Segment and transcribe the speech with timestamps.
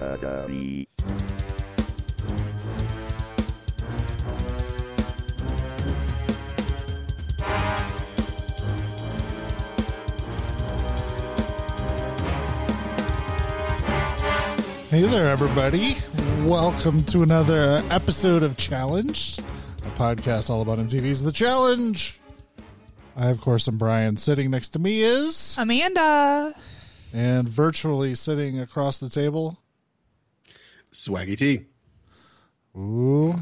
[0.00, 0.88] Academy.
[14.90, 15.96] Hey there, everybody.
[16.44, 22.18] Welcome to another episode of Challenged, a podcast all about MTV's The Challenge.
[23.14, 24.16] I, of course, am Brian.
[24.16, 26.54] Sitting next to me is, Amanda.
[27.12, 29.59] and virtually sitting across the table,
[30.92, 31.66] Swaggy T.
[32.76, 33.34] ooh,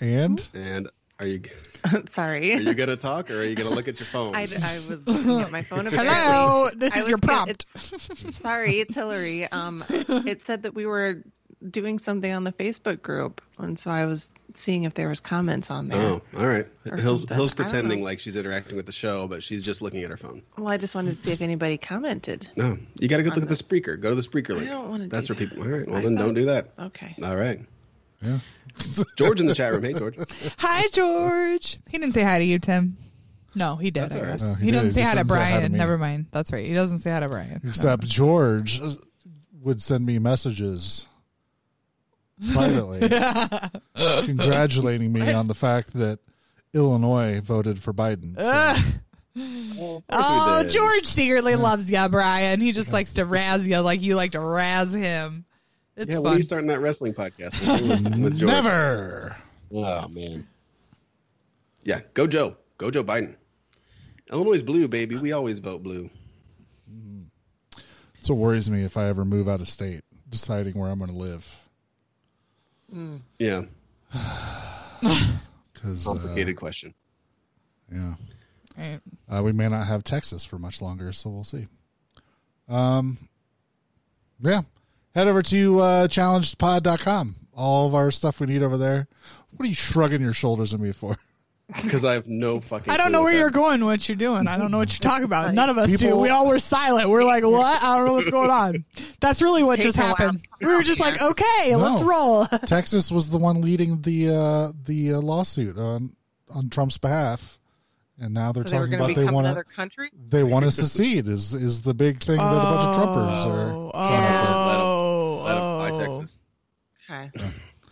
[0.00, 0.88] and And
[1.18, 1.40] are you
[2.10, 2.54] Sorry.
[2.54, 4.34] are you gonna talk or are you gonna look at your phone?
[4.34, 5.86] I, I was looking at my phone.
[5.86, 6.14] Apparently.
[6.14, 6.70] Hello.
[6.76, 7.66] This I is your gonna- prompt.
[7.74, 9.50] it's- sorry, it's Hillary.
[9.50, 11.22] Um, it said that we were
[11.70, 15.70] doing something on the Facebook group, and so I was seeing if there was comments
[15.70, 16.00] on there.
[16.00, 16.66] oh, all right.
[16.90, 17.28] Or Hill's.
[17.28, 20.42] Hill's pretending like she's interacting with the show, but she's just looking at her phone.
[20.56, 22.48] Well, I just wanted to see if anybody commented.
[22.56, 24.00] No, you got to go look On at the Spreaker.
[24.00, 24.68] Go to the Spreaker link.
[24.70, 25.08] I don't want to.
[25.08, 25.50] That's do where that.
[25.50, 25.64] people.
[25.64, 25.86] All right.
[25.86, 26.68] Well, I then thought- don't do that.
[26.78, 27.14] Okay.
[27.22, 27.60] All right.
[28.22, 28.38] yeah.
[29.16, 29.82] George in the chat room.
[29.84, 30.16] Hey, George.
[30.58, 31.78] Hi, George.
[31.88, 32.96] He didn't say hi to you, Tim.
[33.54, 34.10] No, he did.
[34.10, 34.32] That's I all right.
[34.32, 34.42] guess.
[34.44, 34.74] Oh, he he, did.
[34.74, 35.72] doesn't He say hi to didn't say hi to Brian.
[35.72, 36.26] Never mind.
[36.30, 36.66] That's right.
[36.66, 37.60] He doesn't say hi to Brian.
[37.62, 37.70] No.
[37.70, 38.82] Except George
[39.62, 41.06] would send me messages
[42.52, 43.00] privately
[44.26, 46.18] congratulating me on the fact that
[46.74, 48.34] Illinois voted for Biden.
[48.36, 48.84] So, Ugh.
[49.76, 50.64] Well, oh.
[50.66, 52.58] George secretly loves you, Brian.
[52.62, 55.44] He just likes to razz you like you like to razz him.
[55.94, 58.50] It's Yeah, when are you starting that wrestling podcast with, with George?
[58.50, 59.36] never.
[59.70, 60.48] Oh man.
[61.84, 62.56] Yeah, go Joe.
[62.78, 63.36] Go Joe Biden.
[64.30, 65.16] Illinois is blue, baby.
[65.16, 66.10] We always vote blue.
[66.90, 67.22] Mm-hmm.
[68.14, 71.10] That's what worries me if I ever move out of state, deciding where I'm going
[71.10, 71.46] to live.
[73.38, 73.64] Yeah,
[75.72, 76.94] Because complicated question.
[77.92, 78.14] yeah,
[78.78, 79.00] Right.
[79.30, 81.66] uh, we may not have Texas for much longer, so we'll see.
[82.68, 83.18] Um,
[84.40, 84.62] yeah,
[85.14, 87.36] head over to uh, challengedpod.com.
[87.54, 89.08] All of our stuff we need over there.
[89.56, 91.16] What are you shrugging your shoulders at me for?
[91.82, 92.92] Because I have no fucking.
[92.92, 94.46] I don't know where you're going, what you're doing.
[94.46, 95.52] I don't know what you're talking about.
[95.52, 96.14] None of us do.
[96.16, 97.08] We all were silent.
[97.10, 97.82] We're like, what?
[97.82, 98.84] I don't know what's going on.
[99.20, 100.46] That's really what Takes just a while happened.
[100.60, 101.78] We were just like, okay, No.
[101.78, 102.46] let's roll.
[102.66, 106.14] Texas was the one leading the uh, the uh, lawsuit on
[106.54, 107.58] on Trump's behalf,
[108.20, 109.74] and now they're So they were talking going to about they become want another to
[109.74, 110.10] country.
[110.28, 111.28] they want to secede.
[111.28, 113.70] Is is the big thing that a bunch of Trumpers are?
[113.72, 116.14] Oh, Oh, oh, Let 'em buy oh.
[116.20, 116.38] Texas.
[117.10, 117.50] Okay.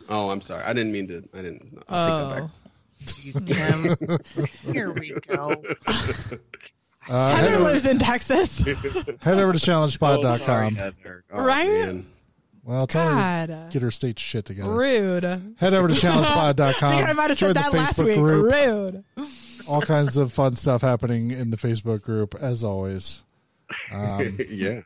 [0.09, 0.63] Oh, I'm sorry.
[0.65, 1.25] I didn't mean to.
[1.35, 1.83] I didn't.
[1.89, 2.47] I'll take that Oh.
[2.47, 2.51] back.
[3.05, 4.47] Jeez, Tim.
[4.73, 5.63] Here we go.
[7.07, 8.59] Uh, head, Heather over, lives in Texas.
[9.21, 10.75] head over to Oh, sorry, challengepod.com.
[10.75, 11.23] Heather.
[11.31, 11.69] Oh, Right?
[11.69, 12.07] man.
[12.63, 13.47] well, tell her God.
[13.49, 14.71] to get her state shit together.
[14.71, 15.23] Rude.
[15.59, 16.93] Head over to challengepod.com.
[16.93, 18.17] I think I might have Join said the that last week.
[18.17, 18.51] group.
[18.51, 19.05] Rude.
[19.69, 23.23] All kinds of fun stuff happening in the Facebook group, as always.
[23.93, 24.81] Um, yeah.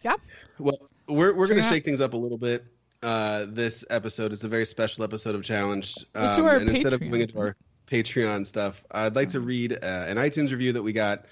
[0.00, 0.20] Yep.
[0.58, 2.64] Well, we're we're going to shake things up a little bit.
[3.02, 6.04] Uh, this episode is a very special episode of Challenged.
[6.14, 7.04] Let's do our and instead of Patreon.
[7.04, 7.56] moving into our
[7.86, 11.24] Patreon stuff, I'd like to read uh, an iTunes review that we got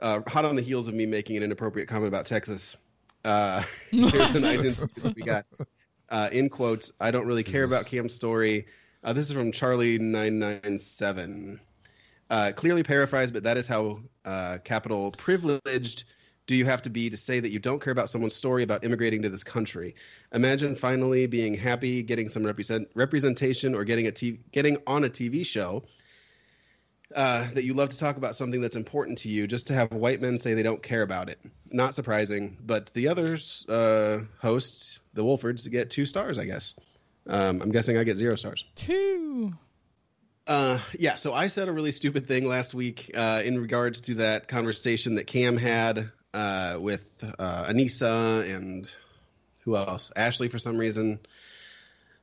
[0.00, 2.76] uh, hot on the heels of me making an inappropriate comment about Texas.
[3.24, 5.44] Uh, here's an iTunes review that we got.
[6.10, 8.66] Uh, in quotes, I don't really care about Kam's story.
[9.02, 11.58] Uh, this is from Charlie997.
[12.30, 16.04] Uh, clearly paraphrased, but that is how uh, capital privileged
[16.48, 18.82] do you have to be to say that you don't care about someone's story about
[18.82, 19.94] immigrating to this country?
[20.32, 25.10] Imagine finally being happy, getting some represent, representation, or getting a t- getting on a
[25.10, 25.84] TV show
[27.14, 29.92] uh, that you love to talk about something that's important to you, just to have
[29.92, 31.38] white men say they don't care about it.
[31.70, 36.74] Not surprising, but the others uh, hosts, the Wolfords, get two stars, I guess.
[37.26, 38.64] Um, I'm guessing I get zero stars.
[38.74, 39.52] Two.
[40.46, 44.14] Uh, yeah, so I said a really stupid thing last week uh, in regards to
[44.14, 48.90] that conversation that Kam had uh, with uh, Aneesa and
[49.60, 50.12] who else?
[50.14, 51.18] Ashley, for some reason.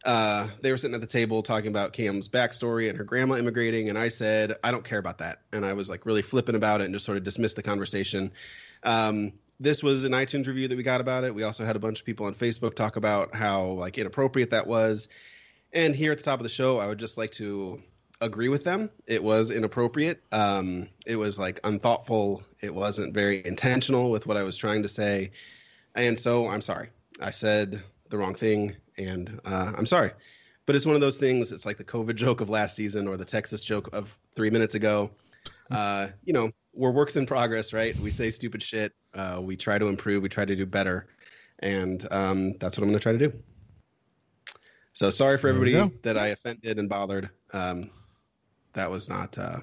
[0.05, 3.89] Uh, they were sitting at the table talking about Kam's backstory and her grandma immigrating,
[3.89, 5.39] and I said, I don't care about that.
[5.51, 8.31] And I was like really flippant about it and just sort of dismissed the conversation.
[8.83, 11.33] Um, this was an iTunes review that we got about it.
[11.33, 14.67] We also had a bunch of people on Facebook talk about how like inappropriate that
[14.67, 15.07] was.
[15.73, 17.81] And here at the top of the show, I would just like to
[18.21, 18.89] agree with them.
[19.05, 20.21] It was inappropriate.
[20.31, 22.43] Um, it was like unthoughtful.
[22.61, 25.31] It wasn't very intentional with what I was trying to say.
[25.95, 26.89] And so I'm sorry.
[27.19, 30.11] I said the wrong thing, and uh, I'm sorry.
[30.65, 31.51] But it's one of those things.
[31.51, 34.75] It's like the COVID joke of last season or the Texas joke of three minutes
[34.75, 35.11] ago.
[35.69, 37.99] Uh, you know, we're works in progress, right?
[37.99, 38.93] We say stupid shit.
[39.13, 40.23] Uh, we try to improve.
[40.23, 41.07] We try to do better.
[41.59, 43.33] And um, that's what I'm going to try to do.
[44.93, 47.29] So sorry for everybody that I offended and bothered.
[47.53, 47.89] Um,
[48.75, 49.37] that was not.
[49.37, 49.57] Uh,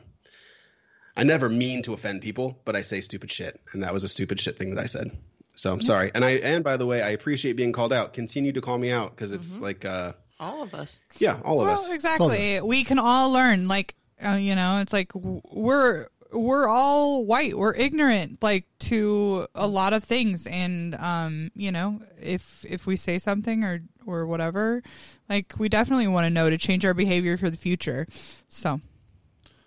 [1.17, 4.09] I never mean to offend people, but I say stupid shit, and that was a
[4.09, 5.11] stupid shit thing that I said.
[5.55, 6.11] So I'm sorry.
[6.15, 8.15] And I and by the way, I appreciate being called out.
[8.15, 11.01] Continue to call me out because it's like uh All of us.
[11.19, 11.93] yeah, all of well, us.
[11.93, 12.61] exactly.
[12.63, 13.69] We can all learn.
[13.69, 13.95] Like,
[14.25, 17.55] uh, you know, it's like we're we're all white.
[17.55, 20.47] We're ignorant, like to a lot of things.
[20.47, 24.83] And um, you know, if if we say something or or whatever,
[25.29, 28.07] like we definitely want to know to change our behavior for the future.
[28.49, 28.81] So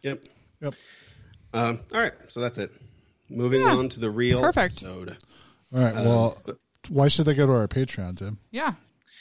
[0.06, 0.24] Yep.
[0.62, 0.76] Yep.
[1.54, 2.72] Um, all right, so that's it.
[3.30, 3.74] Moving Yeah.
[3.76, 4.78] on to the real Perfect.
[4.84, 5.18] episode.
[5.74, 5.96] All right.
[5.96, 6.40] Well,
[6.90, 8.38] why should they go to our Patreon, Tim?
[8.52, 8.74] yeah,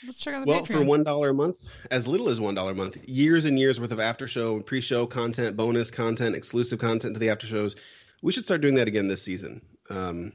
[0.05, 0.67] let's check out the Well, Patreon.
[0.67, 3.79] for one dollar a month, as little as one dollar a month, years and years
[3.79, 7.75] worth of after show, pre show content, bonus content, exclusive content to the after shows.
[8.21, 9.61] We should start doing that again this season.
[9.89, 10.33] Um,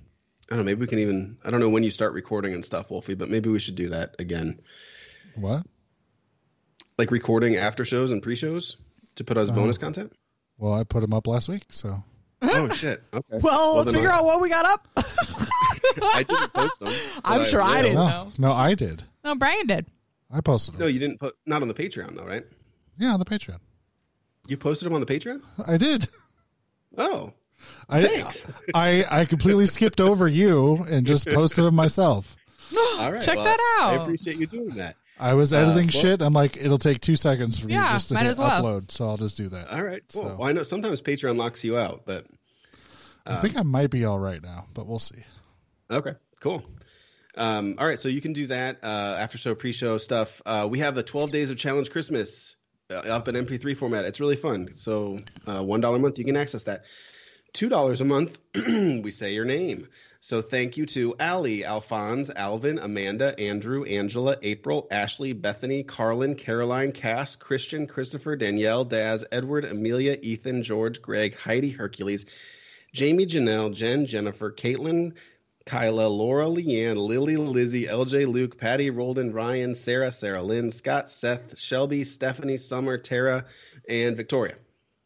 [0.51, 0.65] I don't know.
[0.65, 1.39] Maybe we can even.
[1.45, 3.91] I don't know when you start recording and stuff, Wolfie, but maybe we should do
[3.91, 4.61] that again.
[5.37, 5.65] What?
[6.99, 8.77] Like recording after shows and pre shows
[9.15, 10.13] to put as bonus content.
[10.61, 12.05] Well, I put them up last week, so
[12.43, 13.03] oh shit!
[13.15, 13.39] Okay.
[13.41, 14.19] well, then figure I...
[14.19, 14.87] out what we got up.
[16.03, 16.93] I didn't post them.
[17.25, 17.83] I'm sure I will.
[17.83, 17.95] didn't.
[17.95, 18.33] no, know.
[18.37, 19.03] no, I did.
[19.25, 19.87] no, Brian did.
[20.31, 20.81] I posted them.
[20.81, 21.35] No, you didn't put.
[21.47, 22.45] Not on the Patreon though, right?
[22.99, 23.59] Yeah, on the Patreon.
[24.49, 25.41] You posted them on the Patreon.
[25.67, 26.09] I did.
[26.99, 27.33] Oh,
[27.89, 28.47] I, Thanks.
[28.75, 32.35] I I completely skipped over you and just posted them myself.
[32.77, 33.23] all right.
[33.23, 33.93] Check well, that out.
[33.93, 34.97] I appreciate you doing that.
[35.21, 36.23] I was editing well- shit.
[36.23, 38.63] I'm like, it'll take two seconds for me just to hit well.
[38.63, 39.69] upload, so I'll just do that.
[39.71, 40.03] All right.
[40.13, 40.29] Cool.
[40.29, 42.27] So- Well, I know sometimes Patreon locks you out, but
[43.27, 45.23] I think I might be all right now, but we'll see.
[45.91, 46.65] okay, cool.
[47.37, 50.43] Um, all right, so you can do that uh, after show, pre show stuff.
[50.45, 52.57] Uh, we have the 12 Days of Challenge Christmas
[52.91, 54.05] uh, up in MP3 format.
[54.05, 54.71] It's really fun.
[54.75, 56.83] So uh, $1 a month, you can access that.
[57.55, 59.87] $2 a month, we say your name.
[60.23, 66.93] So thank you to Allie, Alphonse, Alvin, Amanda, Andrew, Angela, April, Ashley, Bethany, Carlin, Caroline,
[66.93, 72.27] Cass, Christian, Christopher, Danielle, Daz, Edward, Amelia, Ethan, George, Greg, Heidi, Hercules,
[72.93, 75.15] Jamie, Janelle, Jen, Jennifer, Caitlin,
[75.65, 81.59] Kyla, Laura, Leanne, Lily, Lizzie, LJ, Luke, Patty, Rolden, Ryan, Sarah, Sarah Lynn, Scott, Seth,
[81.59, 83.47] Shelby, Stephanie, Summer, Tara,
[83.89, 84.57] and Victoria.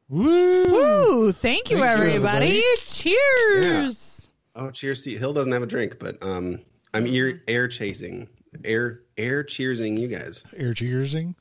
[0.09, 0.65] Woo!
[0.65, 1.33] Woo!
[1.33, 2.47] Thank you, Thank you, everybody.
[2.47, 2.63] everybody.
[2.87, 4.14] Cheers.
[4.55, 5.19] Oh, cheers to you.
[5.19, 6.61] Hill doesn't have a drink, but um,
[6.93, 8.29] I'm ear, air chasing,
[8.65, 10.45] air air cheersing you guys.
[10.57, 11.35] Air cheersing.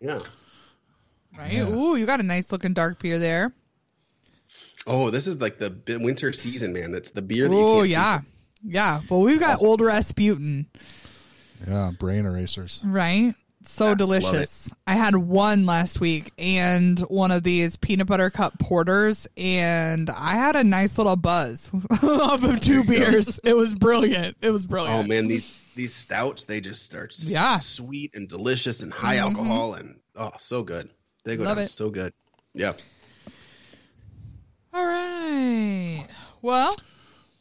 [0.00, 0.20] Yeah.
[1.36, 1.52] Right?
[1.52, 1.68] Yeah.
[1.68, 3.52] Ooh, you got a nice looking dark beer there.
[4.86, 6.90] Oh, this is like the winter season, man.
[6.90, 7.50] That's the beer Oh
[7.80, 7.92] can't see.
[7.92, 8.20] yeah,
[8.64, 9.00] yeah.
[9.08, 10.66] Well, we've got old Rasputin,
[11.66, 12.80] Yeah, brain erasers.
[12.84, 13.34] right?
[13.70, 14.72] So love delicious.
[14.86, 20.32] I had one last week and one of these peanut butter cup porters, and I
[20.32, 21.70] had a nice little buzz
[22.02, 23.38] off of two beers.
[23.44, 24.36] It was brilliant.
[24.40, 24.96] It was brilliant.
[24.96, 27.56] Oh man, these these stouts they just are Yeah.
[27.58, 27.60] Mm-hmm.
[27.60, 30.90] sweet and delicious and high alcohol and oh so good.
[31.24, 31.68] They go Love down it.
[31.68, 32.12] so good.
[32.54, 32.72] Yeah.
[34.72, 36.06] All right.
[36.42, 36.74] Well,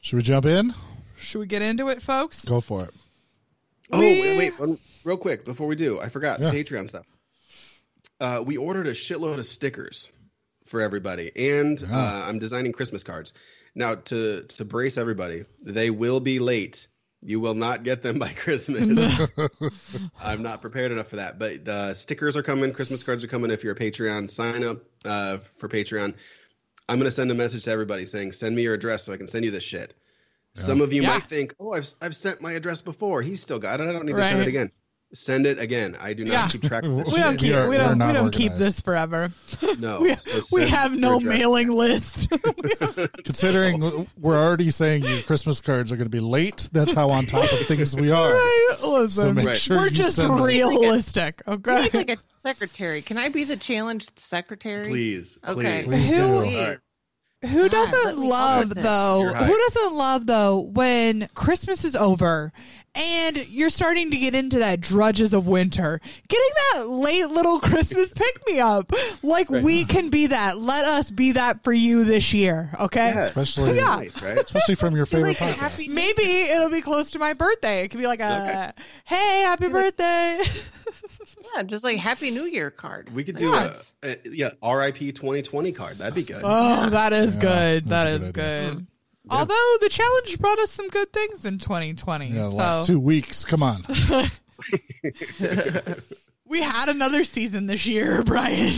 [0.02, 0.74] Should we jump in?
[1.18, 2.46] should we get into it, folks?
[2.46, 2.94] Go for it.
[3.92, 6.52] Oh We- wait, wait, one, real quick before we do, I forgot Yeah.
[6.52, 7.06] Patreon stuff.
[8.20, 10.10] Uh, we ordered a shitload of stickers
[10.66, 11.88] for everybody, and Yeah.
[11.98, 13.34] uh, I'm designing Christmas cards.
[13.76, 16.88] Now to to brace everybody, they will be late.
[17.22, 18.82] You will not get them by Christmas.
[20.20, 21.40] I'm not prepared enough for that.
[21.40, 22.74] But the stickers are coming.
[22.74, 23.52] Christmas cards are coming.
[23.52, 26.14] If you're a Patreon, sign up uh, for Patreon.
[26.90, 29.18] I'm going to send a message to everybody saying, "Send me your address so I
[29.18, 29.94] can send you this shit."
[30.58, 31.10] Some of you Yeah.
[31.10, 33.22] might think, "Oh, I've I've sent my address before.
[33.22, 33.88] He's still got it.
[33.88, 34.72] I don't need to send it again."
[35.14, 35.96] Send it again.
[36.02, 36.48] I do not Yeah.
[36.50, 37.08] keep track of this.
[37.14, 37.40] We don't shit.
[37.40, 37.54] keep.
[37.56, 37.98] are- we don't.
[37.98, 39.32] We don't keep this forever.
[39.80, 41.38] No, we, so we have no address.
[41.38, 42.28] mailing list.
[43.24, 47.26] Considering we're already saying your Christmas cards are going to be late, that's how on
[47.26, 48.34] top of things we are.
[48.34, 48.76] Right?
[48.84, 49.58] Listen, So make Right.
[49.58, 51.42] sure we're just realistic.
[51.48, 51.90] I Okay.
[51.94, 53.02] like a secretary.
[53.02, 54.88] Can I be the challenged secretary?
[54.90, 55.84] Please, Okay.
[55.86, 56.08] please.
[56.08, 56.78] Please do.
[57.42, 57.54] Who- Please.
[57.54, 57.64] All right.
[57.64, 59.34] Who God, doesn't love though?
[59.46, 62.52] Who doesn't love though when Christmas is over
[62.98, 68.12] and you're starting to get into that drudges of winter, getting that late little Christmas
[68.12, 68.92] pick me up?
[69.24, 70.58] Like we can be that.
[70.58, 72.72] Let us be that for you this year.
[72.80, 73.10] Okay.
[73.10, 73.20] Yeah.
[73.20, 73.98] Especially, Yeah.
[73.98, 74.38] Nice, right?
[74.38, 75.90] especially from your favorite like podcast.
[75.94, 77.82] Maybe it'll be close to my birthday.
[77.84, 78.74] It could be like a,
[79.06, 80.40] hey, happy birthday.
[81.56, 83.14] Yeah, just like Happy New Year card.
[83.14, 83.74] We could do Yeah.
[84.04, 85.98] a, a yeah RIP 2020 card.
[85.98, 86.42] That'd be good.
[86.44, 87.86] oh, that is Yeah, good.
[87.88, 88.88] That that's a is good good.
[89.30, 92.28] Although the challenge brought us some good things in 2020.
[92.28, 93.46] Yeah, the so last two weeks.
[93.46, 93.84] Come on.
[96.48, 98.74] we had another season this year, Brian.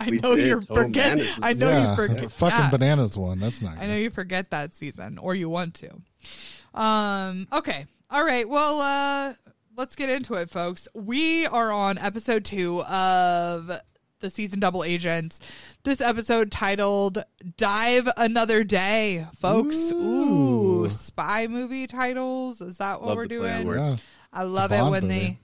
[0.00, 0.46] I know did.
[0.46, 1.18] you Total forget.
[1.18, 2.32] Madness I know yeah, you forget.
[2.32, 2.70] fucking yeah.
[2.70, 3.38] bananas one.
[3.38, 3.78] That's not.
[3.78, 6.80] I know you forget that season, or you want to.
[6.80, 7.48] Um.
[7.52, 7.86] Okay.
[8.10, 8.48] All right.
[8.48, 8.80] Well.
[8.80, 9.34] Uh.
[9.74, 10.86] Let's get into it, folks.
[10.94, 13.72] We are on episode two of
[14.20, 15.40] the season double agents.
[15.84, 17.24] This episode titled
[17.56, 19.90] "Dive Another Day," folks.
[19.90, 20.88] Ooh, Ooh.
[20.88, 22.60] spy movie titles.
[22.60, 23.84] Is that what Love we're the play on doing?
[23.86, 23.96] Yeah.
[24.32, 25.08] I love it when movie.
[25.08, 25.38] they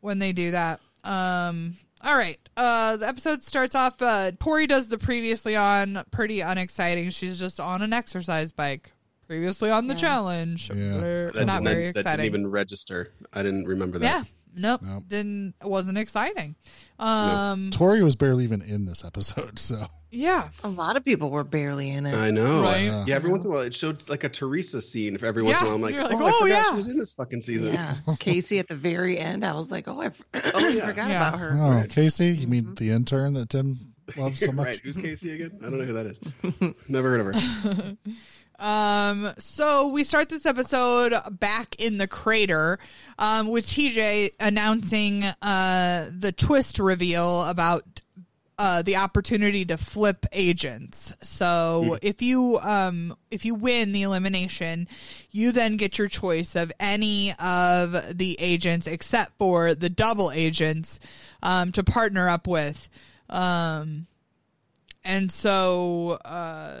[0.00, 0.80] when they do that.
[1.02, 2.38] Um all right.
[2.58, 7.08] Uh the episode starts off uh Tori does the previously on pretty unexciting.
[7.08, 8.92] She's just on an exercise bike.
[9.28, 10.00] Previously on the Yeah.
[10.00, 10.68] challenge.
[10.74, 11.30] Yeah.
[11.34, 12.24] Not that- very that exciting.
[12.24, 13.12] didn't even register.
[13.32, 14.04] I didn't remember that.
[14.04, 14.24] yeah.
[14.54, 14.82] Nope.
[14.82, 15.04] Nope.
[15.06, 16.56] Didn't wasn't exciting.
[16.98, 20.48] Um Tori was barely even in this episode, so yeah.
[20.64, 22.14] A lot of people were barely in it.
[22.16, 22.62] I know.
[22.62, 22.82] Right.
[22.82, 23.04] Yeah.
[23.06, 25.16] Yeah, every once in a while it showed like a Teresa scene.
[25.16, 26.70] For every once in a while, I'm like, like, oh, oh, forgot yeah.
[26.70, 27.72] she was in this fucking season.
[27.74, 29.44] Yeah, Kaycee at the very end.
[29.44, 30.22] I was like, oh, I f-
[30.54, 30.86] Oh, yeah.
[30.86, 31.28] forgot Yeah.
[31.28, 31.52] about her.
[31.56, 31.88] Oh, Right.
[31.88, 34.66] Kaycee, you mean the intern that Tim loves so much?
[34.66, 34.80] right.
[34.80, 35.52] Who's Kaycee again?
[35.60, 36.74] I don't know who that is.
[36.88, 37.96] Never heard of her.
[38.60, 42.78] Um, so we start this episode back in the crater,
[43.18, 48.02] um, with TJ announcing uh the twist reveal about
[48.58, 51.14] uh the opportunity to flip agents.
[51.22, 54.88] So if you um if you win the elimination,
[55.30, 61.00] you then get your choice of any of the agents except for the double agents
[61.42, 62.90] um to partner up with.
[63.30, 64.06] Um
[65.02, 66.80] and so uh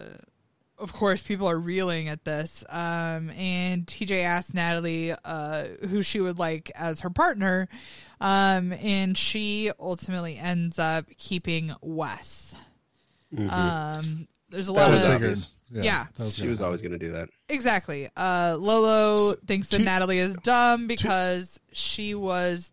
[0.80, 2.64] of course, people are reeling at this.
[2.68, 7.68] Um, and TJ asked Natalie uh, who she would like as her partner.
[8.20, 12.54] Um, and she ultimately ends up keeping Wes.
[13.48, 15.10] Um, there's a That lot was of.
[15.12, 15.52] obvious.
[15.70, 16.06] Yeah.
[16.16, 16.50] that was She good.
[16.50, 17.28] was always going to do that.
[17.48, 18.08] Exactly.
[18.16, 22.72] Uh, Lolo thinks that two- Natalie is dumb because she was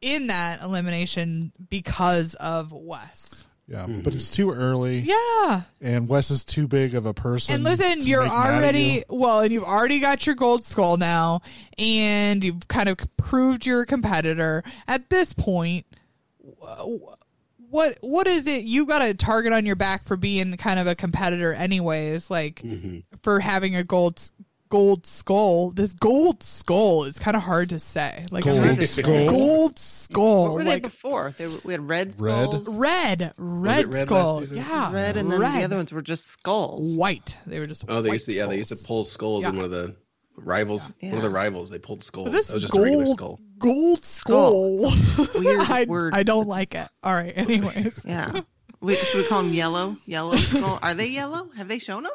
[0.00, 3.44] in that elimination because of Wes.
[3.68, 4.08] Yeah, but mm-hmm.
[4.16, 5.62] it's too early, Yeah.
[5.82, 7.54] and Wes is too big of a person.
[7.54, 9.02] And listen, to you're make already you.
[9.10, 11.42] well, and you've already got your gold skull now,
[11.76, 14.64] and you've kind of proved you're a competitor.
[14.86, 15.84] At this point,
[17.68, 18.64] what what is it?
[18.64, 22.30] You got a target on your back for being kind of a competitor, anyways.
[22.30, 23.00] Like mm-hmm.
[23.22, 24.30] for having a gold
[24.68, 25.70] gold skull.
[25.70, 28.26] This gold skull is kind of hard to say.
[28.30, 29.28] Like Gold I'm- skull?
[29.28, 30.44] gold skull.
[30.48, 31.34] What were they like before?
[31.38, 32.48] They were, we had red Red?
[32.48, 34.40] skulls, red, red red skull.
[34.40, 34.56] season?
[34.58, 35.60] Yeah, red, and then red.
[35.60, 36.96] the other ones were just skulls.
[36.96, 37.36] white.
[37.46, 38.32] They were just Oh, they white used to.
[38.32, 39.96] Yeah, they used to pull skulls in one of the
[40.36, 40.94] rivals.
[41.00, 41.10] Yeah.
[41.10, 41.70] One of the rivals.
[41.70, 42.26] They pulled skulls.
[42.28, 44.50] But this that was just a regular gold skull.
[44.52, 45.40] gold skull.
[45.40, 46.14] Weird I, word.
[46.14, 46.88] I don't like it.
[47.02, 47.36] All right.
[47.36, 48.40] Anyways, Yeah.
[48.80, 49.96] We, should we call them yellow?
[50.06, 50.78] Yellow skull?
[50.80, 51.50] Are they yellow?
[51.56, 52.12] Have they shown them?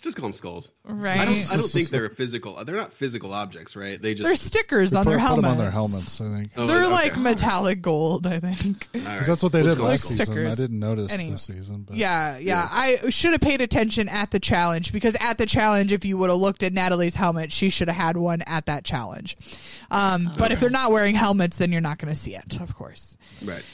[0.00, 0.70] Just call them skulls.
[0.84, 1.18] right?
[1.18, 1.52] I don't.
[1.52, 2.62] I don't think they're physical.
[2.64, 4.00] They're not physical objects, right?
[4.00, 4.26] They just.
[4.26, 5.42] They're stickers We on put, their put helmets.
[5.42, 6.20] them on their helmets.
[6.20, 6.92] I think Oh, They're okay.
[6.92, 8.26] like metallic gold.
[8.26, 8.88] I think.
[8.94, 9.18] All right.
[9.18, 10.24] 'Cause that's what they Let's did go last with season.
[10.26, 10.58] stickers.
[10.58, 11.32] I didn't notice Anyway.
[11.32, 12.68] this season, but Yeah, yeah.
[12.70, 16.30] I should have paid attention at the challenge because at the challenge, if you would
[16.30, 19.36] have looked at Natalie's helmet, she should have had one at that challenge.
[19.90, 22.74] Um, but if they're not wearing helmets, then you're not going to see it, of
[22.76, 23.16] course.
[23.42, 23.64] Right.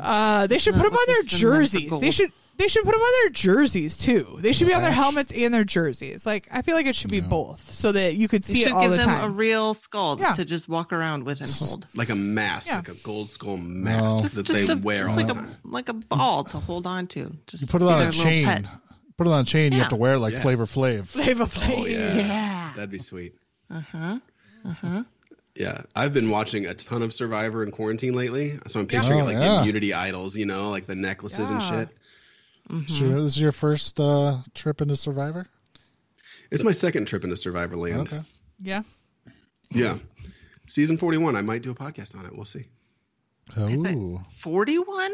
[0.00, 1.82] Uh, they should put them on their jerseys.
[1.82, 2.14] They gold.
[2.14, 2.32] should.
[2.58, 4.38] They should put them on their jerseys too.
[4.40, 4.98] They should be on their Patch.
[5.02, 6.24] helmets and their jerseys.
[6.24, 7.26] Like I feel like it should be Yeah.
[7.28, 9.24] both, so that you could see it should all give the them time.
[9.24, 10.32] a real skull Yeah.
[10.34, 11.86] to just walk around with and hold.
[11.94, 12.76] Like a mask, Yeah.
[12.76, 15.34] like a gold skull mask Just, that just, they a, wear just all like the
[15.34, 17.36] a like a ball to hold on to.
[17.46, 18.44] Just you put it be on their a little chain.
[18.46, 18.64] pet.
[19.18, 19.72] Put it on a chain.
[19.72, 19.90] You have Yeah.
[19.90, 20.42] to wear it like Yeah.
[20.42, 21.06] Flavor Flav.
[21.08, 21.78] Flavor Flav.
[21.78, 22.14] Oh yeah.
[22.16, 22.72] Yeah.
[22.74, 23.34] That'd be sweet.
[23.70, 24.18] Uh huh.
[24.64, 25.04] Uh huh.
[25.54, 29.28] Yeah, I've been watching a ton of Survivor in quarantine lately, so I'm picturing Oh,
[29.28, 29.60] it like yeah.
[29.60, 31.70] immunity idols, you know, like the necklaces and Yeah.
[31.70, 31.88] shit.
[32.88, 35.46] Sure, this is your first uh, trip into Survivor.
[36.50, 38.08] It's my second trip into Survivor Land.
[38.08, 38.22] Okay.
[38.60, 38.82] Yeah.
[39.70, 39.98] Yeah,
[40.68, 41.34] season 41.
[41.36, 42.34] I might do a podcast on it.
[42.34, 42.64] We'll see.
[44.38, 45.12] 41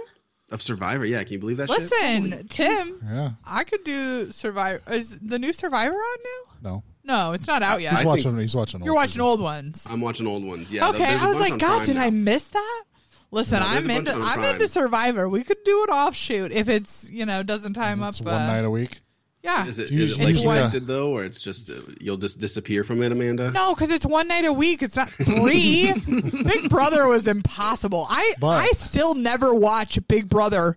[0.50, 1.22] Of Survivor, yeah.
[1.24, 1.68] Can you believe that?
[1.70, 1.78] shit?
[1.78, 3.30] Listen, Tim, yeah.
[3.44, 4.82] I could do Survivor.
[4.92, 6.70] Is the new Survivor on now?
[6.70, 7.92] No, No, it's not out yet.
[7.92, 8.36] he's I watching.
[8.38, 8.80] he's watching.
[8.82, 9.24] You're old watching seasons.
[9.26, 9.86] old ones.
[9.90, 10.70] I'm watching old ones.
[10.70, 10.88] Yeah.
[10.90, 12.02] okay, there's a I was like, God, did now.
[12.04, 12.84] I miss that?
[13.32, 14.54] Listen, No, I'm into I'm Prime.
[14.54, 15.28] into Survivor.
[15.28, 18.26] We could do an offshoot if it's you know doesn't time It's up.
[18.26, 19.00] one uh, night a week.
[19.42, 22.38] yeah, Is it, You- it like usually- scripted though, or it's just uh, you'll just
[22.38, 23.50] disappear from it, Amanda?
[23.50, 24.82] No, because it's one night a week.
[24.82, 25.92] It's not three.
[26.06, 28.06] Big Brother was impossible.
[28.08, 30.76] I But- I still never watch Big Brother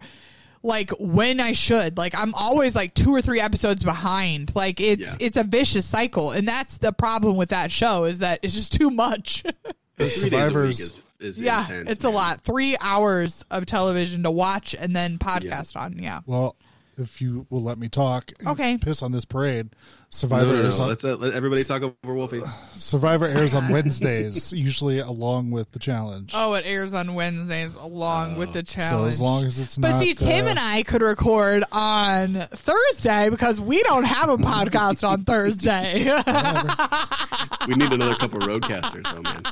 [0.63, 1.97] like when I should.
[1.97, 4.55] Like I'm always like two or three episodes behind.
[4.55, 5.15] Like it's Yeah.
[5.19, 8.71] it's a vicious cycle, and that's the problem with that show is that it's just
[8.71, 9.43] too much.
[9.97, 12.41] Three days a week Survivors- is, is yeah, intense, it's a lot.
[12.41, 15.97] Three hours of television to watch and then podcast on.
[15.99, 16.21] Yeah.
[16.25, 16.55] Well,
[16.97, 18.77] if you will let me talk, Okay.
[18.77, 19.69] piss on this parade.
[20.09, 20.83] Survivor no, airs no.
[20.83, 22.41] on Let's uh, let everybody talk over Wolfie.
[22.77, 26.31] Survivor airs on Wednesdays, usually along with the challenge.
[26.33, 29.01] Oh, it airs on Wednesdays along with the challenge.
[29.01, 32.47] so as long as it's But not, see, Tim uh, and I could record on
[32.53, 36.05] Thursday because we don't have a podcast on Thursday,
[37.67, 39.43] We need another couple of RodeCasters, though, man.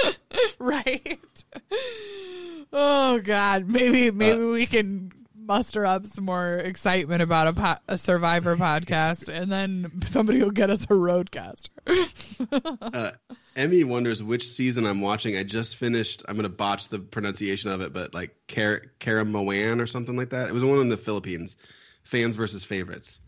[0.58, 1.44] right?
[2.72, 7.76] Oh God, maybe maybe Uh, we can muster up some more excitement about a, po-
[7.88, 11.68] a Survivor podcast, and then somebody will get us a RodeCaster.
[12.82, 13.12] Uh,
[13.56, 15.36] Emmy wonders which season I'm watching.
[15.36, 16.22] I just finished.
[16.28, 20.48] I'm gonna botch the pronunciation of it, but like Kar- Caramoan or something like that.
[20.48, 21.56] It was one in the Philippines.
[22.04, 23.20] Fans versus favorites.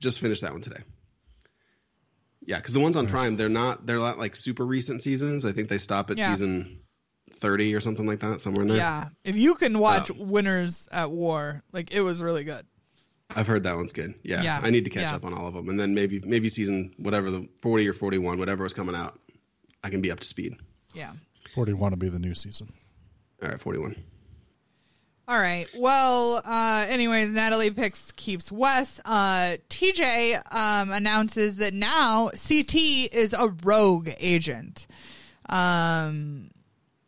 [0.00, 0.80] Just finished that one today.
[2.50, 3.86] Yeah, because the ones on Prime, they're not.
[3.86, 5.44] They're not like super recent seasons.
[5.44, 6.34] I think they stop at Yeah.
[6.34, 6.80] season
[7.34, 8.76] thirty or something like that, somewhere in there.
[8.78, 10.14] Yeah, if you can watch Oh.
[10.18, 12.66] Winners at War, like it was really good.
[13.36, 14.14] I've heard that one's good.
[14.24, 15.14] Yeah, Yeah, I need to catch yeah.
[15.14, 18.18] up on all of them, and then maybe maybe season whatever the forty or forty
[18.18, 19.16] one, whatever is coming out,
[19.84, 20.56] I can be up to speed.
[20.92, 21.12] Yeah.
[21.54, 22.68] 41 will be the new season.
[23.40, 23.94] All right, forty one.
[25.30, 25.68] All right.
[25.76, 29.00] Well, uh, anyways, Natalie picks keeps Wes.
[29.04, 34.88] Uh, TJ um, announces that now CT is a rogue agent.
[35.48, 36.50] Um,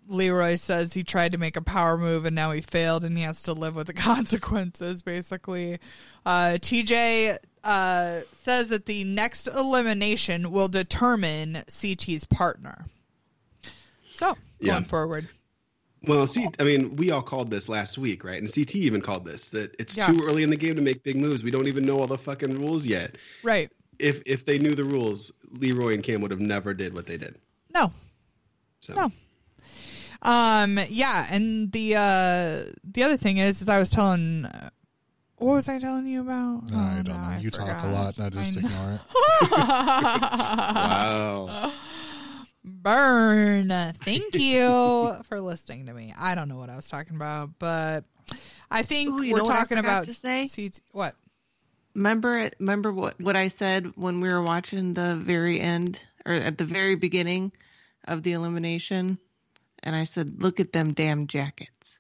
[0.07, 3.25] Leroy says he tried to make a power move and now he failed and he
[3.25, 5.81] has to live with the consequences, basically.
[6.25, 12.87] Uh, TJ uh, says that the next elimination will determine CT's partner.
[14.13, 14.81] So, going Yeah.
[14.83, 15.29] forward.
[16.05, 18.41] Well, see, I mean, we all called this last week, right?
[18.43, 20.09] And CT even called this that it's Yeah.
[20.09, 21.45] too early in the game to make big moves.
[21.45, 23.17] We don't even know all the fucking rules yet.
[23.45, 23.71] Right.
[23.99, 27.17] If if they knew the rules, Leroy and Kam would have never did what they
[27.17, 27.37] did.
[27.73, 27.93] No.
[28.81, 29.13] So No.
[30.23, 30.79] Um.
[30.89, 34.45] Yeah, and the uh the other thing is, is I was telling.
[34.47, 34.71] Uh,
[35.39, 36.71] what was I telling you about?
[36.71, 37.19] No, Oh, I don't no, know.
[37.19, 37.93] I You talk a forgot.
[37.93, 38.21] lot.
[38.21, 39.01] I just I ignore it.
[40.77, 41.73] wow.
[42.65, 43.69] Burn.
[43.69, 46.15] Thank you for listening to me.
[46.19, 48.05] I don't know what I was talking about, but
[48.71, 50.49] I think Ooh, we're know what I talking about to say?
[50.49, 51.17] CT what?
[51.95, 56.57] Remember, remember what what I said when we were watching the very end or at
[56.57, 57.53] the very beginning
[58.07, 59.19] of the elimination,
[59.83, 61.99] and I said, "Look at them damn jackets."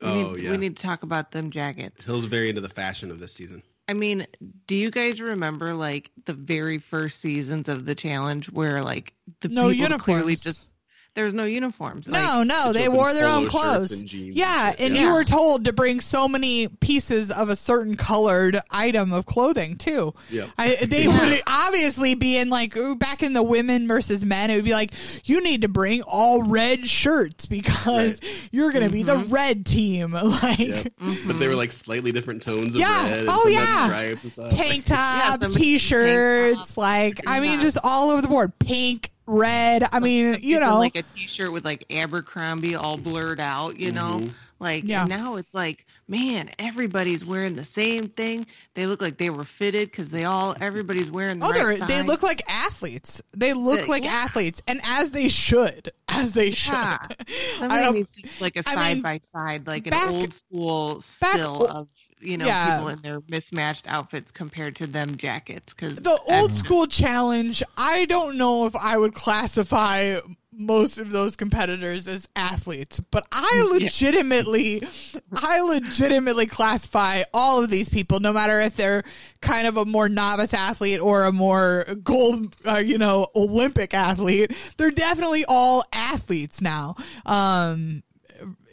[0.00, 0.50] We Oh need, yeah.
[0.50, 2.04] we need to talk about them jackets.
[2.04, 3.62] Hill's very into the fashion of this season.
[3.88, 4.26] I mean,
[4.66, 9.48] do you guys remember like the very first seasons of the challenge where like the
[9.48, 10.02] No people uniforms.
[10.04, 10.66] clearly just
[11.14, 12.08] there was no uniforms?
[12.08, 13.92] Like, no, no, they wore their own clothes.
[13.92, 15.02] and jeans yeah, shit, and yeah.
[15.02, 19.76] you were told to bring so many pieces of a certain colored item of clothing
[19.76, 20.12] too.
[20.30, 20.50] Yep.
[20.58, 21.24] I, they Yeah.
[21.30, 24.50] would obviously be in like back in the women versus men.
[24.50, 24.92] It would be like
[25.24, 29.32] you need to bring all red shirts because you're going to be the mm-hmm.
[29.32, 30.14] red team.
[30.42, 30.92] Like Yep.
[31.26, 33.02] But they were like slightly different tones of Yeah.
[33.08, 33.18] red.
[33.20, 33.86] And Oh, yeah.
[33.86, 34.50] Stripes and stuff.
[34.50, 36.76] tank tops, somebody- t-shirts, tank top.
[36.76, 37.60] like I mean, Yeah.
[37.60, 38.58] just all over the board.
[38.58, 39.88] Pink, red.
[39.92, 44.20] I mean, you know, like a t-shirt with like Abercrombie all blurred out, you know?
[44.20, 44.32] Mhm.
[44.60, 45.04] Like Yeah.
[45.04, 48.46] now it's like, man, everybody's wearing the same thing.
[48.74, 51.86] They look like they were fitted because they all everybody's wearing the Oh, right they're,
[51.88, 52.06] they size.
[52.06, 53.20] look like athletes.
[53.36, 54.12] They look Uh, like yeah.
[54.12, 56.72] athletes, and as they should, as they should.
[56.72, 56.98] Yeah.
[57.08, 60.14] I Somebody don't- needs to do, like a side mean, by side, like back- an
[60.16, 61.88] old school back still o- of
[62.24, 62.76] you know Yeah.
[62.76, 65.74] people in their mismatched outfits compared to them jackets.
[65.74, 67.62] Because the old school challenge.
[67.76, 70.18] I don't know if I would classify
[70.56, 74.86] most of those competitors as athletes, but I legitimately,
[75.34, 79.02] I legitimately classify all of these people, no matter if they're
[79.40, 84.52] kind of a more novice athlete or a more gold, uh, you know, Olympic athlete.
[84.76, 86.94] They're definitely all athletes now.
[87.26, 88.04] Um,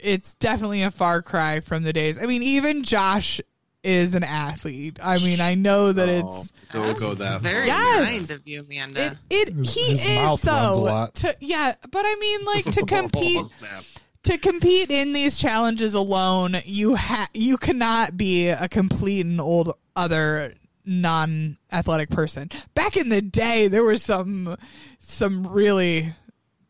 [0.02, 2.18] it's definitely a far cry from the days.
[2.22, 3.42] I mean, even Josh
[3.84, 5.00] is an athlete.
[5.02, 7.78] I mean, I know that oh, it's Oh, don't go that very far.
[7.78, 8.10] Yes.
[8.28, 9.18] kind of you, Amanda.
[9.30, 9.48] it.
[9.50, 10.82] It His- he his is mouth runs a though.
[10.82, 11.16] lot.
[11.16, 13.80] To, yeah, but I mean, like to compete Oh,
[14.24, 19.74] to compete in these challenges alone, you ha you cannot be a complete and old
[19.96, 20.54] other
[20.86, 22.50] non athletic person.
[22.76, 24.56] Back in the day, there were some
[25.00, 26.14] some really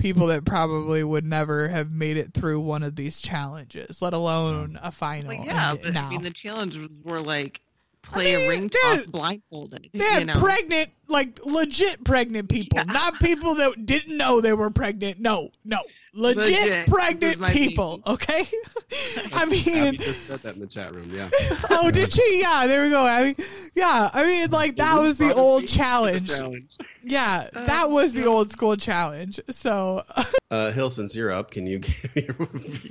[0.01, 4.79] people that probably would never have made it through one of these challenges, let alone
[4.81, 5.29] a final.
[5.29, 6.07] Well, yeah, And but now.
[6.07, 7.61] I mean the challenges were like
[8.01, 9.89] play mean, a ring toss blindfolded.
[9.93, 14.53] They had you know, pregnant, like legit pregnant people, not people that didn't know they
[14.53, 15.19] were pregnant.
[15.19, 15.81] No, no,
[16.13, 16.87] legit, Legit.
[16.87, 17.97] pregnant This is my people.
[17.97, 18.03] baby.
[18.13, 18.47] Okay,
[19.33, 21.11] I Abby mean, just said that in the chat room.
[21.13, 21.29] Yeah.
[21.71, 22.41] oh, did she?
[22.41, 23.05] Yeah, there we go.
[23.05, 23.35] I mean,
[23.75, 26.29] yeah, I mean, like that was the old challenge.
[26.29, 26.77] challenge.
[27.03, 29.39] Yeah, that was the old school challenge.
[29.49, 30.03] So,
[30.51, 31.81] Uh, Hill, since you're up, can you
[32.15, 32.35] you're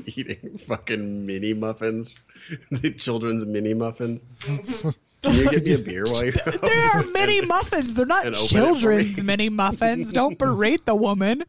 [0.07, 2.15] eating fucking mini muffins,
[2.71, 4.25] the children's mini muffins?
[5.23, 6.61] Can you give me a beer while you're up?
[6.63, 7.93] there are mini muffins.
[7.95, 10.13] They're not And open it for children's mini muffins.
[10.13, 11.45] Don't berate the woman.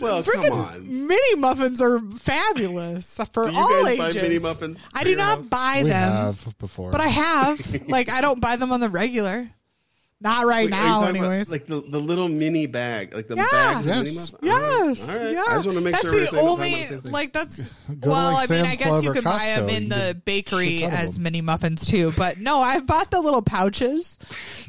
[0.00, 1.06] Well, Freaking come on.
[1.08, 4.22] mini muffins are fabulous for Do you all guys buy ages.
[4.22, 5.48] mini muffins I for do your not house?
[5.48, 6.90] buy we them, have before.
[6.92, 7.82] but I have.
[7.88, 9.50] like, I don't buy them on the regular.
[10.20, 11.48] Not right Wait, now, talking about, anyways.
[11.48, 13.46] like the, the little mini bag, like the Yeah.
[13.52, 13.86] bags.
[13.86, 13.96] of Yes.
[14.04, 14.38] mini muffins?
[14.42, 15.08] Yes.
[15.08, 15.32] All right.
[15.32, 15.42] Yeah.
[15.46, 17.56] I just want to make that's sure we're the only the like that's
[18.00, 20.20] Go well, like, I mean, I guess Club you or can buy them in the
[20.24, 21.22] bakery shit ton of as them.
[21.22, 22.12] mini muffins too.
[22.16, 24.18] But no, I bought the little pouches.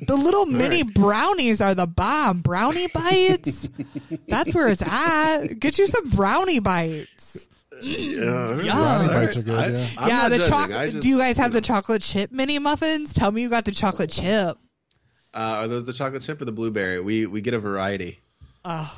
[0.05, 2.41] The little mini brownies are the bomb.
[2.41, 3.69] Brownie bites.
[4.27, 5.59] that's where it's at.
[5.59, 7.47] Get you some brownie bites.
[7.81, 8.65] Yeah, all right.
[8.65, 8.77] Yum.
[8.77, 9.87] Brownie bites are good, I- yeah.
[9.97, 10.99] I'm yeah, the chocolate.
[11.01, 13.15] Do you guys have the chocolate chip mini muffins?
[13.15, 14.59] Tell me you got the chocolate chip.
[15.33, 16.99] Uh, are those the chocolate chip or the blueberry?
[16.99, 18.19] We we get a variety.
[18.65, 18.93] Oh,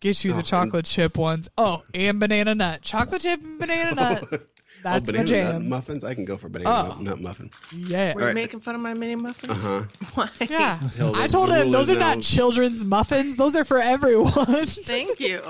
[0.00, 1.48] get you Oh, the and- chocolate chip ones.
[1.58, 2.82] Oh, and banana nut.
[2.82, 4.24] Chocolate chip and banana nut.
[4.82, 6.04] That's oh, my banana nut muffins.
[6.04, 7.02] I can go for banana Oh.
[7.02, 7.50] nut muffin.
[7.76, 8.14] Yeah.
[8.14, 8.34] Were you Alright.
[8.34, 9.52] making fun of my mini muffins?
[9.52, 9.82] Uh huh.
[10.14, 10.30] Why?
[10.48, 10.78] Yeah.
[10.96, 13.36] Hell, I told him those is are not children's muffins.
[13.36, 14.32] Those are for everyone.
[14.66, 15.42] Thank you.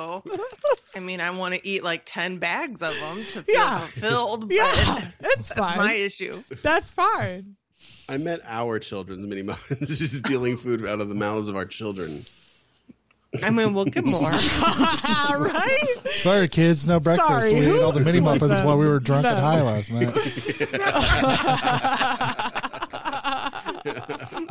[0.97, 3.87] I mean, I want to eat like 10 bags of them to feel Yeah.
[3.87, 4.49] fulfilled.
[4.49, 5.77] But yeah, it's That's fine.
[5.79, 6.43] my issue.
[6.65, 7.55] That's fine.
[8.11, 11.65] I meant our children's mini muffins, just stealing food out of the mouths of our
[11.65, 12.27] children.
[13.41, 14.23] I mean, we'll get more.
[14.29, 15.97] right?
[16.17, 17.29] Sorry, kids, no breakfast.
[17.29, 19.93] Sorry, we ate all the mini muffins listen, while we were drunk and high last
[19.93, 20.13] night.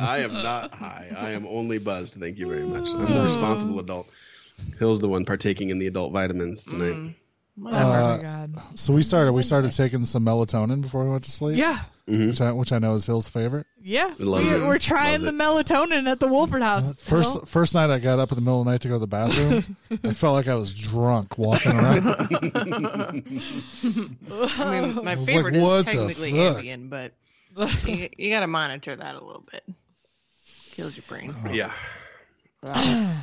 [0.00, 1.14] I am not high.
[1.14, 2.14] I am only buzzed.
[2.14, 2.88] Thank you very much.
[2.88, 4.08] I'm the responsible adult.
[4.78, 6.94] Hill's the one partaking in the adult vitamins tonight.
[6.94, 7.14] Mm,
[7.66, 7.68] oh.
[7.68, 8.62] Uh, my god.
[8.76, 9.34] So we started.
[9.34, 11.58] We started taking some melatonin before we went to sleep.
[11.58, 11.80] Yeah.
[12.10, 12.28] Mm-hmm.
[12.28, 13.66] which I, which I know is Hill's favorite.
[13.82, 14.14] Yeah.
[14.18, 14.60] Love We, it.
[14.62, 16.90] we're trying Love the melatonin at the Wolford House.
[16.90, 18.88] Uh, first Well, first night I got up in the middle of the night to
[18.88, 19.76] go to the bathroom.
[20.04, 22.06] I felt like I was drunk walking around.
[23.82, 26.56] I mean, my was favorite like, what is the technically fuck?
[26.58, 27.12] Ambien, but
[27.86, 29.64] you, you got to monitor that a little bit.
[30.72, 31.34] Kills your brain.
[31.50, 31.72] Yeah.
[32.62, 33.06] These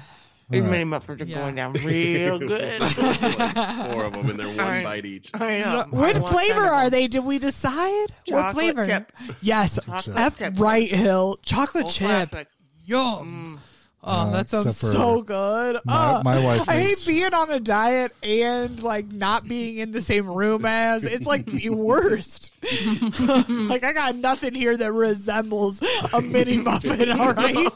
[0.54, 0.70] All right.
[0.72, 1.40] mini muffins are Yeah.
[1.42, 2.80] going down real good.
[2.80, 2.92] like
[3.92, 4.84] four of them, and they're one Alright.
[4.86, 5.30] bite each.
[5.34, 5.86] I know.
[5.90, 7.08] what I flavor are they?
[7.08, 8.08] Did we decide?
[8.28, 8.86] what Chocolate flavor?
[8.88, 9.12] chip.
[9.42, 9.78] Yes.
[9.86, 10.54] Chocolate F chip.
[10.60, 11.38] right hill.
[11.44, 12.30] Chocolate Old chip.
[12.30, 12.48] classic.
[12.86, 13.60] Yum.
[13.60, 13.77] Mm.
[14.10, 15.80] Oh, Uh, that sounds so good.
[15.86, 19.92] my- Oh, my wife I hate being on a diet and like not being in
[19.92, 21.04] the same room as.
[21.04, 22.52] It's like the worst.
[23.50, 25.82] like I got nothing here that resembles
[26.14, 27.12] a mini muffin.
[27.12, 27.68] All right,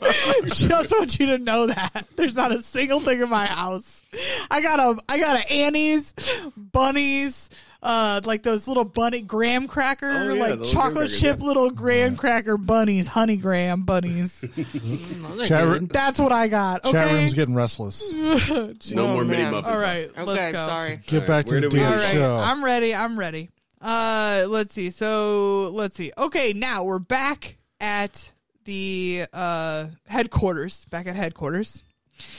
[0.46, 4.02] just want you to know that there's not a single thing in my house.
[4.50, 6.13] I got a I got a Annie's
[6.56, 7.50] bunnies.
[7.84, 11.46] Uh, like those little bunny graham cracker, Oh, yeah, like chocolate crackers, chip yeah.
[11.46, 14.41] little graham cracker bunnies, honey graham bunnies.
[14.52, 16.86] Mm, those are Chat, That's what I got.
[16.86, 16.91] Okay.
[16.91, 18.13] chat room's getting restless.
[18.13, 19.52] No Oh, more mini man.
[19.54, 19.74] muffins.
[19.74, 20.67] All right, Okay, let's go.
[20.67, 21.00] sorry.
[21.08, 22.36] Get back to Where the do we- damn All right, show.
[22.38, 22.94] I'm ready.
[22.94, 23.50] I'm ready.
[23.82, 24.91] Uh, let's see.
[24.91, 26.12] So let's see.
[26.15, 28.32] Okay, now we're back at
[28.65, 30.86] the uh headquarters.
[30.91, 31.82] Back at headquarters.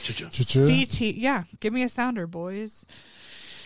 [0.03, 0.29] Cha-cha.
[0.29, 0.59] Cha-cha.
[0.65, 1.01] CT.
[1.17, 2.85] Yeah, give me a sounder, boys.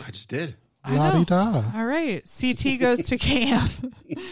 [0.06, 0.56] I just did.
[0.88, 1.00] I know.
[1.00, 1.72] La-di-da.
[1.76, 2.24] All right.
[2.40, 3.72] CT goes to camp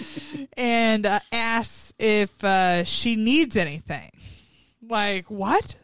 [0.58, 4.12] and uh, asks if uh, she needs anything.
[4.82, 5.76] Like, what?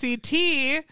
[0.00, 0.84] CT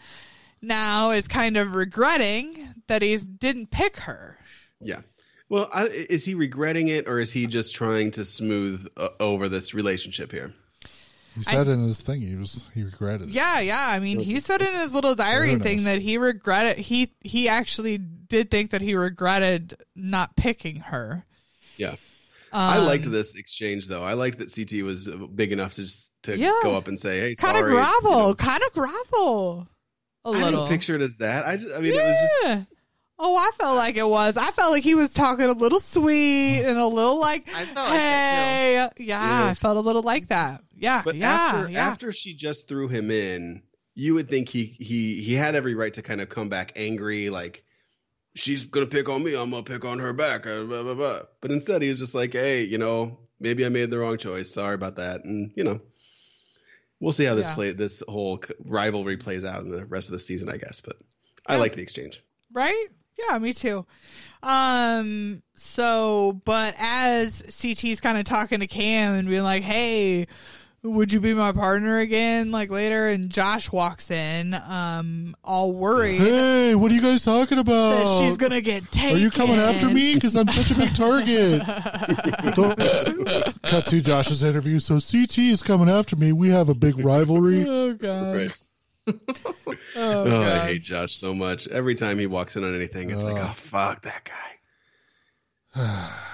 [0.62, 4.38] now is kind of regretting that he didn't pick her.
[4.80, 5.00] Yeah.
[5.48, 9.48] Well, I, is he regretting it, or is he just trying to smooth uh, over
[9.48, 10.52] this relationship here?
[11.38, 13.35] He said in his thing he was he regretted it.
[13.35, 13.87] Yeah, yeah.
[13.88, 15.85] I mean, he said in his little diary Who thing knows?
[15.96, 16.79] that he regretted.
[16.79, 21.24] He he actually did think that he regretted not picking her.
[21.77, 21.94] Yeah.
[22.53, 24.03] I Um, liked this exchange, though.
[24.03, 26.53] I liked that CT was big enough to just to Yeah.
[26.62, 28.35] go up and say, "Hey, Kind of sorry," you grovel, know.
[28.35, 29.68] kind of grovel.
[30.24, 30.51] A I little.
[30.62, 31.46] didn't picture it as that.
[31.46, 32.64] I just, I mean, it was just Yeah.
[33.20, 34.37] Oh, I felt like it was.
[34.37, 37.88] I felt like he was talking a little sweet and a little like, I felt
[37.90, 39.46] like that, hey, yeah, Yeah.
[39.46, 40.62] I felt a little like that.
[40.76, 41.88] Yeah, But yeah, after yeah.
[41.88, 43.62] after she just threw him in,
[43.94, 47.28] you would think he he he had every right to kind of come back angry,
[47.31, 47.64] like
[48.37, 51.22] she's gonna pick on me, I'm gonna pick on her back, uh, blah, blah, blah.
[51.40, 54.48] But instead, he was just like, hey, you know, maybe I made the wrong choice.
[54.54, 55.81] Sorry about that, and you know,
[57.00, 57.54] we'll see how this Yeah.
[57.54, 60.81] play this whole rivalry plays out in the rest of the season, I guess.
[60.81, 60.96] But
[61.46, 61.61] I Yeah.
[61.61, 62.22] like the exchange.
[62.52, 62.87] right?
[63.18, 63.85] Yeah, me too.
[64.42, 70.26] Um, so, but as CT's kind of talking to Kam and being like, hey,
[70.83, 72.52] would you be my partner again?
[72.52, 77.59] Like later, and Josh walks in, um, all worried Hey, what are you guys talking
[77.59, 77.90] about?
[77.90, 79.16] that she's gonna get taken.
[79.16, 80.14] Are you coming after me?
[80.14, 81.62] Because I'm such a big target.
[83.64, 84.78] Cut to Josh's interview.
[84.78, 86.33] So CT is coming after me.
[86.33, 87.66] We have a big rivalry.
[87.68, 88.37] Oh god.
[88.37, 88.57] Right.
[89.08, 90.40] Oh, Oh.
[90.42, 91.66] I hate Josh so much.
[91.68, 93.48] Every time he walks in on anything, it's like, Oh.
[93.50, 94.28] oh fuck that
[95.74, 96.10] guy.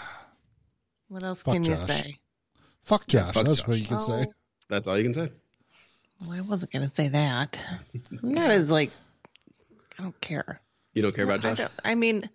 [1.09, 2.17] What else Fuck can you say?
[2.83, 3.35] Fuck Josh.
[3.35, 3.69] fuck That's Josh.
[3.69, 4.27] what you can say.
[4.29, 4.33] Oh,
[4.69, 5.31] That's all you can say.
[6.23, 7.59] well, I wasn't going to say that.
[8.23, 8.91] I'm not as like,
[9.99, 10.61] I don't care.
[10.95, 11.59] You don't care about Josh.
[11.59, 12.29] don't, I mean,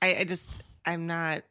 [0.00, 0.48] I, I just,
[0.84, 1.42] I'm not,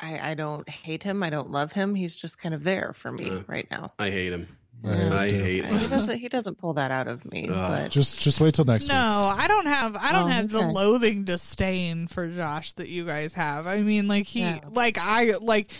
[0.00, 1.22] I, I don't hate him.
[1.22, 1.94] I don't love him.
[1.94, 3.42] He's just kind of there for me Uh.
[3.46, 3.92] right now.
[3.98, 4.48] I hate him.
[4.84, 5.38] I do.
[5.42, 6.18] hate he doesn't.
[6.18, 7.48] He doesn't pull that out of me.
[7.48, 7.54] Ugh.
[7.54, 8.94] but Just just wait till next No,
[9.34, 9.44] week.
[9.44, 13.34] I don't have I don't Oh, have the loathing disdain for Josh that you guys
[13.34, 13.66] have.
[13.66, 14.60] I mean like he Yeah.
[14.70, 15.72] like I like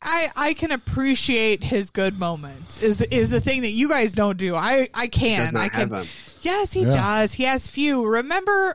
[0.00, 2.80] I I can appreciate his good moments.
[2.82, 4.54] Is is the thing that you guys don't do.
[4.54, 5.56] I I can.
[5.56, 6.06] I can.
[6.42, 6.92] Yes, he Yeah.
[6.92, 7.32] does.
[7.32, 8.06] He has few.
[8.06, 8.74] Remember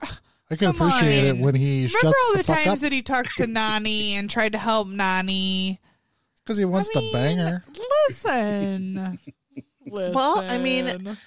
[0.51, 1.37] I can Come appreciate on.
[1.37, 4.11] it when he remember shuts all the, the, times up that he talks to Nany
[4.11, 5.77] and tried to help Nany?
[6.43, 7.63] because he wants I to bang her.
[8.09, 9.17] Listen.
[9.91, 10.13] Listen.
[10.13, 11.17] Well, I mean,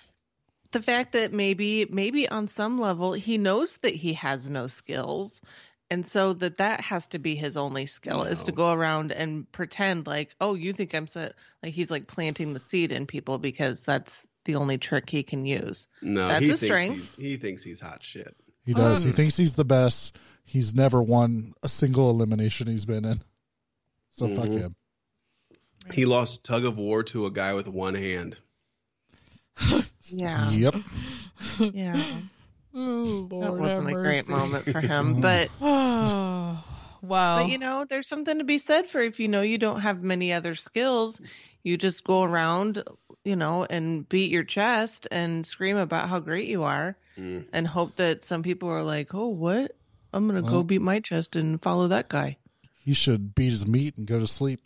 [0.72, 5.40] the fact that maybe maybe on some level he knows that he has no skills
[5.90, 9.50] and so that that has to be his only skill is to go around and
[9.52, 13.38] pretend like oh you think i'm set like he's like planting the seed in people
[13.38, 17.16] because that's the only trick he can use No, That's a thinks strength.
[17.18, 18.34] He thinks he's hot shit.
[18.66, 19.02] He does.
[19.02, 20.16] He Um, thinks he's the best.
[20.44, 23.22] He's never won a single elimination he's been in.
[24.10, 24.58] So fuck Mhm.
[24.58, 24.76] him.
[25.92, 28.38] He lost tug of war to a guy with one hand.
[30.10, 30.74] Yeah Yep.
[31.72, 32.04] yeah
[32.74, 36.62] oh, Lord that wasn't have a great moment for him but Oh,
[37.02, 39.80] well, But you know, there's something to be said for if you know you don't
[39.80, 41.20] have many other skills,
[41.62, 42.82] you just go around,
[43.26, 47.44] you know, and beat your chest and scream about how great you are Mm.
[47.52, 49.76] and hope that some people are like, "Oh, what?
[50.14, 52.38] I'm going to Well- go beat my chest and follow that guy."
[52.84, 54.60] You should beat his meat and go to sleep.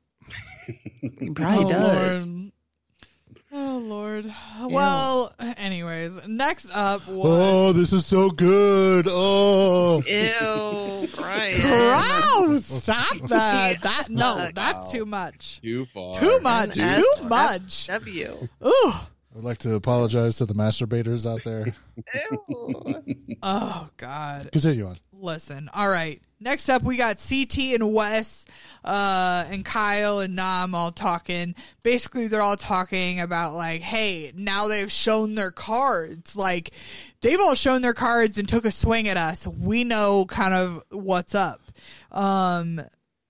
[0.66, 2.32] He probably oh, does.
[2.32, 2.52] Lord.
[3.88, 4.32] Lord.
[4.68, 9.06] Well, anyways, next up was Oh, this is so good.
[9.08, 10.02] Oh.
[10.06, 11.60] Ew, Brian.
[11.60, 12.64] Gross!
[12.82, 13.82] Stop that.
[13.82, 15.60] That no, that's too much.
[15.60, 16.14] Too far.
[16.14, 16.76] Too much.
[16.78, 17.86] And Too F- much.
[17.86, 18.48] W.
[18.66, 18.92] Ooh.
[19.38, 21.74] I'd like to apologize to the masturbators out there.
[23.40, 24.50] Oh God.
[24.50, 24.96] Continue on.
[25.12, 25.70] Listen.
[25.72, 26.20] All right.
[26.40, 28.46] Next up, we got CT and Wes,
[28.84, 31.54] uh, and Kyle and Nam all talking.
[31.84, 36.34] Basically, they're all talking about like, hey, now they've shown their cards.
[36.34, 36.72] Like,
[37.20, 39.46] they've all shown their cards and took a swing at us.
[39.46, 41.62] We know kind of what's up.
[42.10, 42.80] Um,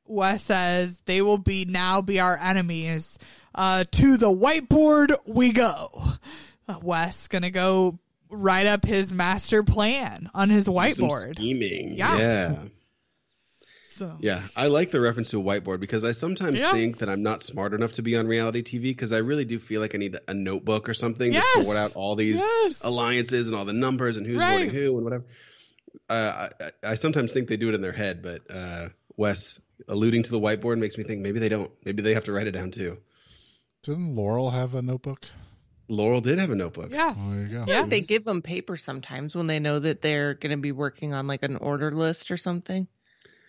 [0.07, 3.19] Wes says they will be now be our enemies.
[3.59, 5.91] Uh, to the whiteboard we go.
[6.69, 7.99] Uh, Wes gonna go
[8.31, 11.35] write up his master plan on his whiteboard.
[11.35, 11.93] scheming.
[11.95, 12.17] Yeah.
[12.19, 12.57] yeah.
[13.91, 16.71] So Yeah, I like the reference to a whiteboard because I sometimes Yeah.
[16.73, 19.59] think that I'm not smart enough to be on reality TV because I really do
[19.59, 21.45] feel like I need a notebook or something Yes.
[21.55, 22.85] to sort out all these Yes.
[22.85, 24.59] alliances and all the numbers and who's Right.
[24.69, 25.25] voting who and whatever.
[26.09, 26.49] Uh,
[26.85, 30.31] I, I sometimes think they do it in their head, but uh, Wes alluding to
[30.31, 31.71] the whiteboard makes me think maybe they don't.
[31.85, 32.99] Maybe they have to write it down too.
[33.89, 35.25] Didn't Laurel have a notebook?
[35.89, 36.91] Laurel did have a notebook.
[36.93, 37.65] yeah, Oh, there you go.
[37.67, 37.87] Yeah.
[37.87, 38.07] They mm-hmm.
[38.07, 41.43] give them paper sometimes when they know that they're going to be working on like
[41.43, 42.87] an order list or something.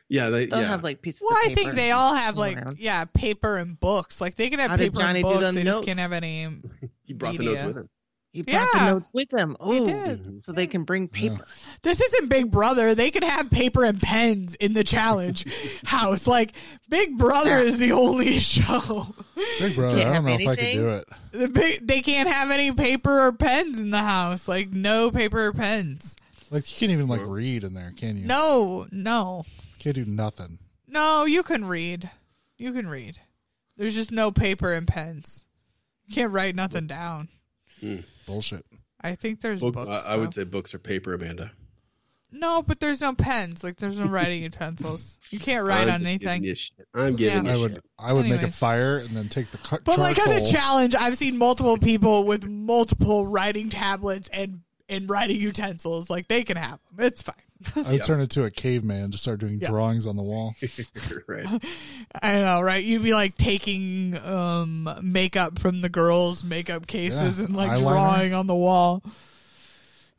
[0.08, 0.68] yeah, they, They'll yeah.
[0.68, 2.78] have like pieces Well, of I think they all have like around.
[2.80, 4.22] yeah, paper and books.
[4.22, 5.42] Like they can have How paper Johnny and books.
[5.48, 5.86] them They just notes?
[5.88, 6.48] can't have any.
[7.04, 7.90] he brought the notes with him.
[8.32, 8.86] He brought Yeah.
[8.86, 9.58] the notes with them.
[9.60, 11.44] Oh, so they can bring paper.
[11.82, 12.94] This isn't Big Brother.
[12.94, 15.46] They could have paper and pens in the challenge
[15.86, 16.28] house.
[16.28, 16.54] Like
[16.90, 19.16] Big Brother is the only show.
[19.60, 21.08] Big brother, Can't I don't know have if I could do it.
[21.32, 24.48] The big, they can't have any paper or pens in the house.
[24.48, 26.16] Like no paper or pens.
[26.52, 28.26] Like you can't even like read in there, can you?
[28.26, 29.46] No, no,
[29.80, 30.60] Can't do nothing.
[30.88, 31.26] no.
[31.26, 32.10] You can read.
[32.58, 33.20] You can read.
[33.78, 35.46] There's just no paper and pens.
[36.06, 37.30] You can't write nothing down.
[37.80, 37.98] Hmm.
[38.30, 38.66] Bullshit.
[39.02, 39.90] I think there's Book, books.
[40.06, 40.42] I, I would though.
[40.42, 41.52] say books are paper, Amanda.
[42.32, 43.64] no, but there's no pens.
[43.64, 45.18] Like there's no writing utensils.
[45.32, 46.44] You can't write I'm on just giving anything.
[46.44, 46.88] you shit.
[46.94, 47.52] I'm giving Yeah.
[47.52, 47.84] I you would shit.
[47.98, 48.58] I would make a Anyways.
[48.60, 50.52] fire and then take the cut But like on the charcoal.
[50.52, 56.10] challenge, I've seen multiple people with multiple writing tablets and and writing utensils.
[56.10, 57.06] Like they can have them.
[57.06, 57.36] It's fine.
[57.76, 59.68] I would turn into a caveman and just start doing Yeah.
[59.70, 60.56] drawings on the wall.
[61.28, 61.46] right.
[62.22, 62.84] I know, right?
[62.84, 67.80] You'd be like taking um makeup from the girls' makeup cases Yeah, and like eyeliner.
[67.80, 69.04] drawing on the wall.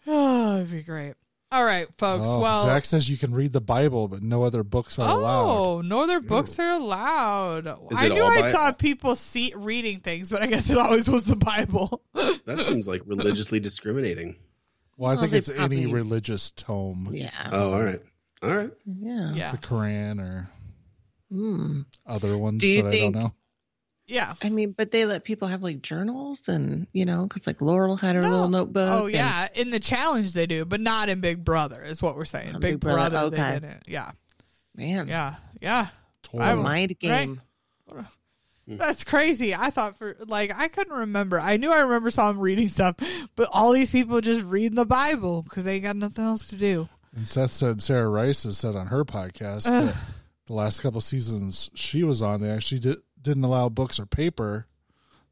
[0.07, 1.14] Oh, that'd be great.
[1.53, 2.26] All right, folks.
[2.29, 5.46] Oh, well, Zach says you can read the Bible, but no other books are allowed.
[5.50, 7.66] Oh, no other books are allowed.
[7.92, 11.24] I knew I Bi- saw people see reading things, but I guess it always was
[11.24, 12.03] the Bible.
[12.14, 14.37] That seems like religiously discriminating.
[15.00, 17.30] Well, I Well, think they it's any religious tome, Yeah.
[17.50, 18.02] Oh, all right.
[18.42, 18.70] All right.
[18.84, 19.32] yeah.
[19.32, 20.50] yeah, the Quran or
[21.30, 21.80] Hmm.
[22.04, 23.34] other ones Do you that think- I don't know.
[24.06, 24.34] yeah.
[24.42, 27.96] I mean, but they let people have like journals and, you know, because like Laurel
[27.96, 28.28] had her No.
[28.30, 28.90] little notebook.
[28.90, 31.80] Oh and- yeah, in the challenge they do, but not in Big Brother.
[31.82, 32.52] Is what we're saying.
[32.54, 33.52] Big, Big Brother, Brother, they okay.
[33.54, 33.82] didn't.
[33.86, 34.10] Yeah,
[34.76, 35.08] man.
[35.08, 35.88] yeah, yeah.
[36.22, 36.42] Totally.
[36.44, 37.40] I A will- mind game.
[38.78, 39.54] That's crazy.
[39.54, 41.38] I thought for like I couldn't remember.
[41.40, 42.96] I knew I remember saw him reading stuff,
[43.37, 46.88] but all these people just reading the Bible because they got nothing else to do.
[47.14, 49.87] And Seth said Sarah Rice has said on her podcast Ugh.
[49.87, 49.96] that
[50.46, 54.66] the last couple seasons she was on, they actually did, didn't allow books or paper.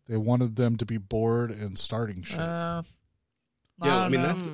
[0.09, 2.40] They wanted them to be bored and starting shit.
[2.40, 2.83] Uh,
[3.85, 4.29] Yeah, I, don't mean know.
[4.29, 4.48] that's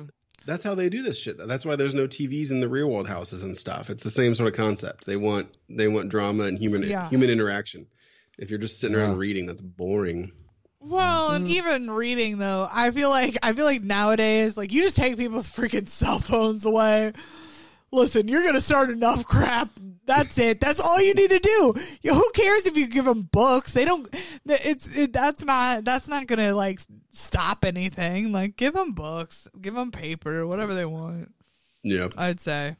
[0.45, 1.37] that's how they do this shit.
[1.39, 3.89] That's why there's no TVs in the real world houses and stuff.
[3.89, 5.05] It's the same sort of concept.
[5.07, 7.09] They want they want drama and human Yeah.
[7.09, 7.87] human interaction.
[8.37, 10.31] If you're just sitting around reading, that's boring.
[10.79, 11.35] Well, Mm-hmm.
[11.35, 15.17] and even reading though, I feel like I feel like nowadays, like you just take
[15.17, 17.13] people's freaking cell phones away.
[17.91, 19.69] Listen, you're gonna start enough crap.
[20.05, 20.59] That's it.
[20.59, 21.73] That's all you need to do.
[22.03, 23.73] You, who cares if you give them books?
[23.73, 24.07] They don't.
[24.45, 26.79] It's it, that's not that's not gonna like
[27.11, 28.31] stop anything.
[28.31, 31.31] Like give them books, give them paper, whatever they want.
[31.83, 32.09] Yeah.
[32.17, 32.75] I'd say.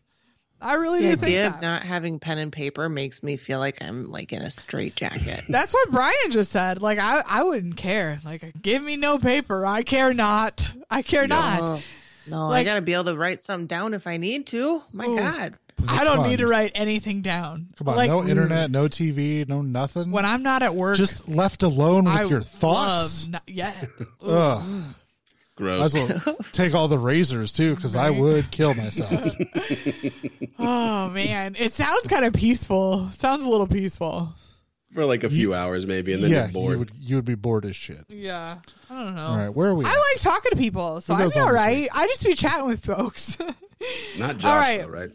[0.62, 1.56] I really The do think idea that.
[1.56, 4.96] of not having pen and paper makes me feel like I'm like in a straight
[4.96, 5.44] jacket.
[5.50, 6.82] That's what Brian just said.
[6.82, 8.18] Like I, I wouldn't care.
[8.24, 9.66] Like give me no paper.
[9.66, 10.72] I care not.
[10.90, 11.62] I care not.
[11.62, 11.82] Oh,
[12.28, 14.82] no, I gotta be able to write something down if I need to.
[14.92, 15.18] My Ooh.
[15.18, 15.58] God.
[15.88, 16.30] I don't on.
[16.30, 17.68] need to write anything down.
[17.78, 18.30] Come on, like, no mm.
[18.30, 20.10] internet, no TV, no nothing.
[20.10, 23.26] When I'm not at work, just left alone with I your thoughts.
[23.26, 23.74] Love, not, yeah.
[25.58, 25.64] Ugh.
[25.64, 25.94] Gross.
[25.94, 29.34] Might as well take all the razors too, because I would kill myself.
[30.60, 33.10] oh man, it sounds kind of peaceful.
[33.12, 34.34] Sounds a little peaceful.
[34.94, 36.74] For like a few hours maybe, and then yeah, you're bored.
[36.74, 38.06] you would you would be bored as shit.
[38.08, 38.58] Yeah,
[38.90, 39.22] I don't know.
[39.28, 39.84] All right, where are we?
[39.86, 39.96] I at?
[39.96, 41.88] like talking to people, so I'm goes all on this right.
[41.94, 43.38] I just be chatting with folks.
[44.18, 44.82] Not Josh, All right.
[44.82, 45.12] though, right?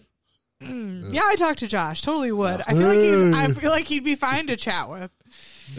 [0.62, 2.02] Mm, yeah, I talk to Josh.
[2.02, 2.60] Totally would.
[2.66, 3.32] I feel like he's.
[3.34, 5.10] I feel like he'd be fine to chat with.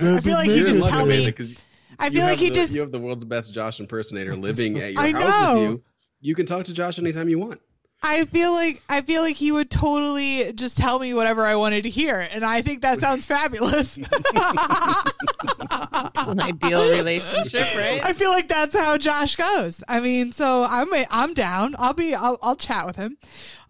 [0.01, 1.31] I feel like he You're just tell Amanda, me.
[1.31, 1.55] 'cause
[2.01, 2.73] I feel like he the- just.
[2.73, 5.53] you have the world's best Josh impersonator living at your I house know.
[5.61, 5.83] with you.
[6.21, 7.61] You can talk to Josh anytime you want.
[8.03, 11.83] I feel like I feel like he would totally just tell me whatever I wanted
[11.83, 13.97] to hear, and I think that sounds fabulous.
[16.15, 18.01] An ideal relationship, right?
[18.03, 19.83] I feel like that's how Josh goes.
[19.87, 21.75] I mean, so I'm I'm down.
[21.77, 23.17] I'll be I'll, I'll chat with him.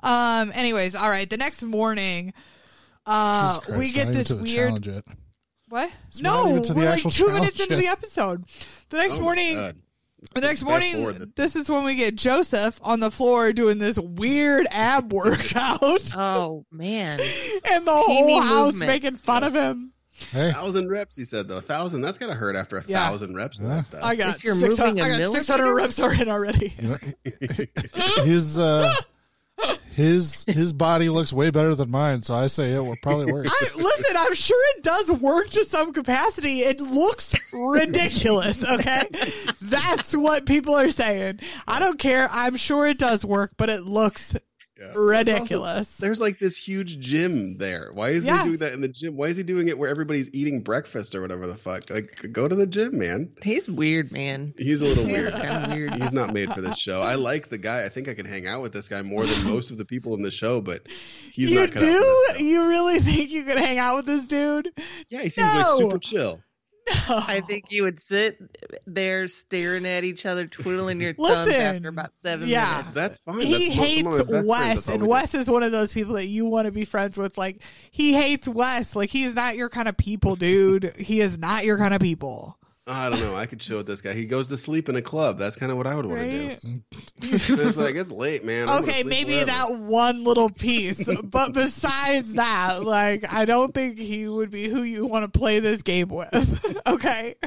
[0.01, 0.51] Um.
[0.55, 1.29] Anyways, all right.
[1.29, 2.33] The next morning,
[3.05, 5.03] uh, Christ, we get this to the weird.
[5.71, 5.91] Challenge yet.
[5.91, 5.91] What?
[6.09, 8.43] It's No, even to the we're like two challenge minutes into the episode.
[8.89, 9.73] The next Oh morning,
[10.33, 11.31] the next morning, this.
[11.33, 16.65] this is when we get Joseph on the floor doing this weird ab workout, Oh
[16.71, 17.19] man.
[17.71, 18.87] and the Teeny whole house movement.
[18.87, 19.93] making fun of him.
[20.31, 21.57] Hey, thousand reps, he said though.
[21.57, 23.09] A thousand, that's gotta hurt after a Yeah.
[23.09, 23.75] thousand reps of Yeah.
[23.77, 24.03] that stuff.
[24.03, 26.75] I got If you're 600 moving a I got 600 reps are in already.
[26.79, 26.97] you know,
[28.23, 28.93] his uh,
[29.93, 33.47] his his body looks way better than mine, so I say it will probably work.
[33.49, 36.61] I, listen, I'm sure it does work to some capacity.
[36.61, 38.63] It looks ridiculous.
[38.63, 39.07] Okay,
[39.61, 41.39] that's what people are saying.
[41.67, 42.29] I don't care.
[42.31, 44.35] I'm sure it does work, but it looks
[44.81, 44.91] Yeah.
[44.95, 45.97] ridiculous.
[45.97, 47.91] There's like this huge gym there.
[47.93, 48.39] Why is Yeah.
[48.39, 49.15] he doing that in the gym?
[49.15, 51.89] Why is he doing it where everybody's eating breakfast or whatever the fuck?
[51.89, 53.29] Like, go to the gym, man.
[53.43, 54.53] He's weird, man.
[54.57, 55.31] He's a little weird.
[55.33, 55.93] kinda weird.
[55.95, 57.01] He's not made for this show.
[57.01, 57.85] I like the guy.
[57.85, 60.15] I think I can hang out with this guy more than most of the people
[60.15, 60.87] in the show, but
[61.31, 62.43] he's you not cut out for do?
[62.43, 64.69] You really think you could hang out with this dude?
[65.09, 65.59] Yeah, he seems No.
[65.59, 66.39] like super chill.
[67.09, 67.23] No.
[67.27, 68.37] I think you would sit
[68.85, 72.77] there staring at each other, twiddling your Listen, thumbs after about seven yeah.
[72.77, 72.95] minutes.
[72.95, 73.39] That's fine.
[73.41, 75.07] he That's hates of my best friends, Wes, and.
[75.07, 77.37] Wes is one of those people that you want to be friends with.
[77.37, 78.95] Like he hates Wes.
[78.95, 80.95] Like he's not your kind of people, dude.
[80.97, 82.57] He is not your kind of people.
[82.87, 83.35] I don't know.
[83.35, 84.13] I could chill with this guy.
[84.13, 85.37] He goes to sleep in a club.
[85.37, 86.59] That's kind of what I would want Right?
[86.59, 86.81] to do.
[87.19, 88.67] it's like it's late, man.
[88.69, 89.45] I'm Okay, maybe wherever.
[89.51, 91.07] that one little piece.
[91.23, 95.59] but besides that, like I don't think he would be who you want to play
[95.59, 96.77] this game with.
[96.87, 97.35] okay.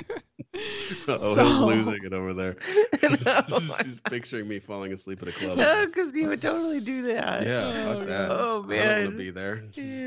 [1.09, 2.55] Oh, So- he's losing it over there.
[3.27, 5.59] no, She's picturing me falling asleep at a club.
[5.59, 7.43] no, because you would totally do that.
[7.45, 8.31] Yeah, fuck that.
[8.31, 9.05] Oh, I don't man.
[9.05, 9.65] want to be there.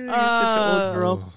[0.09, 1.33] Uh, old girl.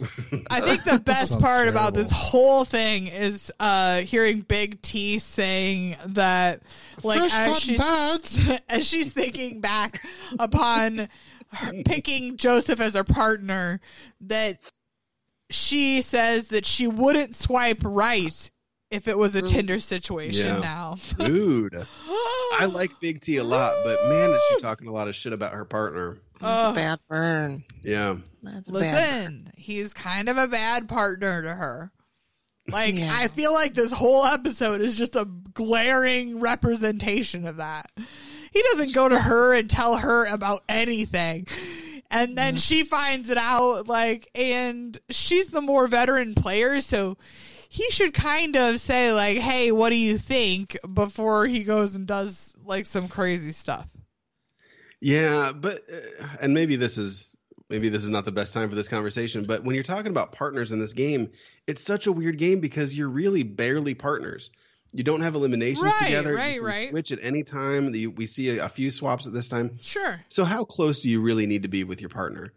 [0.49, 4.83] I think the best Sounds part about this whole thing is uh Uh, hearing Big
[4.83, 6.61] T saying that
[7.03, 8.41] like Fresh as she's, pads.
[8.69, 10.03] as she's thinking back
[10.39, 11.09] upon
[11.53, 13.81] her picking Joseph as her partner
[14.21, 14.59] that
[15.49, 18.51] she says that she wouldn't swipe right
[18.91, 20.61] if it was a Tinder situation Yeah.
[20.61, 20.97] now.
[21.19, 21.87] Dude,
[22.59, 25.33] I like Big T a lot, but man, is she talking a lot of shit
[25.33, 26.19] about her partner.
[26.43, 26.75] Ugh.
[26.75, 27.65] Bad burn.
[27.83, 28.17] Yeah.
[28.43, 28.81] That's a bad.
[28.81, 28.83] burn.
[28.83, 31.93] Listen, he's kind of a bad partner to her.
[32.71, 33.15] Like, Yeah.
[33.15, 37.91] I feel like this whole episode is just a glaring representation of that.
[38.53, 41.47] He doesn't go to her and tell her about anything.
[42.11, 47.17] And then she finds it out, like, and she's the more veteran player, so
[47.69, 52.09] he should kind of say, like, hey, what do you think before he goes and
[52.09, 53.87] does, like, some crazy stuff.
[55.01, 57.30] Yeah, but uh, and maybe this is
[57.71, 60.33] maybe this is not the best time for this conversation, but when you're talking about
[60.33, 61.31] partners in this game,
[61.67, 64.51] it's such a weird game because you're really barely partners.
[64.93, 66.35] You don't have eliminations Right, together.
[66.35, 66.89] right, you can right.
[66.91, 67.93] Switch at any time.
[67.93, 69.79] The, we see a, a few swaps at this time.
[69.81, 70.21] Sure.
[70.29, 72.53] So how close do you really need to be with your partner?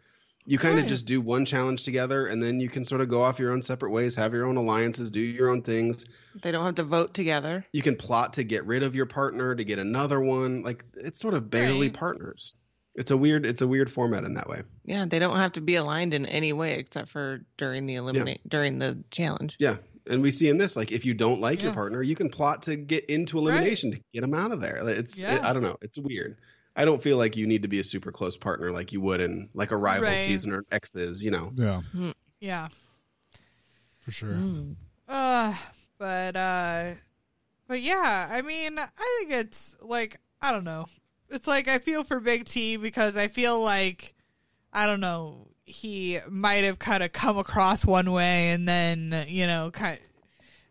[0.45, 0.89] You kind of Right.
[0.89, 3.61] just do one challenge together, and then you can sort of go off your own
[3.61, 6.05] separate ways, have your own alliances, do your own things.
[6.41, 7.63] They don't have to vote together.
[7.71, 10.63] You can plot to get rid of your partner to get another one.
[10.63, 11.93] Like it's sort of barely Right.
[11.93, 12.55] partners.
[12.95, 13.45] It's a weird.
[13.45, 14.61] It's a weird format in that way.
[14.85, 18.47] Yeah, they don't have to be aligned in any way except for during the eliminate
[18.47, 19.55] during the challenge.
[19.59, 19.77] Yeah,
[20.07, 22.61] and we see in this like if you don't like your partner, you can plot
[22.63, 24.77] to get into elimination to get them out of there.
[24.89, 25.37] It's Yeah.
[25.37, 25.77] it- I don't know.
[25.81, 26.37] It's weird.
[26.75, 29.21] I don't feel like you need to be a super close partner like you would
[29.21, 30.25] in like a rival Right.
[30.25, 31.23] season or exes.
[31.23, 31.51] You know.
[31.55, 31.81] Yeah,
[32.39, 32.67] Yeah.
[34.01, 34.33] for sure.
[34.33, 34.75] Mm.
[35.07, 35.55] Uh,
[35.97, 36.91] but uh,
[37.67, 38.87] but yeah, I mean, I
[39.19, 40.85] think it's like I don't know.
[41.33, 44.13] It's like I feel for Big T because I feel like
[44.71, 45.47] I don't know.
[45.65, 49.99] He might have kind of come across one way and then you know kind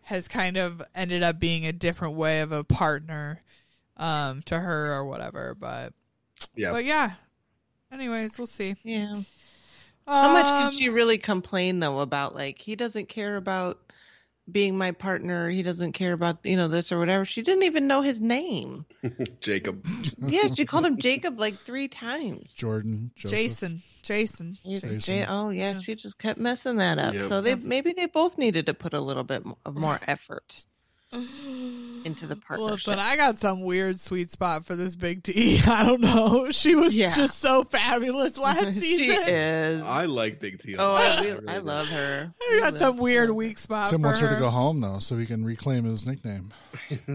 [0.03, 3.41] has kind of ended up being a different way of a partner
[3.97, 5.55] um to her or whatever.
[5.59, 5.93] But
[6.55, 6.73] Yeah.
[6.73, 7.13] but yeah.
[7.93, 8.75] Anyways, we'll see.
[8.85, 9.23] Yeah.
[10.07, 13.92] How much Um, did she really complain though about like he doesn't care about
[14.53, 17.25] being my partner, he doesn't care about you know this or whatever.
[17.25, 18.85] She didn't even know his name.
[19.41, 19.87] Jacob.
[20.19, 22.55] Yeah, she called him Jacob like three times.
[22.55, 23.31] Jordan, Joseph.
[23.39, 24.59] Jason, Jason.
[24.65, 25.01] Jason.
[25.01, 25.81] J- oh yeah, Yeah.
[25.81, 27.15] she just kept messing that up.
[27.15, 27.29] Yeah.
[27.29, 30.65] So they maybe they both needed to put a little bit mo- of more effort
[31.13, 32.87] into the partnership.
[32.89, 35.61] Listen, I got some weird sweet spot for this Big T.
[35.67, 36.51] I don't know.
[36.51, 37.15] She was Yeah.
[37.15, 39.29] just so fabulous last she season.
[39.29, 39.83] is.
[39.83, 40.75] I like Big T.
[40.75, 41.01] a oh, lot.
[41.01, 41.65] I, really, really I do.
[41.65, 42.35] love her.
[42.43, 43.35] I got Really some weird her.
[43.35, 44.35] weak spot Tim for wants her her.
[44.35, 46.53] to go home though, so he can reclaim his nickname.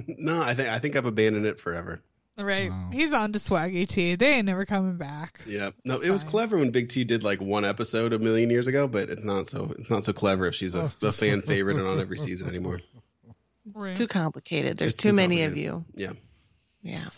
[0.08, 2.02] no, I think I think I've abandoned it forever.
[2.40, 2.70] Right.
[2.70, 2.92] Wow.
[2.94, 4.14] He's on to Swaggy T.
[4.14, 5.42] They ain't never coming back.
[5.48, 5.72] Yeah.
[5.84, 6.32] No, That's it was fine.
[6.32, 9.48] clever when Big T did like one episode a million years ago, but it's not
[9.48, 11.08] so it's not so clever if she's a, Oh.
[11.08, 12.80] a fan favorite and on every season anymore.
[13.74, 13.96] Right.
[13.96, 14.78] Too complicated.
[14.78, 15.86] There's It's too too many of you.
[15.96, 16.14] Yeah.
[16.82, 17.10] Yeah.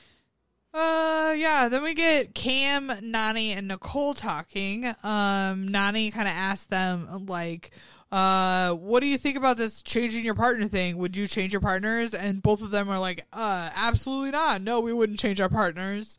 [0.74, 4.86] Uh yeah, then we get Kam, Nany, and Nicole talking.
[4.86, 7.72] Um Nany kinda asked them like
[8.12, 10.98] uh what do you think about this changing your partner thing?
[10.98, 12.14] Would you change your partners?
[12.14, 14.62] And both of them are like, uh absolutely not.
[14.62, 16.18] No, we wouldn't change our partners.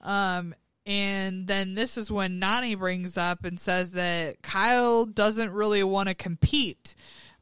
[0.00, 0.54] Um
[0.86, 6.08] and then this is when Nany brings up and says that Kyle doesn't really want
[6.08, 6.94] to compete.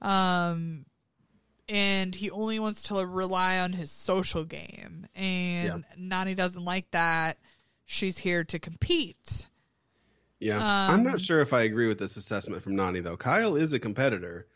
[0.03, 0.85] Um
[1.73, 5.07] and he only wants to rely on his social game.
[5.15, 7.39] And Nany doesn't like that.
[7.87, 9.47] She's here to compete.
[10.39, 10.59] Yeah.
[10.61, 13.17] I'm Um, not sure if I agree with this assessment from Nany though.
[13.17, 14.47] Kyle is a competitor.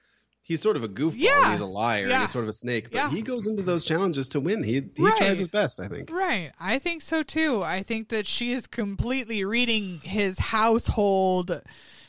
[0.42, 1.14] He's sort of a goofball.
[1.16, 1.52] Yeah.
[1.52, 2.02] He's a liar.
[2.02, 2.20] and Yeah.
[2.22, 3.10] He's sort of a snake, but Yeah.
[3.10, 4.62] he goes into those challenges to win.
[4.62, 5.16] He he Right.
[5.16, 6.10] tries his best, I think.
[6.10, 6.52] Right.
[6.60, 7.62] I think so too.
[7.62, 11.62] I think that she is completely reading his household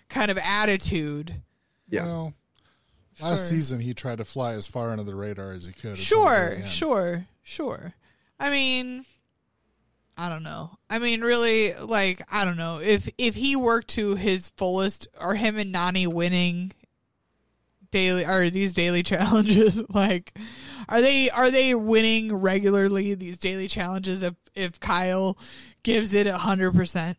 [0.10, 1.41] kind of attitude.
[1.89, 2.05] Yeah.
[2.05, 2.34] Well,
[3.22, 5.97] last season he tried to fly as far under the radar as he could.
[5.97, 7.93] Sure, sure, sure.
[8.39, 9.05] I mean,
[10.18, 10.78] I don't know.
[10.89, 15.36] I mean, really, like, I don't know if if he worked to his fullest, are
[15.36, 16.74] him and Nany winning
[17.91, 18.26] daily?
[18.26, 20.38] Are these daily challenges like?
[20.89, 25.38] Are they are they winning regularly these daily challenges if if Kyle
[25.84, 27.18] gives it a hundred percent?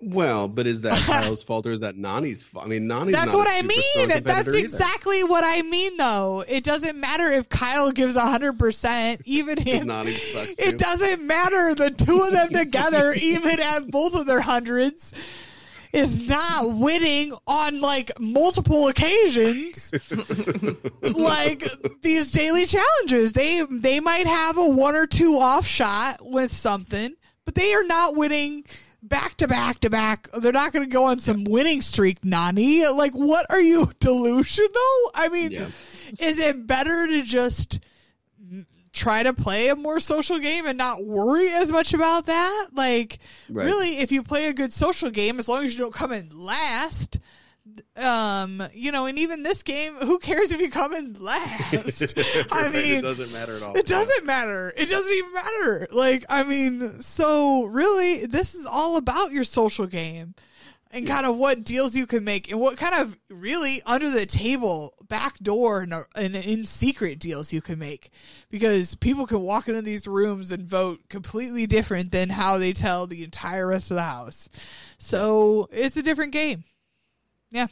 [0.00, 2.64] Well, but is that Kyle's fault or is that Nany's fault?
[2.64, 4.08] I mean, Nany's That's what I mean.
[4.22, 4.56] That's either.
[4.56, 6.44] exactly what I mean, though.
[6.46, 9.88] It doesn't matter if Kyle gives hundred percent, even him.
[9.88, 10.68] Nany sucks too.
[10.68, 11.74] It doesn't matter.
[11.74, 15.12] The two of them together, even at both of their hundreds,
[15.92, 19.92] is not winning on like multiple occasions.
[21.02, 21.64] like
[22.02, 27.14] these daily challenges, they they might have a one or two off shot with something,
[27.44, 28.64] but they are not winning
[29.02, 30.28] back to back to back.
[30.38, 32.94] They're not going to go on some winning streak, Nany.
[32.96, 35.10] Like, what are you delusional?
[35.14, 35.66] I mean, Yeah.
[36.20, 37.80] is it better to just
[38.92, 42.68] try to play a more social game and not worry as much about that?
[42.74, 43.18] Like,
[43.48, 43.66] Right.
[43.66, 46.30] really, if you play a good social game, as long as you don't come in
[46.32, 47.20] last,
[47.96, 52.14] um, you know, and even this game, who cares if you come in last?
[52.52, 53.76] I mean, it doesn't matter at all.
[53.76, 54.72] it doesn't matter.
[54.76, 55.88] It doesn't even matter.
[55.90, 60.34] Like, I mean, so really, this is all about your social game
[60.90, 64.24] and kind of what deals you can make and what kind of really under the
[64.26, 68.10] table, back door, and, and in secret deals you can make.
[68.50, 73.06] Because people can walk into these rooms and vote completely different than how they tell
[73.06, 74.48] the entire rest of the house.
[74.96, 76.64] So it's a different game.
[77.50, 77.66] Yeah.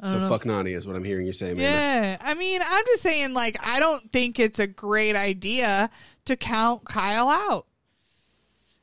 [0.00, 0.28] So know.
[0.28, 1.58] fuck Nany is what I'm hearing you say, man.
[1.58, 5.90] Yeah, I mean, I'm just saying, like, I don't think it's a great idea
[6.24, 7.66] to count Kyle out.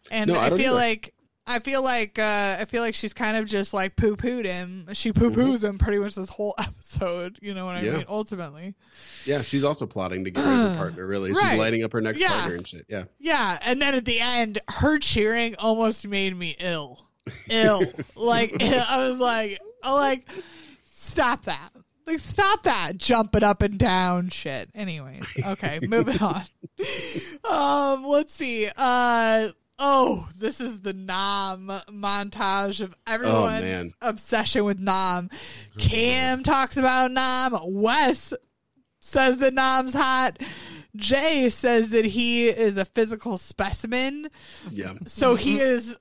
[0.09, 0.71] And No, I I, feel either.
[0.75, 1.13] like
[1.45, 4.87] I feel like uh, I feel like she's kind of just like poo pooed him.
[4.93, 7.37] She poo poos him pretty much this whole episode.
[7.41, 7.85] You know what I Mm-hmm.
[7.87, 7.97] Yeah.
[7.97, 8.05] mean?
[8.07, 8.75] Ultimately,
[9.25, 11.33] Yeah, she's also plotting to get rid of her partner, really.
[11.33, 11.49] Right.
[11.49, 12.29] She's lighting up her next Yeah.
[12.29, 12.85] partner and shit.
[12.87, 13.03] Yeah.
[13.19, 13.59] yeah.
[13.61, 17.08] And then at the end, her cheering almost made me ill.
[17.49, 17.83] Ill.
[18.15, 20.27] like I was like, I like
[20.85, 21.69] stop that.
[22.05, 24.69] Like stop that jumping up and down shit.
[24.73, 26.43] Anyways, okay, moving on.
[27.43, 28.69] Um, let's see.
[28.75, 29.49] Uh
[29.79, 33.91] oh, this is the Nam montage of everyone's man.
[34.01, 35.29] obsession with Nam.
[35.77, 37.57] Kam talks about Nam.
[37.63, 38.33] Wes
[38.99, 40.37] says that Nam's hot.
[40.95, 44.29] Jay says that he is a physical specimen.
[44.71, 44.93] Yeah.
[45.05, 45.97] So he is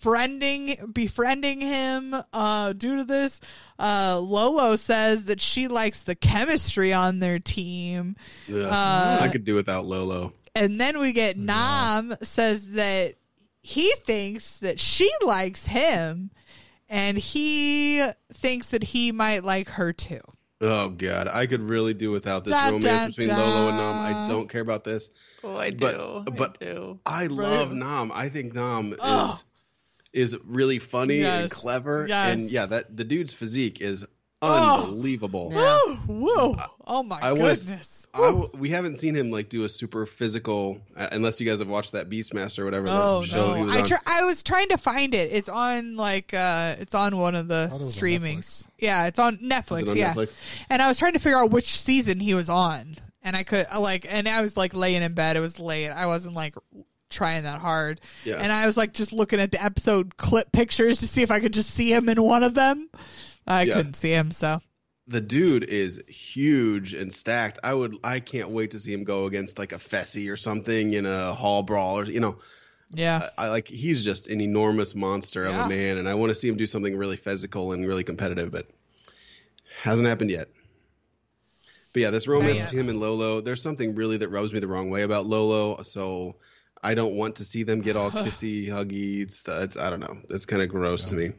[0.00, 3.40] friending befriending him uh due to this
[3.78, 8.16] uh lolo says that she likes the chemistry on their team
[8.48, 8.56] Ugh.
[8.62, 10.32] Uh, I could do without Lolo.
[10.54, 13.14] and then we get nam says that
[13.60, 16.30] he thinks that she likes him
[16.88, 20.20] and he thinks that he might like her too
[20.60, 23.36] Oh god, I could really do without this Da, romance da, between da.
[23.38, 23.94] Lolo and Nam.
[23.94, 25.08] I don't care about this.
[25.44, 26.22] Oh, I do.
[26.24, 27.00] But- but- I do.
[27.06, 28.10] I love Nam.
[28.12, 29.34] I think Nam Ugh.
[29.34, 29.44] is
[30.18, 32.06] is really funny and clever.
[32.08, 32.40] Yes.
[32.40, 34.04] And yeah, that the dude's physique is
[34.40, 34.84] Oh.
[34.84, 35.50] unbelievable.
[35.52, 35.78] Yeah.
[36.06, 36.56] Woo, woo.
[36.86, 40.06] oh my I was- goodness I w- we haven't seen him like do a super
[40.06, 42.86] physical, uh, unless you guys have watched that Beastmaster or whatever.
[42.86, 43.66] the Oh show he no!
[43.66, 45.30] was I tr- I was trying to find it.
[45.32, 48.64] It's on like uh, it's on one of the thought on streamings.
[48.78, 49.82] Yeah, it's on Netflix.
[49.82, 50.36] it on yeah, Netflix?
[50.70, 53.66] and I was trying to figure out which season he was on, and I could
[53.78, 55.36] like, and I was like laying in bed.
[55.36, 55.88] It was late.
[55.90, 56.54] I wasn't like
[57.10, 58.36] trying that hard, Yeah.
[58.36, 61.40] and I was like just looking at the episode clip pictures to see if I
[61.40, 62.88] could just see him in one of them.
[63.46, 63.74] I Yeah.
[63.74, 64.60] couldn't see him, so
[65.06, 67.58] the dude is huge and stacked.
[67.64, 70.92] I would, I can't wait to see him go against like a Fessy or something
[70.92, 72.36] in a hall brawl or you know.
[72.92, 73.30] yeah.
[73.38, 76.34] I, I like he's just an enormous monster of a man, and I want to
[76.34, 78.66] see him do something really physical and really competitive, but
[79.82, 80.48] hasn't happened yet.
[81.94, 84.68] But yeah, this romance between him and Lolo, there's something really that rubs me the
[84.68, 86.36] wrong way about Lolo, so
[86.82, 89.22] I don't want to see them get all kissy, huggy.
[89.22, 90.18] It's, it's I don't know.
[90.30, 91.32] It's kind of gross to me.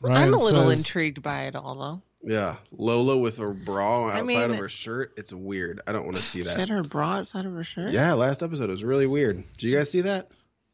[0.00, 2.02] Ryan I'm a little says, intrigued by it all, though.
[2.26, 5.12] Yeah, Lola with her bra I outside mean- of her shirt.
[5.16, 5.80] It's weird.
[5.86, 6.68] I don't want to see She had that.
[6.70, 7.90] her bra outside of her shirt.
[7.92, 9.44] Yeah, last episode was really weird.
[9.58, 10.30] Did you guys see that?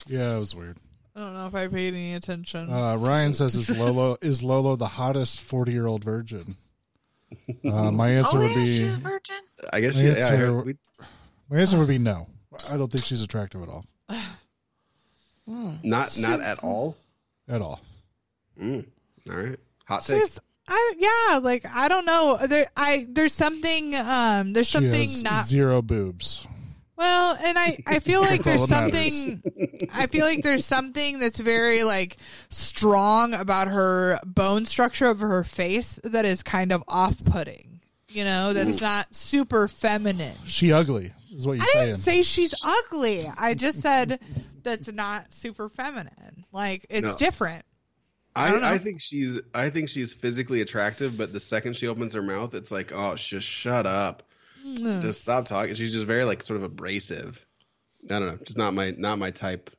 [0.06, 0.78] Yeah, it was weird.
[1.16, 2.72] I don't know if I paid any attention.
[2.72, 6.56] Uh, Ryan says, "Is Lolo is Lolo the hottest forty year old virgin?"
[7.64, 9.36] Uh, my answer oh, would yeah, be she's a virgin.
[9.72, 10.78] I guess My she, yeah, I heard-
[11.50, 12.28] my answer would be no.
[12.68, 13.84] I don't think she's attractive at all.
[15.46, 16.96] Not not She's- at all.
[17.48, 17.80] At all.
[18.61, 18.84] Mm,
[19.28, 20.20] all right, hot take.
[20.22, 20.38] She's,
[20.68, 22.38] I yeah, like I don't know.
[22.46, 23.94] There, I there's something.
[23.96, 26.46] Um, there's She something has not zero boobs.
[26.96, 29.88] well, and I I feel like That's all there's that something.
[29.92, 32.18] I feel like there's something that's very like
[32.51, 37.69] strong about her bone structure of her face that is kind of off-putting.
[38.11, 40.34] You know, that's not super feminine.
[40.44, 41.86] She ugly is what you're I saying.
[41.90, 43.30] didn't say she's ugly.
[43.38, 44.18] I just said
[44.62, 46.44] that's not super feminine.
[46.52, 47.16] Like it's No.
[47.16, 47.64] different.
[48.34, 48.68] I I, don't know.
[48.68, 52.54] I think she's I think she's physically attractive, but the second she opens her mouth,
[52.54, 54.24] it's like, oh, just shut up,
[54.66, 55.02] Mm.
[55.02, 55.74] just stop talking.
[55.74, 57.44] She's just very like sort of abrasive.
[58.11, 59.70] I don't know, just not my not my type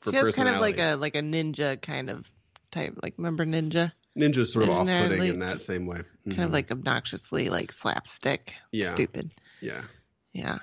[0.00, 0.56] for She has kind personality.
[0.56, 2.30] of like a like a ninja kind of
[2.72, 2.98] type.
[3.02, 3.92] Like remember ninja?
[4.18, 6.02] Ninja's sort of off-putting in that same way.
[6.26, 6.44] Kind Mhm.
[6.44, 8.54] of like obnoxiously like slapstick.
[8.72, 8.92] Yeah.
[8.94, 9.30] Stupid.
[9.60, 9.82] yeah,
[10.32, 10.58] Yeah.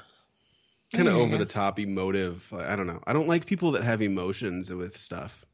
[0.94, 1.22] kind of Yeah.
[1.22, 2.46] over the top, emotive.
[2.54, 3.02] I don't know.
[3.08, 5.46] I don't like people that have emotions with stuff.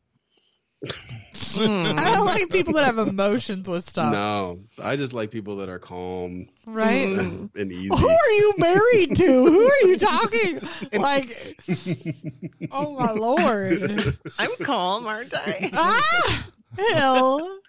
[0.86, 1.94] Hmm.
[1.98, 4.12] I don't like people that have emotions with stuff.
[4.12, 7.08] No, I just like people that are calm Right?
[7.10, 7.50] Mm.
[7.56, 7.88] and easy.
[7.88, 9.26] Who are you married to?
[9.46, 10.60] Who are you talking?
[10.94, 11.58] Like,
[12.72, 14.18] oh my lord!
[14.38, 15.70] I'm calm, aren't I?
[15.74, 17.60] Ah, hell!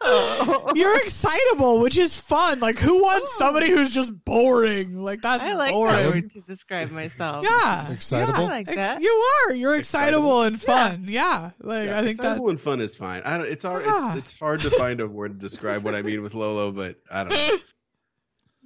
[0.00, 0.72] Oh.
[0.76, 2.60] You're excitable, which is fun.
[2.60, 3.38] Like, who wants oh.
[3.38, 5.02] somebody who's just boring?
[5.02, 6.06] Like that's I like that boring.
[6.06, 7.44] word to describe myself.
[7.44, 8.40] Yeah, Excitable?
[8.40, 8.48] yeah.
[8.48, 9.10] I like Ex- You
[9.48, 9.54] are.
[9.54, 11.04] You're excitable, and fun.
[11.06, 13.22] Yeah, like Yeah, I think that's excitable and fun is fine.
[13.24, 13.48] I don't.
[13.48, 13.84] It's hard.
[13.84, 14.16] Yeah.
[14.16, 16.96] It's, it's hard to find a word to describe what I mean with Lolo, but
[17.10, 17.32] I don't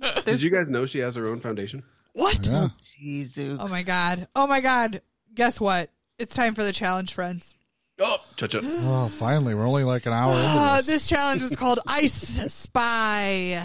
[0.01, 0.23] know.
[0.25, 1.83] Did you guys know she has her own foundation?
[2.13, 2.47] what?
[2.47, 2.69] Yeah.
[2.81, 3.59] Jesus.
[3.61, 4.29] Oh my god!
[4.35, 5.03] Oh my god!
[5.35, 5.91] Guess what?
[6.19, 7.55] It's time for the challenge, friends.
[8.01, 8.61] Oh, cha-cha.
[8.65, 10.87] Oh, finally, we're only like an hour into Uh, this.
[10.87, 12.13] this challenge was called Ice
[12.53, 13.63] Spy.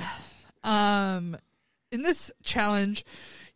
[0.63, 1.37] Um,
[1.91, 3.05] in this challenge,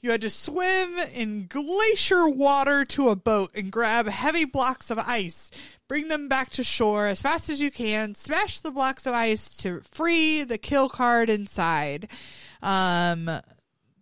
[0.01, 4.99] you had to swim in glacier water to a boat and grab heavy blocks of
[4.99, 5.49] ice.
[5.87, 8.13] Bring them back to shore as fast as you can.
[8.13, 12.09] Smash the blocks of ice to free the kill card inside.
[12.61, 13.29] Um,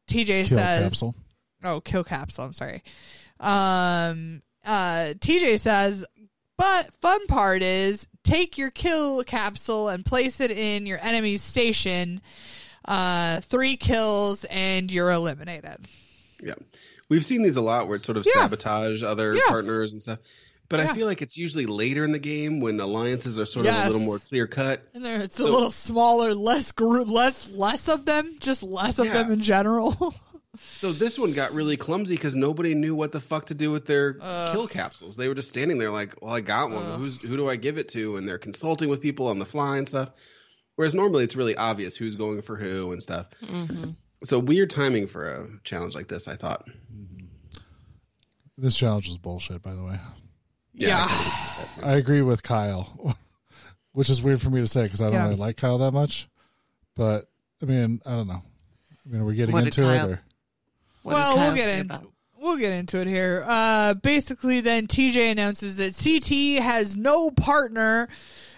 [0.08, 1.16] TJ Kill says, capsule.
[1.64, 2.44] Oh, kill capsule.
[2.46, 2.84] I'm sorry.
[3.40, 6.06] Um, uh, TJ says,
[6.58, 12.22] but fun part is take your kill capsule and place it in your enemy's station.
[12.86, 15.88] Uh, three kills and you're eliminated.
[16.44, 16.54] Yeah,
[17.10, 18.44] we've seen these a lot where it's sort of Yeah.
[18.44, 19.42] sabotage other Yeah.
[19.48, 20.20] partners and stuff.
[20.68, 20.92] But Yeah.
[20.92, 23.86] I feel like it's usually later in the game when alliances are sort of a
[23.86, 24.88] little more clear cut.
[24.96, 29.08] And there, it's a little smaller, less group, less less of them, just less of
[29.12, 30.14] them in general.
[30.68, 33.86] So this one got really clumsy because nobody knew what the fuck to do with
[33.86, 34.52] their Uh.
[34.52, 35.16] kill capsules.
[35.18, 36.84] They were just standing there like, "Well, I got one.
[36.86, 36.98] Uh.
[36.98, 39.78] Who's who do I give it to?" And they're consulting with people on the fly
[39.78, 40.12] and stuff.
[40.76, 43.28] Whereas normally it's really obvious who's going for who and stuff.
[43.46, 43.92] hmm
[44.24, 46.68] So weird timing for a challenge like this, I thought.
[48.58, 50.00] This challenge was bullshit, by the way.
[50.74, 51.08] yeah.
[51.08, 53.16] That's I agree with Kyle,
[53.94, 55.24] which is weird for me to say because I don't Yeah.
[55.24, 56.28] really like Kyle that much.
[56.96, 57.30] But
[57.62, 58.42] I mean, I don't know.
[59.06, 59.98] I mean, are we getting What did into it?
[59.98, 60.22] Kyle- Or?
[61.06, 63.46] What well, we'll get into about- we'll get into it here.
[63.48, 68.10] Uh, basically, then TJ announces that CT has no partner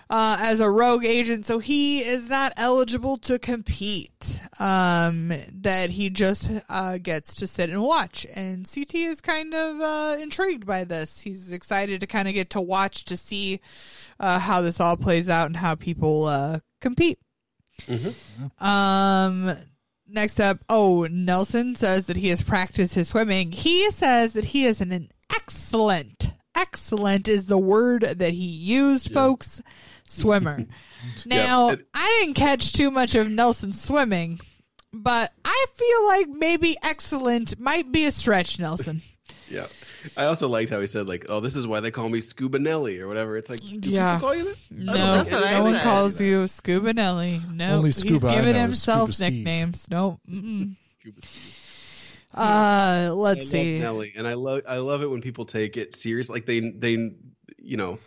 [0.09, 4.39] uh, as a rogue agent, so he is not eligible to compete.
[4.59, 9.81] Um, that he just uh, gets to sit and watch, and CT is kind of
[9.81, 11.19] uh, intrigued by this.
[11.19, 13.59] He's excited to kind of get to watch to see
[14.21, 17.19] uh, how this all plays out and how people uh, compete.
[18.59, 19.57] Um,
[20.07, 23.51] next up, oh, Nelson says that he has practiced his swimming.
[23.51, 29.11] He says that he is an, an excellent, excellent is the word that he used,
[29.11, 29.61] folks.
[30.07, 30.65] Swimmer.
[31.25, 34.39] now, it- I didn't catch too much of Nelson swimming,
[34.93, 39.01] but I feel like maybe excellent might be a stretch, Nelson.
[39.49, 39.67] Yeah.
[40.17, 42.59] I also liked how he said like, "Oh, this is why they call me Scuba
[42.59, 44.15] Nelly or whatever." It's like, do Yeah.
[44.17, 44.57] people call you that?
[44.71, 44.75] I
[45.17, 47.41] No, think I no one calls you Scuba Nelly.
[47.51, 49.33] No, Only he's Scuba I giving himself Scuba Steve.
[49.33, 49.87] nicknames.
[49.89, 50.75] No, mm-mm.
[50.99, 51.55] Scuba Steve.
[52.33, 53.79] uh, let's love see.
[53.79, 56.29] Nelly, and I love I love it when people take it serious.
[56.29, 57.11] Like they they
[57.57, 57.99] you know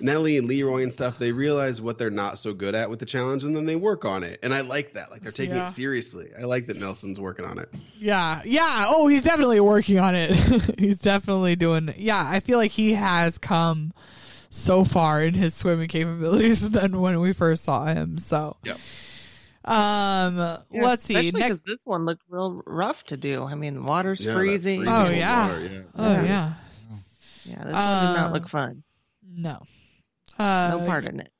[0.00, 1.18] Nelly and Leroy and stuff.
[1.18, 4.04] They realize what they're not so good at with the challenge, and then they work
[4.04, 4.40] on it.
[4.42, 5.10] And I like that.
[5.10, 5.68] Like they're taking Yeah.
[5.68, 6.30] it seriously.
[6.38, 7.68] I like that Nelson's working on it.
[7.98, 8.86] Yeah, yeah.
[8.88, 10.32] Oh, he's definitely working on it.
[10.78, 11.94] he's definitely doing.
[11.96, 13.92] Yeah, I feel like he has come
[14.50, 18.18] so far in his swimming capabilities than when we first saw him.
[18.18, 18.76] So, Yep.
[19.64, 21.14] um, Yeah, let's see.
[21.14, 23.44] Especially because this one looked real rough to do.
[23.44, 24.80] I mean, the water's Yeah, freezing.
[24.82, 25.48] freezing Oh, yeah.
[25.48, 25.80] water, yeah.
[25.96, 26.22] oh Yeah.
[26.24, 26.52] yeah,
[27.44, 27.72] Yeah, this one did
[28.20, 28.82] not Uh, look fun.
[29.36, 29.62] no,
[30.38, 31.30] uh, No part in it.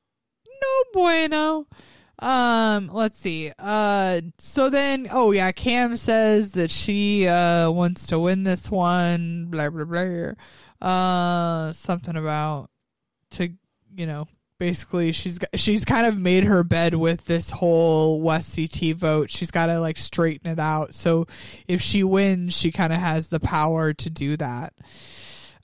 [0.46, 1.66] no bueno.
[2.20, 3.52] Um, let's see.
[3.58, 9.46] Uh, so then, oh yeah, Kam says that she uh wants to win this one.
[9.50, 10.32] Blah blah blah.
[10.80, 12.70] Uh, something about
[13.32, 13.48] to
[13.96, 14.28] you know
[14.60, 19.30] basically she's she's kind of made her bed with this whole Wes CT vote.
[19.30, 20.94] She's got to like straighten it out.
[20.94, 21.26] So
[21.66, 24.72] if she wins, she kind of has the power to do that.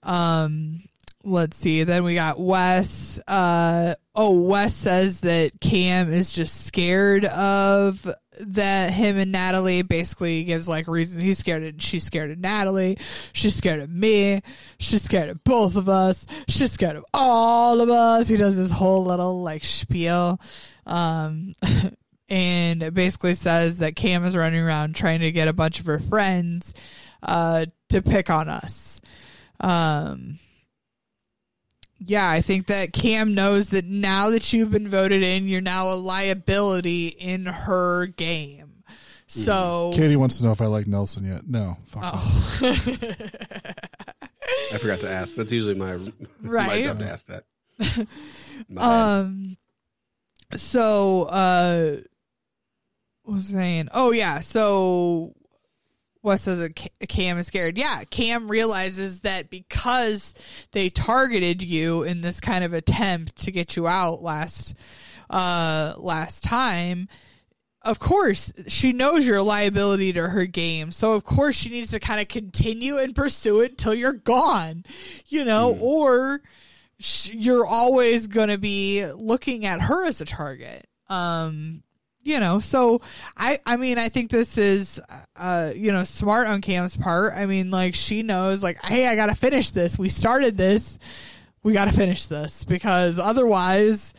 [0.02, 0.82] Um,
[1.24, 1.84] let's see.
[1.84, 3.20] Then we got Wes.
[3.26, 8.08] Uh, oh, Wes says that Kam is just scared of
[8.46, 12.98] that him and Natalie basically gives like reason he's scared of she's scared of Natalie,
[13.32, 14.42] she's scared of me,
[14.78, 18.28] she's scared of both of us, she's scared of all of us.
[18.28, 20.40] He does this whole little like spiel.
[20.86, 21.54] Um
[22.28, 25.98] and basically says that Kam is running around trying to get a bunch of her
[25.98, 26.74] friends
[27.22, 29.00] uh to pick on us.
[29.58, 30.38] Um
[32.00, 35.92] yeah, I think that Kam knows that now that you've been voted in, you're now
[35.92, 38.82] a liability in her game.
[39.26, 41.46] So, Katie wants to know if I like Nelson yet.
[41.46, 42.42] No, fuck Nelson.
[42.62, 43.52] oh.
[44.72, 45.36] I forgot to ask.
[45.36, 46.84] That's usually my my Right.
[46.84, 47.44] job to ask that.
[48.68, 49.18] My bad.
[49.20, 49.56] um,
[50.56, 51.96] so, uh,
[53.22, 53.88] what was I saying?
[53.92, 54.40] Oh, yeah.
[54.40, 55.34] So,
[56.22, 56.70] Wes says
[57.08, 57.78] Kam is scared.
[57.78, 60.34] Yeah, Kam realizes that because
[60.72, 64.74] they targeted you in this kind of attempt to get you out last,
[65.30, 67.08] uh, last time.
[67.82, 71.92] Of course, she knows you're a liability to her game, so of course she needs
[71.92, 74.84] to kind of continue and pursue it till you're gone,
[75.28, 76.42] you know, or
[76.98, 80.86] sh- you're always going to be looking at her as a target.
[81.08, 81.82] Um,
[82.22, 83.00] you know, so
[83.36, 85.00] I, I mean, I think this is,
[85.36, 87.32] uh, you know, smart on Kam's part.
[87.34, 89.98] I mean, like she knows, like, hey, I got to finish this.
[89.98, 90.98] We started this.
[91.62, 94.14] We got to finish this because otherwise,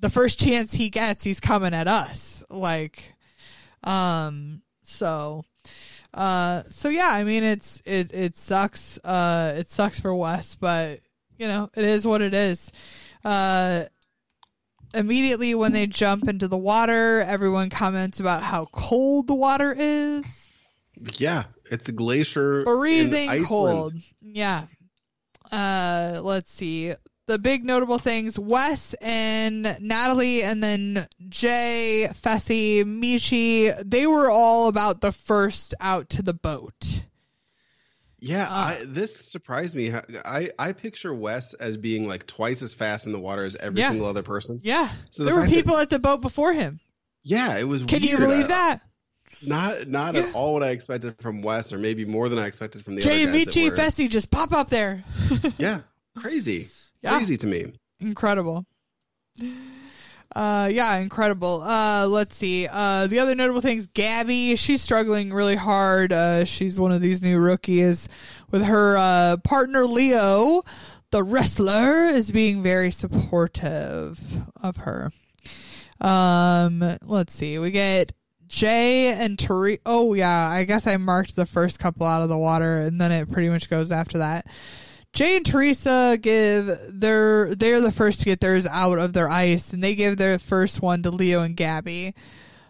[0.00, 2.44] the first chance he gets, he's coming at us.
[2.50, 3.14] Like,
[3.84, 5.44] um, so,
[6.12, 8.98] uh, so yeah, I mean, it's it it sucks.
[9.04, 11.00] Uh, it sucks for Wes, but
[11.38, 12.70] you know, it is what it is.
[13.24, 13.84] Uh,
[14.96, 20.50] immediately when they jump into the water, everyone comments about how cold the water is.
[21.18, 22.64] yeah, it's a glacier.
[22.64, 23.94] Freezing cold.
[24.20, 24.66] Yeah.
[25.52, 26.94] Uh, let's see.
[27.28, 33.74] The big notable things: Wes and Natalie, and then Jay, Fessy, Mechie.
[33.84, 37.02] They were all about the first out to the boat.
[38.26, 39.92] Yeah, Uh, I, this surprised me.
[39.92, 43.80] I I picture Wes as being like twice as fast in the water as every
[43.80, 43.90] Yeah.
[43.90, 44.60] single other person.
[44.62, 46.80] Yeah, So the there were fact that- people at the boat before him.
[47.22, 47.82] Yeah, it was.
[47.84, 48.80] Can you believe I- that?
[49.42, 50.22] Not not Yeah.
[50.22, 53.02] at all what I expected from Wes, or maybe more than I expected from the
[53.02, 55.04] Jay other guys Mechie Fessy just pop up there.
[55.58, 55.80] Yeah,
[56.16, 56.70] crazy,
[57.02, 57.16] Yeah.
[57.16, 57.72] crazy to me.
[58.00, 58.64] incredible.
[60.34, 61.62] Uh, yeah, incredible.
[61.62, 62.68] Uh, let's see.
[62.70, 66.12] Uh, the other notable things, Gabby, she's struggling really hard.
[66.12, 68.08] Uh, she's one of these new rookies
[68.50, 70.62] with her, uh, partner Leo,
[71.10, 74.20] the wrestler, is being very supportive
[74.60, 75.12] of her.
[76.00, 77.58] Um, let's see.
[77.58, 78.12] We get
[78.46, 79.80] Jay and Tari.
[79.86, 83.12] Oh yeah, I guess I marked the first couple out of the water, and then
[83.12, 84.46] it pretty much goes after that.
[85.16, 89.72] Jay and Teresa give their they're the first to get theirs out of their ice,
[89.72, 92.14] and they give their first one to Leo and Gabby.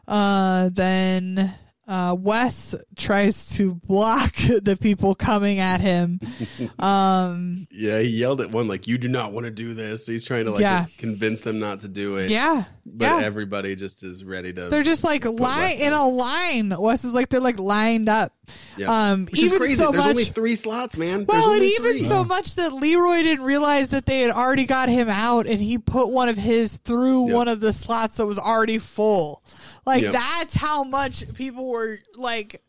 [0.06, 1.52] Uh, then
[1.88, 6.20] uh, Wes tries to block the people coming at him.
[6.78, 10.12] Um, Yeah, he yelled at one like, "You do not want to do this." So
[10.12, 10.86] he's trying to like Yeah.
[10.98, 12.30] convince them not to do it.
[12.30, 13.24] yeah, but yeah.
[13.24, 14.68] everybody just is ready to.
[14.68, 16.74] they're just like line in a line.
[16.78, 18.32] Wes is like they're like lined up.
[18.76, 19.10] Yeah.
[19.12, 19.74] Um, Which is even crazy.
[19.76, 20.10] so There's much.
[20.10, 21.24] only three slots, man.
[21.24, 22.04] There's Well, and only even three.
[22.08, 25.78] so much that Leroy didn't realize that they had already got him out, and he
[25.78, 27.34] put one of his through Yep.
[27.34, 29.42] one of the slots that was already full.
[29.86, 30.12] Like Yep.
[30.12, 32.62] that's how much people were like.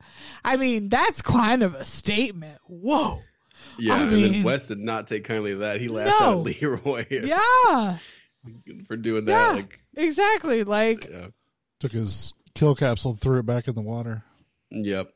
[0.45, 2.59] I mean, that's kind of a statement.
[2.67, 3.21] Whoa.
[3.79, 5.79] Yeah, I and mean- then Wes did not take kindly to that.
[5.81, 6.31] He laughed No.
[6.31, 7.97] at Leroy Yeah.
[8.87, 9.31] for doing that.
[9.49, 9.55] Yeah.
[9.61, 10.63] Like, Exactly.
[10.63, 11.07] Like.
[11.09, 11.27] yeah.
[11.79, 14.23] Took his kill capsule and threw it back in the water.
[14.71, 15.11] Yep.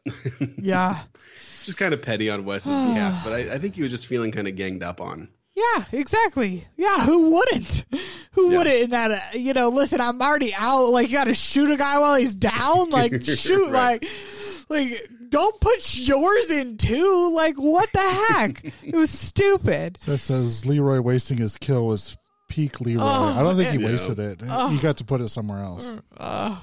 [0.58, 1.04] Yeah.
[1.64, 4.32] just kind of petty on Wes's behalf, but I, I think he was just feeling
[4.32, 5.28] kind of ganged up on.
[5.76, 6.66] Yeah, exactly.
[6.78, 7.86] Yeah, who wouldn't?
[8.34, 8.58] Who Yeah.
[8.58, 10.88] wouldn't in that, uh, you know, listen, I'm already out.
[10.92, 12.90] Like, you got to shoot a guy while he's down?
[12.90, 14.02] Like, shoot, Right.
[14.02, 17.32] like, like, don't put yours in too.
[17.36, 18.64] Like, what the heck?
[18.84, 19.98] it was stupid.
[20.02, 22.16] So it says Leroy wasting his kill was
[22.50, 23.04] peak Leroy.
[23.04, 23.88] Oh, I don't think he yeah.
[23.88, 24.42] wasted it.
[24.42, 25.94] He got to put it somewhere else.
[26.18, 26.58] Uh,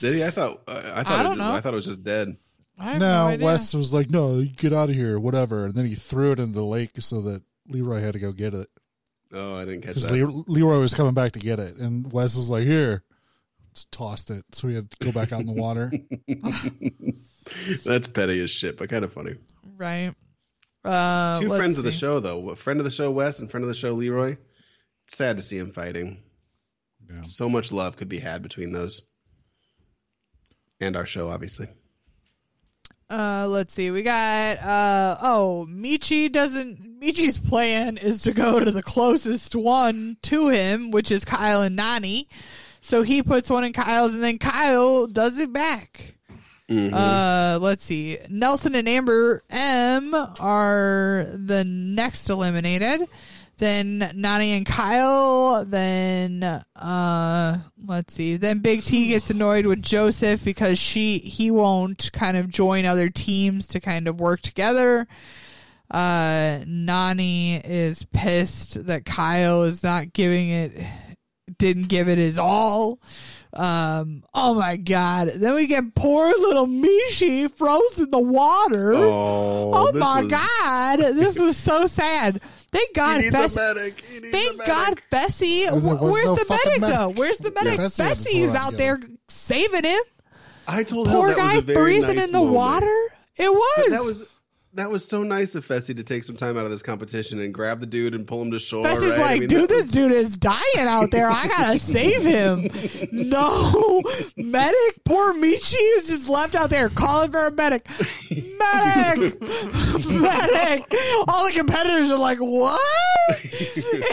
[0.00, 0.24] Did he?
[0.24, 0.62] I thought.
[0.68, 1.08] I, I thought.
[1.10, 1.52] I it don't just- know.
[1.54, 2.36] I thought it was just dead.
[2.78, 3.44] I have no, No, idea.
[3.44, 6.54] Wes was like, "No, get out of here, whatever." And then he threw it into
[6.54, 8.68] the lake so that Leroy had to go get it
[9.32, 10.26] Oh, I didn't catch because that.
[10.26, 13.04] Le- Leroy was coming back to get it, and Wes was like, "Here,"
[13.74, 15.92] just tossed it, so we had to go back out in the water.
[17.84, 19.36] That's petty as shit, but kind of funny.
[19.76, 20.14] Right.
[20.84, 22.50] Uh, Two let's friends of the show, though.
[22.50, 24.36] A friend of the show, Wes, and friend of the show, Leroy.
[25.06, 26.22] It's sad to see him fighting.
[27.08, 27.22] Yeah.
[27.26, 29.02] So much love could be had between those.
[30.80, 31.68] And our show, obviously.
[33.10, 33.90] Uh, let's see.
[33.90, 36.89] We got uh oh, Mechie doesn't.
[37.00, 41.78] Mechie's plan is to go to the closest one to him, which is Kyle and
[41.78, 42.26] Nany.
[42.82, 46.14] So he puts one in Kyle's, and then Kyle does it back.
[46.68, 46.92] Mhm.
[46.92, 48.18] Uh, let's see.
[48.28, 53.08] Nelson and Amber M are the next eliminated.
[53.58, 55.64] Then Nany and Kyle.
[55.64, 56.42] Then
[56.76, 58.36] uh, let's see.
[58.36, 63.08] Then Big T gets annoyed with Joseph because she he won't kind of join other
[63.10, 65.06] teams to kind of work together.
[65.90, 70.72] Uh, Nany is pissed that Kyle is not giving it,
[71.58, 73.00] didn't give it his all.
[73.52, 75.32] Um, oh my god.
[75.34, 78.92] Then we get poor little Mechie frozen in the water.
[78.94, 80.98] oh, Oh, my was- god.
[81.16, 82.40] This is so sad.
[82.70, 84.00] Thank God needs Fess- medic.
[84.08, 84.64] He needs a Thank.
[84.66, 85.66] God Fessy.
[85.66, 87.08] And there Wh- was Where's no the fucking medic, though?
[87.08, 87.80] Where's the medic?
[87.80, 88.78] Fessy had to Fessy is out yeah.
[88.78, 90.00] there saving him.
[90.68, 92.54] I told him Poor that was guy a very freezing nice in the moment.
[92.54, 92.86] water.
[93.36, 93.90] It But was.
[93.90, 94.22] that was
[94.74, 97.52] that was so nice of Fessy to take some time out of this competition and
[97.52, 98.84] grab the dude and pull him to shore.
[98.84, 99.18] Fessy's right?
[99.18, 101.28] I like, mean, dude, this was- dude is dying out there.
[101.30, 102.68] I gotta save him.
[103.10, 104.02] No,
[104.36, 105.04] medic.
[105.04, 107.86] Poor Mechie is just left out there calling for a medic.
[108.30, 110.94] Medic, medic.
[111.28, 112.80] All the competitors are like, what?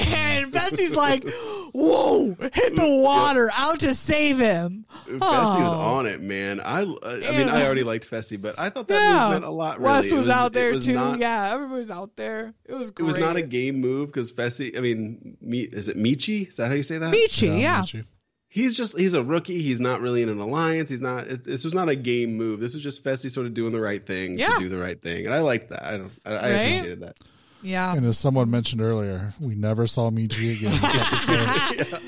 [0.07, 1.27] And Fessy's like,
[1.73, 4.85] whoa, hit the water, out to save him.
[5.05, 5.97] Fessy was Oh.
[5.97, 6.59] on it, man.
[6.59, 9.49] I, I mean, I already liked Fessy, but I thought that Yeah, move meant a
[9.49, 9.79] lot.
[9.79, 10.93] Really, Wes It was, out it there too.
[10.93, 12.53] not- yeah, everybody's out there.
[12.65, 14.77] It was It was not a game move because Fessy.
[14.77, 16.49] I mean, me, is it Mechie?
[16.49, 17.13] Is that how you say that?
[17.13, 17.81] Mechie, yeah.
[17.81, 18.05] Mechie.
[18.49, 19.61] He's just he's a rookie.
[19.61, 20.89] He's not really in an alliance.
[20.89, 21.27] He's not.
[21.27, 22.59] It, this was not a game move.
[22.61, 24.49] This was just Fessy sort of doing the right thing Yeah.
[24.53, 25.83] to do the right thing, and I liked that.
[25.83, 26.11] I don't.
[26.25, 26.51] I, I Right?
[26.51, 27.17] appreciated that.
[27.63, 27.93] Yeah.
[27.93, 30.71] And as someone mentioned earlier, we never saw Mechie again.
[30.81, 32.01] this episode.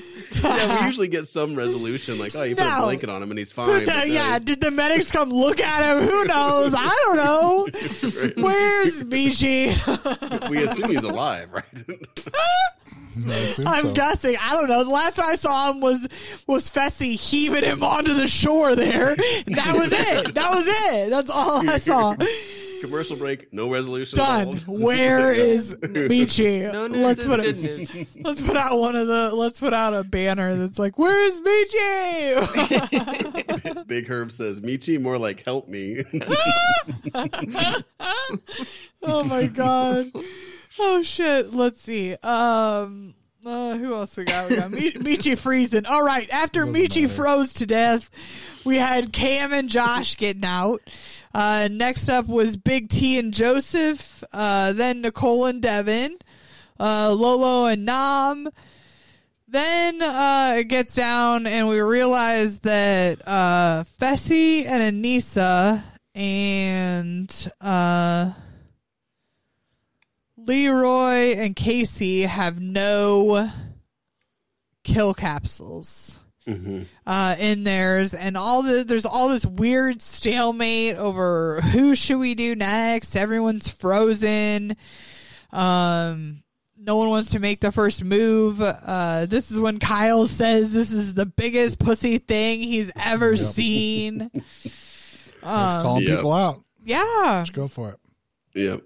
[0.43, 2.77] yeah, we usually get some resolution like, oh, you put No.
[2.79, 3.83] a blanket on him and he's fine.
[3.83, 6.07] the- no, yeah, he's- did the medics come look at him?
[6.07, 6.73] Who knows?
[6.77, 7.67] I don't know.
[8.43, 10.49] Where's Mechie?
[10.49, 11.65] we assume he's alive, right?
[13.27, 13.93] I assume I'm so.
[13.93, 14.37] guessing.
[14.39, 14.83] I don't know.
[14.83, 16.07] The last time I saw him was
[16.47, 19.15] was Fessy heaving him onto the shore there.
[19.15, 20.35] That was it.
[20.35, 21.09] That was it.
[21.09, 22.15] That's all I saw.
[22.81, 23.51] Commercial break.
[23.53, 24.17] No resolution.
[24.17, 24.49] Done.
[24.49, 24.67] involved.
[24.83, 26.71] Where is Mechie?
[26.79, 27.95] No news let's is put good a, news.
[28.21, 32.67] let's put out one of the let's put out a banner that's like, "Where's Mechie?"
[33.87, 36.03] Big Herb says, Mechie, more like help me.
[39.01, 40.11] oh my god.
[40.79, 41.53] Oh shit.
[41.53, 42.15] Let's see.
[42.15, 43.15] Um.
[43.45, 44.49] Uh, who else we got?
[44.49, 45.85] We got Mi- Mechie freezing.
[45.85, 46.29] All right.
[46.29, 47.13] After Doesn't Mechie matter.
[47.13, 48.09] froze to death,
[48.65, 50.81] we had Kam and Josh getting out.
[51.33, 54.23] Uh, next up was Big T and Joseph.
[54.33, 56.17] Uh, then Nicole and Devin.
[56.79, 58.49] Uh, Lolo and Nam.
[59.47, 65.81] Then uh, it gets down, and we realize that uh, Fessy and Aneesa
[66.13, 68.31] and uh,
[70.49, 73.51] Leroy and Kaycee have no
[74.83, 76.87] kill capsules Mhm.
[77.05, 82.33] uh, in theirs, and all the there's all this weird stalemate over who should we
[82.33, 83.15] do next.
[83.15, 84.75] Everyone's frozen.
[85.51, 86.41] Um,
[86.75, 88.59] no one wants to make the first move.
[88.59, 93.45] Uh, this is when Kyle says this is the biggest pussy thing he's ever Yep.
[93.45, 94.31] seen.
[95.41, 96.17] It's Um, calling Yep.
[96.17, 96.61] people out.
[96.83, 97.99] yeah, Just go for it.
[98.59, 98.81] Yep.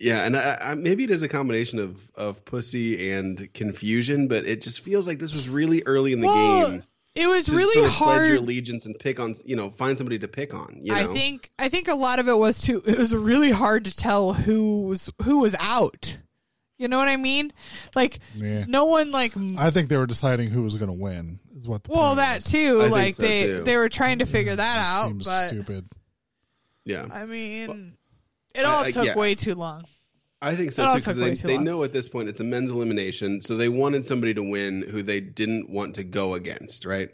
[0.00, 4.44] Yeah, and I, I, maybe it is a combination of, of pussy and confusion, but
[4.44, 6.82] it just feels like this was really early in the Well, game.
[7.14, 9.96] it was to really sort of pledge your allegiance and pick on, you know, find
[9.96, 10.78] somebody to pick on.
[10.82, 12.82] You know, I think I think a lot of it was too.
[12.86, 16.18] It was really hard to tell who was who was out.
[16.76, 17.50] You know what I mean?
[17.96, 18.66] Like Yeah.
[18.68, 19.32] no one like.
[19.56, 21.40] I think they were deciding who was going to win.
[21.56, 22.44] Is what the well, that was.
[22.44, 22.82] too.
[22.82, 23.62] I Like so, they too.
[23.64, 25.86] they were trying to figure that It out, seems but stupid.
[26.84, 27.94] yeah, I mean,
[28.54, 29.16] it all I- I- took yeah.
[29.16, 29.84] way too long.
[30.40, 32.44] I think so That too because they, too they know at this point it's a
[32.44, 36.84] men's elimination, so they wanted somebody to win who they didn't want to go against,
[36.84, 37.08] right?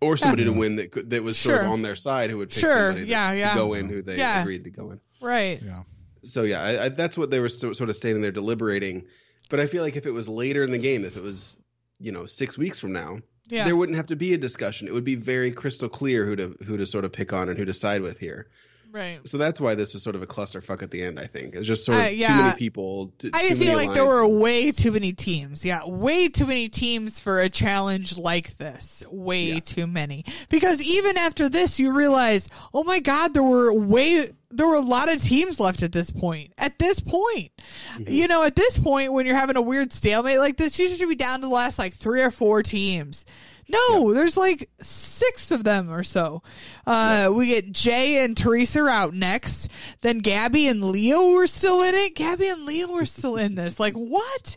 [0.00, 2.50] Or somebody to win that could, that was sort of on their side who would
[2.50, 3.54] pick Sure, somebody yeah, to yeah.
[3.54, 4.42] go in who they Yeah.
[4.42, 5.00] agreed to go in.
[5.22, 5.62] Right.
[5.62, 5.84] Yeah.
[6.24, 9.04] So yeah, I, I, that's what they were so, sort of standing there deliberating.
[9.50, 11.56] But I feel like if it was later in the game, if it was
[12.00, 13.64] you know six weeks from now, Yeah.
[13.64, 14.88] there wouldn't have to be a discussion.
[14.88, 17.56] It would be very crystal clear who to who to sort of pick on and
[17.56, 18.48] who to side with here.
[18.94, 19.18] Right.
[19.28, 21.18] So that's why this was sort of a clusterfuck at the end.
[21.18, 23.12] I think it's just sort of Uh, too many people.
[23.18, 25.64] T- I feel like there were way too many teams.
[25.64, 29.02] Yeah, way too many teams for a challenge like this.
[29.10, 29.58] Way Yeah.
[29.60, 30.24] too many.
[30.48, 34.80] Because even after this, you realize, oh my god, there were way there were a
[34.80, 36.52] lot of teams left at this point.
[36.56, 37.50] At this point,
[37.94, 38.04] Mm-hmm.
[38.12, 41.08] you know, at this point, when you're having a weird stalemate like this, you should
[41.08, 43.24] be down to the last like three or four teams.
[43.68, 46.42] No, there's like six of them or so.
[46.86, 49.68] Uh, We get Jay and Teresa out next.
[50.02, 52.14] Then Gabby and Leo were still in it.
[52.14, 53.80] Gabby and Leo were still in this.
[53.80, 54.56] Like what?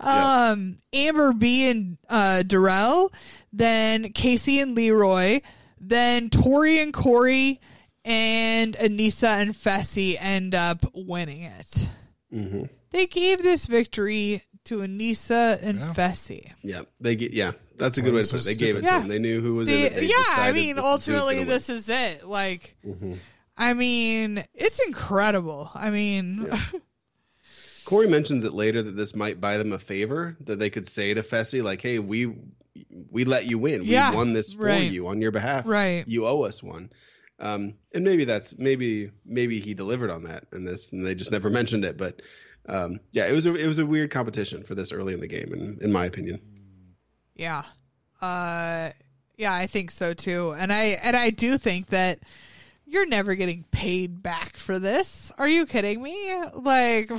[0.00, 3.12] Um, Amber B and uh, Darrell.
[3.52, 5.40] Then Kaycee and Leroy.
[5.80, 7.60] Then Tori and Corey
[8.04, 11.88] and Aneesa and Fessy end up winning it.
[12.32, 12.68] Mhm.
[12.90, 15.92] They gave this victory to Aneesa and Yeah.
[16.28, 17.32] Way Yeah, they get.
[17.32, 18.44] Yeah, that's a good way to put it.
[18.44, 19.08] They gave it to them.
[19.08, 19.94] They knew who was in The- it.
[19.96, 22.26] They yeah, I decided mean, this is who's ultimately, gonna this is it.
[22.26, 22.76] Like.
[22.86, 23.18] Mhm.
[23.56, 25.70] I mean, it's incredible.
[25.74, 26.60] I mean, Yeah.
[27.84, 31.12] Corey mentions it later that this might buy them a favor that they could say
[31.14, 32.32] to Fessy, like, "Hey, we
[33.10, 33.82] we let you win.
[33.84, 34.90] Yeah, we won this for right.
[34.90, 35.66] you on your behalf.
[35.66, 36.06] right.
[36.06, 36.90] You owe us one."
[37.38, 41.32] Um, and maybe that's maybe maybe he delivered on that in this, and they just
[41.32, 41.98] never mentioned it.
[41.98, 42.22] But
[42.66, 45.26] um, yeah, it was a it was a weird competition for this early in the
[45.28, 46.40] game, in in my opinion.
[47.42, 47.64] Yeah.
[48.20, 48.90] Uh
[49.36, 50.54] yeah, I think so too.
[50.56, 52.20] And I and I do think that
[52.86, 55.32] you're never getting paid back for this.
[55.38, 56.32] Are you kidding me?
[56.54, 57.10] Like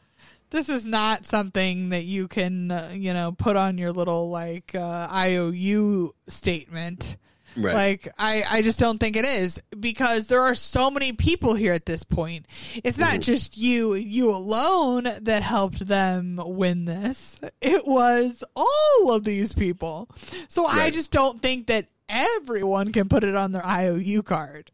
[0.50, 4.72] this is not something that you can, uh, you know, put on your little like
[4.76, 7.16] uh, IOU statement.
[7.56, 7.74] Right.
[7.74, 11.72] Like I, I just don't think it is because there are so many people here
[11.72, 12.46] at this point.
[12.82, 13.20] It's not Mhm.
[13.22, 17.38] just you, you alone that helped them win this.
[17.60, 20.08] It was all of these people.
[20.48, 24.70] So I just don't think that everyone can put it on their IOU card.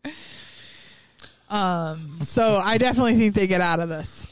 [1.49, 4.26] Um, so I definitely think they get out of this.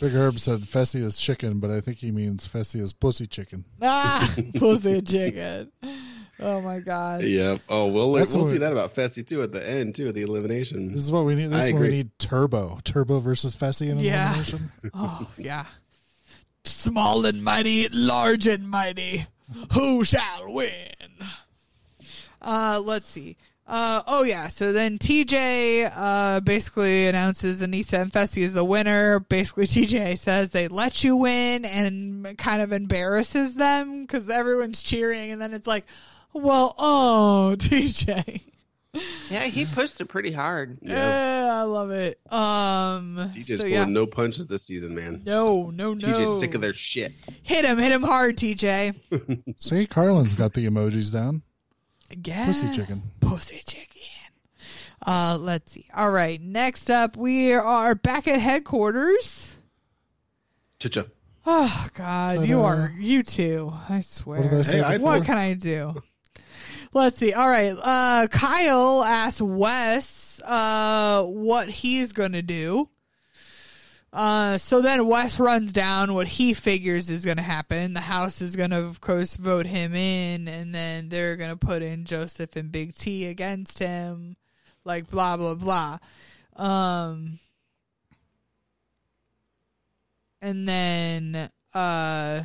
[0.00, 3.64] Big Herb said Fessy is chicken, but I think he means Fessy is pussy chicken.
[3.82, 5.72] Ah, pussy chicken.
[6.40, 7.22] Oh my god.
[7.22, 7.56] yeah.
[7.68, 10.14] Oh, we'll That's we'll what- see that about Fessy too at the end too, at
[10.14, 10.92] the elimination.
[10.92, 11.46] This is what we need.
[11.50, 11.96] This I is what we agree.
[11.98, 12.18] need.
[12.18, 14.28] Turbo, Turbo versus Fessy in Yeah.
[14.34, 14.70] elimination.
[14.94, 15.66] Oh yeah.
[16.64, 19.26] Small and mighty, large and mighty.
[19.72, 20.70] Who shall win?
[22.40, 23.36] Uh, let's see.
[23.66, 24.48] Uh, oh yeah.
[24.48, 29.20] So then TJ uh basically announces Aneesa and Fessy is the winner.
[29.20, 35.32] Basically, TJ says they let you win and kind of embarrasses them because everyone's cheering,
[35.32, 35.84] and then it's like,
[36.32, 38.42] well, oh TJ.
[39.30, 40.78] Yeah, he pushed it pretty hard.
[40.80, 41.44] Yeah.
[41.44, 42.18] Yeah, I love it.
[42.32, 43.84] Um, TJ's so pulling yeah.
[43.84, 45.22] no punches this season, man.
[45.24, 46.08] No, no, no.
[46.08, 47.12] TJ's sick of their shit.
[47.42, 48.94] Hit him, hit him hard, TJ.
[49.58, 51.42] See, Carlin's got the emojis down.
[52.24, 52.46] Yeah.
[52.46, 53.02] Pussy chicken.
[53.20, 53.84] Pussy chicken.
[55.06, 55.86] Uh, let's see.
[55.94, 59.54] All right, next up, we are back at headquarters.
[60.78, 61.04] Cha-cha.
[61.46, 62.66] Oh God, you Ta-da.
[62.66, 63.72] are you too.
[63.88, 64.40] I swear.
[64.40, 66.02] What did I say Hey, I- What can I do?
[66.94, 67.32] Let's see.
[67.32, 67.76] All right.
[67.76, 72.88] Uh, Kyle asked Wes uh, what he's going to do.
[74.10, 77.92] Uh, so then Wes runs down what he figures is going to happen.
[77.92, 81.56] The House is going to, of course, vote him in, and then they're going to
[81.56, 84.36] put in Joseph and Big T against him,
[84.84, 85.98] like blah blah blah.
[86.56, 87.38] Um,
[90.40, 92.44] and then uh.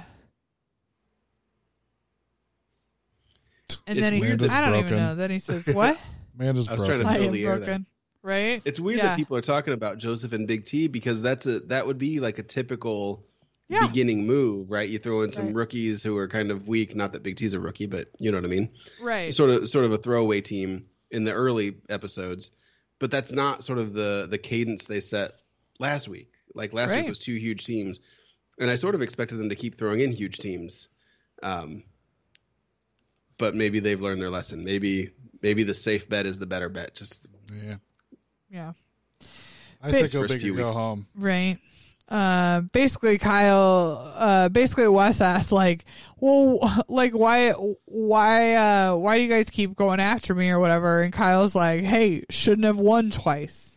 [3.87, 5.15] And It's then he says, I don't even know.
[5.15, 5.97] Then he says, What?
[6.39, 7.05] Amanda's I was trying broken.
[7.05, 7.65] to I fill am the air there.
[7.65, 7.85] broken.
[8.21, 8.61] Right?
[8.65, 9.07] It's weird Yeah.
[9.09, 12.19] that people are talking about Joseph and Big T because that's a that would be
[12.19, 13.25] like a typical
[13.69, 13.85] Yeah.
[13.87, 14.87] beginning move, right?
[14.87, 15.55] You throw in some Right.
[15.55, 16.95] rookies who are kind of weak.
[16.95, 18.69] Not that Big T's a rookie, but you know what I mean.
[19.01, 19.33] Right.
[19.33, 22.51] Sort of sort of a throwaway team in the early episodes,
[22.99, 25.33] but that's not sort of the the cadence they set
[25.79, 26.31] last week.
[26.55, 27.01] Like last Right.
[27.01, 27.99] week was two huge teams,
[28.59, 30.87] and I sort of expected them to keep throwing in huge teams.
[31.41, 31.83] Um,
[33.37, 34.63] but maybe they've learned their lesson.
[34.63, 35.11] Maybe
[35.41, 36.95] maybe the safe bet is the better bet.
[36.95, 37.75] Just Yeah.
[38.49, 38.73] Yeah.
[39.81, 40.75] I say Big- go big or go weeks.
[40.75, 41.07] home.
[41.15, 41.57] Right.
[42.07, 44.13] Uh, basically, Kyle.
[44.15, 45.85] Uh, basically, Wes asked, like,
[46.19, 47.51] well, like, why,
[47.85, 51.01] why, uh, why do you guys keep going after me or whatever?
[51.01, 53.72] And Kyle's like, hey, shouldn't have won twice.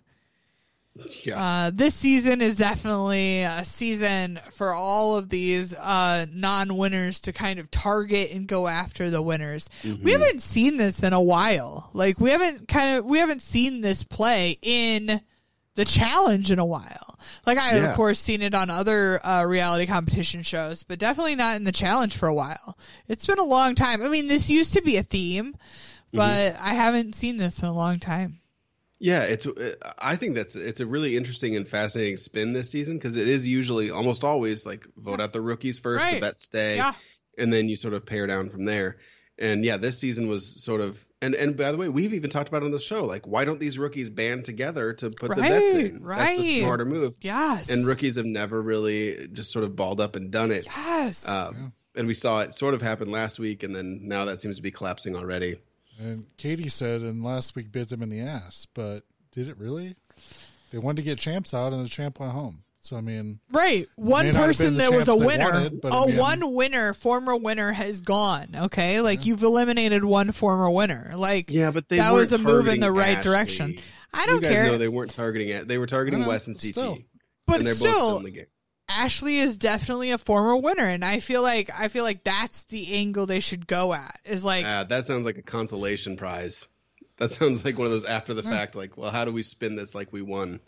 [1.25, 1.43] Yeah.
[1.67, 7.59] Uh, this season is definitely a season for all of these uh, non-winners to kind
[7.59, 9.69] of target and go after the winners.
[10.03, 11.91] We haven't seen this in a while.
[11.93, 15.21] Like we haven't kind of we haven't seen this play in
[15.75, 17.19] the challenge in a while.
[17.45, 17.91] Like I have Yeah.
[17.91, 21.73] of course seen it on other uh, reality competition shows, but definitely not in the
[21.73, 22.79] challenge for a while.
[23.09, 24.03] It's been a long time.
[24.03, 25.55] I mean, this used to be a theme,
[26.13, 28.41] but I haven't seen this in a long time.
[28.99, 29.47] Yeah, it's.
[29.99, 33.47] I think that's it's a really interesting and fascinating spin this season because it is
[33.47, 36.15] usually almost always like vote out the rookies first, Right.
[36.15, 36.95] the bet stay, Yeah.
[37.37, 38.97] and then you sort of pare down from there.
[39.39, 40.99] And yeah, this season was sort of.
[41.21, 43.45] And and by the way, we've even talked about it on the show, like why
[43.45, 46.03] don't these rookies band together to put the bets in?
[46.03, 46.37] Right.
[46.37, 47.15] That's the smarter move.
[47.21, 47.69] Yes.
[47.69, 50.67] And rookies have never really just sort of balled up and done it.
[50.67, 51.27] Yes.
[51.29, 54.57] Um, And we saw it sort of happen last week, and then now that seems
[54.57, 55.57] to be collapsing already.
[55.99, 59.95] And Katie said, and last week bit them in the ass, but did it really?
[60.71, 62.63] They wanted to get champs out, and the champ went home.
[62.81, 63.89] So I mean, Right.
[63.97, 65.45] One may not have person that was a winner.
[65.51, 68.55] wanted, a I oh, mean- one winner, former winner has gone.
[68.55, 69.01] Okay.
[69.01, 71.13] Like you've eliminated one former winner.
[71.17, 73.31] Like Yeah, but they that was a move in the targeting right Ashley.
[73.31, 73.79] direction.
[74.15, 74.67] I don't guys care.
[74.67, 75.67] No, they weren't targeting it.
[75.67, 76.71] They were targeting I know, Wes and but CT.
[76.73, 76.99] still.
[77.47, 78.47] but and they're both still still in the game.
[78.89, 82.93] Ashley is definitely a former winner and I feel like I feel like that's the
[82.95, 84.21] angle they should go at.
[84.25, 86.69] Is like Ah, that sounds like a consolation prize.
[87.19, 89.75] That sounds like one of those after the fact, like, well, how do we spin
[89.75, 90.61] this like we won?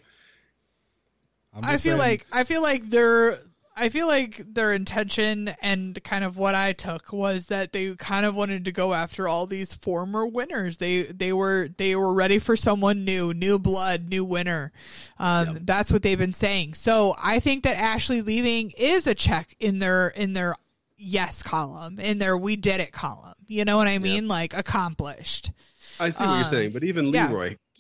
[1.55, 3.39] I'm I just feel saying- like I feel like their
[3.79, 8.27] I feel like their intention and kind of what I took was that they kind
[8.27, 10.79] of wanted to go after all these former winners.
[10.79, 14.73] They they were they were ready for someone new, new blood, new winner.
[15.19, 15.57] Um, Yep.
[15.63, 16.75] That's what they've been saying.
[16.75, 20.57] So I think that Ashley leaving is a check in their in their
[20.97, 23.35] yes column, in their we did it column.
[23.47, 24.27] You know what I mean?
[24.29, 25.53] Like accomplished.
[26.01, 27.29] I see what you're Um, saying, but even yeah.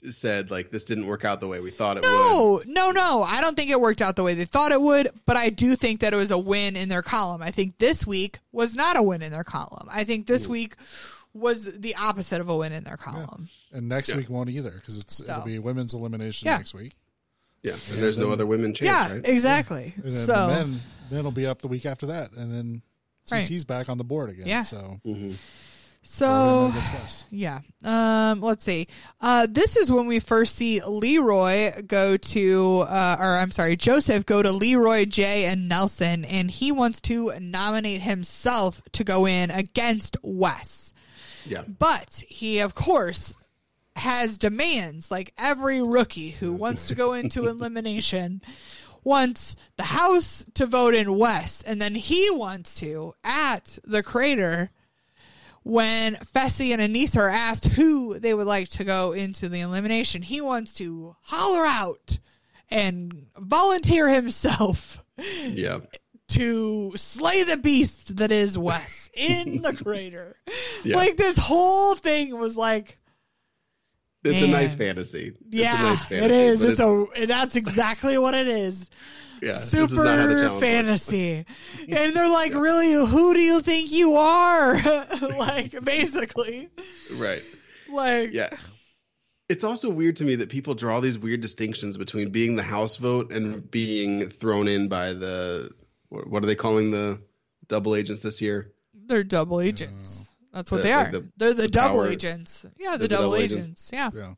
[0.03, 2.09] Leroy said like this didn't work out the way we thought it would.
[2.09, 3.23] No, no, no.
[3.23, 5.77] I don't think it worked out the way they thought it would, but I do
[5.77, 7.43] think that it was a win in their column.
[7.43, 9.89] I think this week was not a win in their column.
[9.91, 10.75] I think this week
[11.35, 13.49] was the opposite of a win in their column.
[13.73, 14.17] and next Yeah.
[14.17, 15.25] week won't either because it's So.
[15.25, 16.57] it'll be women's elimination Yeah.
[16.57, 16.97] next week,
[17.63, 19.27] Yeah, and there's no other women chance, Yeah, right?
[19.29, 19.93] exactly.
[19.97, 20.81] and then So the men
[21.11, 22.83] men will be up the week after that, and then
[23.31, 23.47] Right.
[23.47, 24.47] CT's back on the board again.
[24.47, 24.63] Yeah.
[24.63, 25.33] So hmm
[26.03, 26.73] so.
[27.31, 27.61] Yeah.
[27.85, 28.89] Um, let's see.
[29.21, 34.25] Uh, this is when we first see Leroy go to, uh, or I'm sorry, Joseph
[34.25, 39.51] go to Leroy, Jay, and Nelson, and he wants to nominate himself to go in
[39.51, 40.93] against Wes.
[41.45, 43.35] Yeah, But he, of course,
[43.97, 48.43] has demands like every rookie who wants to go into elimination
[49.05, 54.71] wants the house to vote in Wes, and then he wants to at the crater
[55.65, 60.23] when Fessy and Aneesa are asked who they would like to go into the elimination,
[60.23, 62.19] he wants to holler out
[62.71, 65.03] and volunteer himself
[65.45, 65.81] yeah,
[66.29, 70.37] to slay the beast that is Wes in the crater.
[70.85, 70.97] Yeah.
[70.97, 72.99] Like this whole thing was like
[74.25, 75.29] It's a nice fantasy.
[75.29, 76.61] It's a Yeah, nice fantasy, is.
[76.61, 76.81] but It's
[77.23, 77.27] a.
[77.27, 78.89] That's exactly what it is.
[79.43, 81.45] Yeah, this is not how the Super fantasy,
[81.89, 82.93] and they're like, "Really?
[82.93, 84.75] Who do you think you are?"
[85.39, 86.69] like, basically,
[87.15, 87.43] Right.
[87.91, 88.51] like, Yeah.
[89.49, 92.97] It's also weird to me that people draw these weird distinctions between being the House
[92.97, 95.71] vote and being thrown in by the
[96.11, 97.21] what what are they calling the
[97.69, 98.73] double agents this year?
[99.07, 100.27] they're double agents.
[100.53, 101.13] That's what The- they like are.
[101.13, 102.67] the- they're the, the double power- agents.
[102.79, 103.65] Yeah, the, the double, double agents.
[103.67, 103.91] agents.
[103.91, 104.11] Yeah.
[104.15, 104.35] Yeah.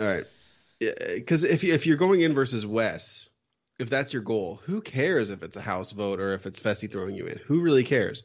[0.00, 0.24] All right.
[1.14, 3.30] Because if you, if you're going in versus Wes,
[3.78, 6.90] if that's your goal, who cares if it's a House vote or if it's Fessy
[6.90, 7.38] throwing you in?
[7.46, 8.22] Who really cares?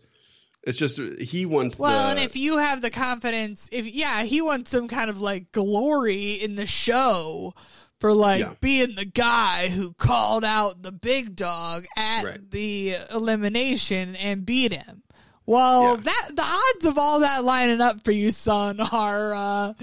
[0.64, 1.80] It's just he wants.
[1.80, 5.22] Well, the, and if you have the confidence, if yeah, he wants some kind of
[5.22, 7.54] like glory in the show
[8.02, 8.54] for like Yeah.
[8.60, 12.52] being the guy who called out the big dog at Right.
[12.52, 15.04] the elimination and beat him.
[15.46, 16.02] Well, Yeah.
[16.04, 19.74] that the odds of all that lining up for you, son, are uh,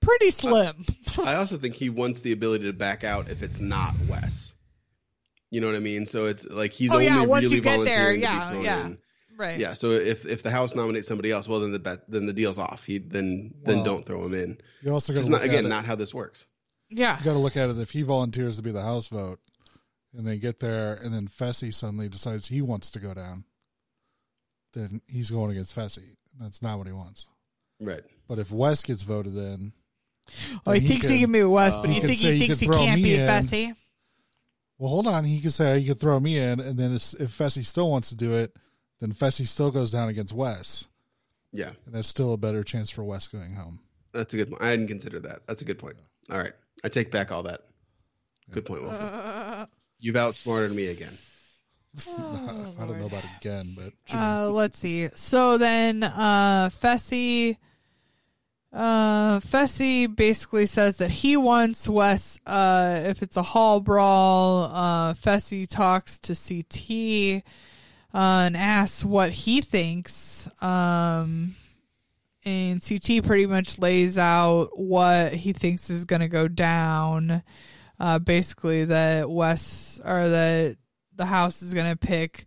[0.00, 0.84] pretty slim.
[1.22, 4.54] I also think he wants the ability to back out if it's not Wes.
[5.50, 6.04] You know what I mean?
[6.06, 8.32] So it's like he's Oh, only yeah, once really you get there, volunteering to be
[8.32, 8.86] yeah, thrown yeah.
[8.86, 8.98] in.
[9.38, 9.58] right.
[9.58, 12.32] Yeah, so if if the House nominates somebody else, well then the bet, then the
[12.34, 12.84] deal's off.
[12.84, 14.58] He then then don't throw him in.
[14.82, 15.68] You also got to not again it.
[15.68, 16.46] not how this works.
[16.90, 17.18] Yeah.
[17.18, 19.40] You got to look at it if he volunteers to be the House vote,
[20.14, 23.44] and they get there, and then Fessy suddenly decides he wants to go down,
[24.74, 26.16] then he's going against Fessy.
[26.40, 27.26] That's not what he wants.
[27.80, 28.02] Right.
[28.28, 29.72] But if Wes gets voted in,
[30.66, 32.18] Oh, he, then thinks he can- can be West, but uh, you he think could
[32.22, 33.26] say he he thinks he can't be beat in.
[33.28, 33.74] Fessy?
[34.78, 35.24] Well, hold on.
[35.24, 38.14] He could say he could throw me in, and then if Fessy still wants to
[38.16, 38.56] do it,
[39.00, 40.86] then Fessy still goes down against Wes,
[41.52, 43.80] Yeah, and that's still a better chance for Wes going home.
[44.12, 44.52] that's a good.
[44.60, 45.46] I didn't consider that.
[45.46, 45.96] That's a good point.
[46.30, 46.52] All right,
[46.84, 47.62] I take back all that.
[48.50, 49.00] Good point, Wilson.
[49.00, 49.66] Uh,
[50.00, 51.18] You've outsmarted me again.
[52.08, 55.08] Oh, I don't know about again, but Uh, let's see.
[55.14, 57.56] So then, uh, Fessy,
[58.72, 65.14] uh, Fessy basically says that he wants Wes, uh, if it's a hall brawl, uh,
[65.14, 67.42] Fessy talks to CT,
[68.14, 70.48] uh, and asks what he thinks.
[70.62, 71.56] Um,
[72.44, 77.42] and CT pretty much lays out what he thinks is going to go down.
[78.00, 80.76] Uh, basically that Wes, or that
[81.16, 82.44] the house is going to pick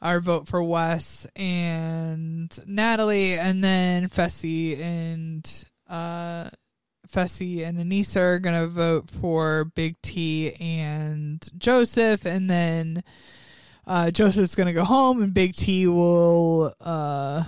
[0.00, 6.50] our vote for Wes and Natalie, and then Fessy and uh,
[7.08, 13.02] Fessy and Aneesa are gonna vote for Big T and Joseph, and then
[13.86, 16.74] uh, Joseph's gonna go home, and Big T will.
[16.80, 17.44] Uh,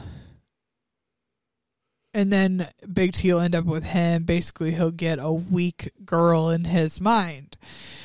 [2.15, 4.25] and then Big T will end up with him.
[4.25, 7.57] Basically, he'll get a weak girl in his mind.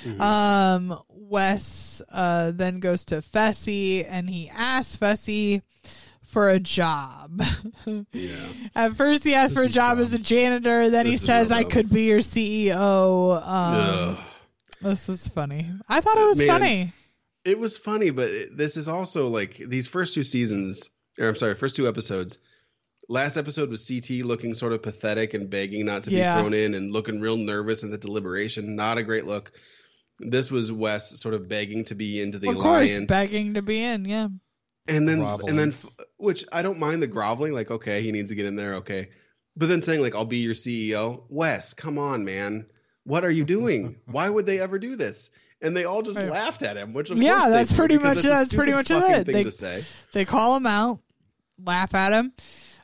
[0.03, 0.21] Mhm.
[0.21, 5.61] Um, Wes uh, then goes to Fessy and he asks Fessy
[6.23, 7.41] for a job.
[8.13, 8.35] yeah,
[8.75, 10.89] At first, he asks This for a job as a janitor.
[10.89, 14.17] Then he This is says, "I could be your CEO." Um,
[14.81, 15.71] this is funny.
[15.89, 16.47] I thought it was Man.
[16.47, 16.93] funny.
[17.43, 20.89] it was funny, but this is also like these first two seasons,
[21.19, 22.37] or I'm sorry, first two episodes.
[23.07, 26.35] Last episode was CT looking sort of pathetic and begging not to Yeah.
[26.35, 28.75] be thrown in and looking real nervous in the deliberation.
[28.75, 29.51] Not a great look.
[30.19, 33.07] This was Wes sort of begging to be into the of course, alliance.
[33.07, 34.05] begging to be in.
[34.05, 34.29] Yeah,
[34.87, 35.49] and then Groveling.
[35.49, 35.73] and then
[36.17, 39.09] which I don't mind the groveling like okay he needs to get in there okay
[39.57, 42.67] but then saying like I'll be your CEO Wes come on man
[43.03, 45.31] what are you doing why would they ever do this
[45.61, 46.29] and they all just Right.
[46.29, 48.71] laughed at him which of Yeah, course they that's do, pretty much- it's that's pretty
[48.73, 49.25] much it.
[49.27, 50.99] They- to say they call him out,
[51.61, 52.31] laugh at him.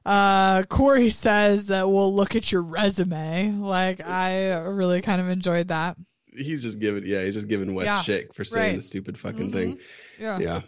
[0.05, 3.51] Uh, Corey says that we'll look at your resume.
[3.51, 5.95] Like I really kind of enjoyed that.
[6.35, 8.75] he's just giving yeah he's just giving Wes Yeah, shit for saying right.
[8.77, 9.53] the stupid fucking Mhm.
[9.53, 9.79] thing
[10.17, 10.39] Yeah.
[10.39, 10.61] yeah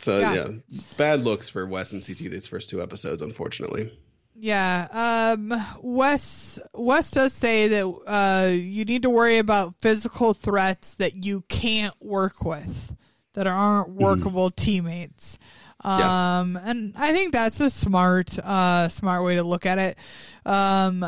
[0.00, 0.34] so Yeah.
[0.34, 0.80] yeah.
[0.98, 3.96] bad looks for Wes and CT these first two episodes unfortunately
[4.34, 4.88] Yeah.
[4.92, 11.14] Um Wes Wes does say that uh you need to worry about physical threats that
[11.24, 12.92] you can't work with
[13.34, 15.38] that aren't workable teammates.
[15.84, 16.40] Yeah.
[16.40, 19.98] Um and I think that's a smart uh smart way to look at it.
[20.44, 21.04] Um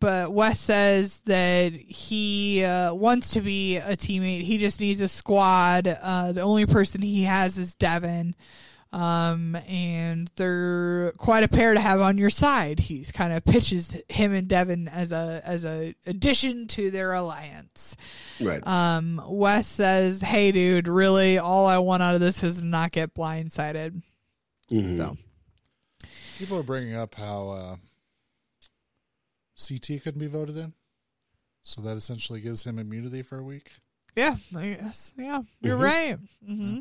[0.00, 4.42] but Wes says that he uh, wants to be a teammate.
[4.42, 5.86] He just needs a squad.
[5.86, 8.34] Uh, the only person he has is Devin.
[8.92, 12.78] Um, and they're quite a pair to have on your side.
[12.78, 17.96] He's kind of pitches him and Devin as a as a addition to their alliance.
[18.38, 22.92] right Um, Wes says, "Hey, dude, really, all I want out of this is not
[22.92, 24.02] get blindsided."
[24.70, 24.96] Mhm.
[24.98, 25.16] So
[26.38, 27.76] people are bringing up how uh,
[29.56, 30.72] CT couldn't be voted in,
[31.62, 33.70] so that essentially gives him immunity for a week.
[34.16, 35.82] yeah, I guess yeah, you're Mhm.
[35.82, 36.18] right.
[36.44, 36.78] hmm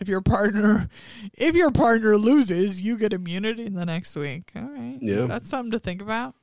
[0.00, 0.88] If your partner,
[1.34, 4.50] if your partner loses, you get immunity in the next week.
[4.56, 5.26] All right, Yeah.
[5.26, 6.34] that's something to think about.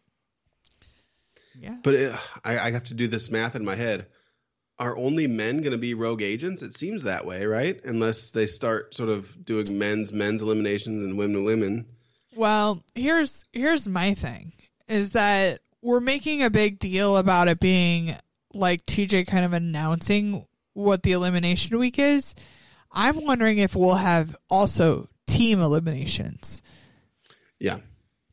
[1.59, 1.75] Yeah.
[1.83, 4.07] But it, I, I have to do this math in my head.
[4.79, 6.61] Are only men going to be rogue agents?
[6.63, 7.79] It seems that way, right?
[7.85, 11.85] Unless they start sort of doing men's men's eliminations and women women.
[12.35, 14.53] Well, here's here's my thing
[14.87, 18.15] is that we're making a big deal about it being
[18.53, 22.33] like TJ kind of announcing what the elimination week is.
[22.91, 26.61] I'm wondering if we'll have also team eliminations.
[27.59, 27.77] Yeah.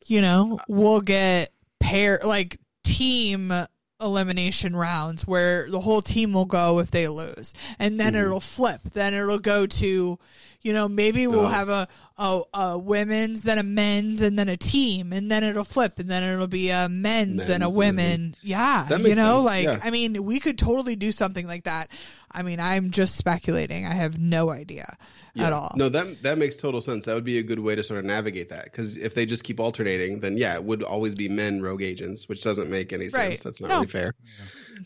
[0.07, 3.53] You know, we'll get pair like team
[4.01, 7.53] elimination rounds where the whole team will go if they lose.
[7.77, 8.25] And then mm-hmm.
[8.25, 8.81] it'll flip.
[8.93, 10.19] Then it'll go to,
[10.61, 11.87] you know, maybe we'll have a,
[12.17, 16.09] a a women's, then a men's, and then a team, and then it'll flip, and
[16.09, 18.35] then it'll be a men's, then a Men's, women.
[18.41, 19.79] Yeah, you know, sense, like yeah.
[19.81, 21.89] I mean, we could totally do something like that.
[22.31, 23.85] I mean, I'm just speculating.
[23.85, 24.97] I have no idea
[25.37, 25.73] at all.
[25.77, 27.05] No, that that makes total sense.
[27.05, 28.65] That would be a good way to sort of navigate that.
[28.65, 32.27] Because if they just keep alternating, then yeah, it would always be men rogue agents,
[32.27, 33.13] which doesn't make any sense.
[33.15, 33.41] Right.
[33.41, 33.75] That's not No.
[33.75, 34.13] really fair.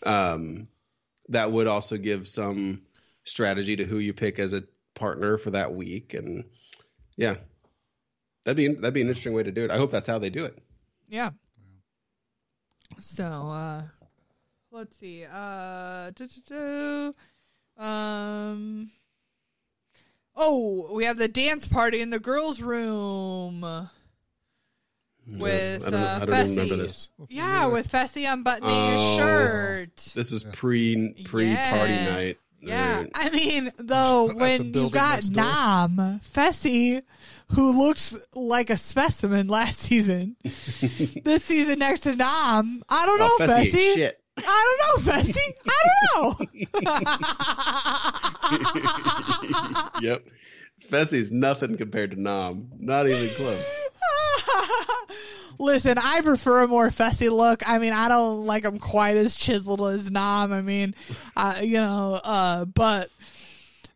[0.04, 0.68] Um,
[1.30, 2.82] that would also give some
[3.24, 4.64] strategy to who you pick as a
[4.96, 6.44] partner for that week, and
[7.16, 7.36] yeah,
[8.46, 9.72] that'd be that'd be an interesting way to do it.
[9.72, 10.58] I hope that's how they do it.
[11.10, 11.32] Yeah.
[13.00, 13.84] So, uh,
[14.72, 15.26] let's see.
[15.26, 16.12] Uh,
[17.78, 18.92] um,
[20.36, 23.62] oh, we have the dance party in the girls' room
[25.28, 26.70] with I don't, uh, I don't Fessy.
[26.70, 27.10] this.
[27.30, 29.18] Yeah, with Fessy unbuttoning his Oh.
[29.18, 30.12] shirt.
[30.14, 32.38] This is pre pre party night.
[32.66, 33.06] Yeah.
[33.14, 35.30] I mean, though, when you got.
[35.30, 37.02] Nam Fessy,
[37.50, 40.36] who looks like a specimen last season,
[41.24, 44.12] this season next to Nam, I don't Oh, know, Fessy Fessy.
[44.38, 45.54] I don't know, Fessy.
[45.68, 45.80] I
[46.16, 46.40] don't
[49.94, 50.00] know.
[50.02, 50.26] yep.
[50.90, 52.70] Fessy's nothing compared to Nam.
[52.80, 53.66] Not even close.
[55.60, 57.68] Listen, I prefer a more fussy look.
[57.68, 60.52] I mean, I don't like him quite as chiseled as Nam.
[60.52, 60.96] I mean,
[61.38, 63.10] uh, you know, uh, but,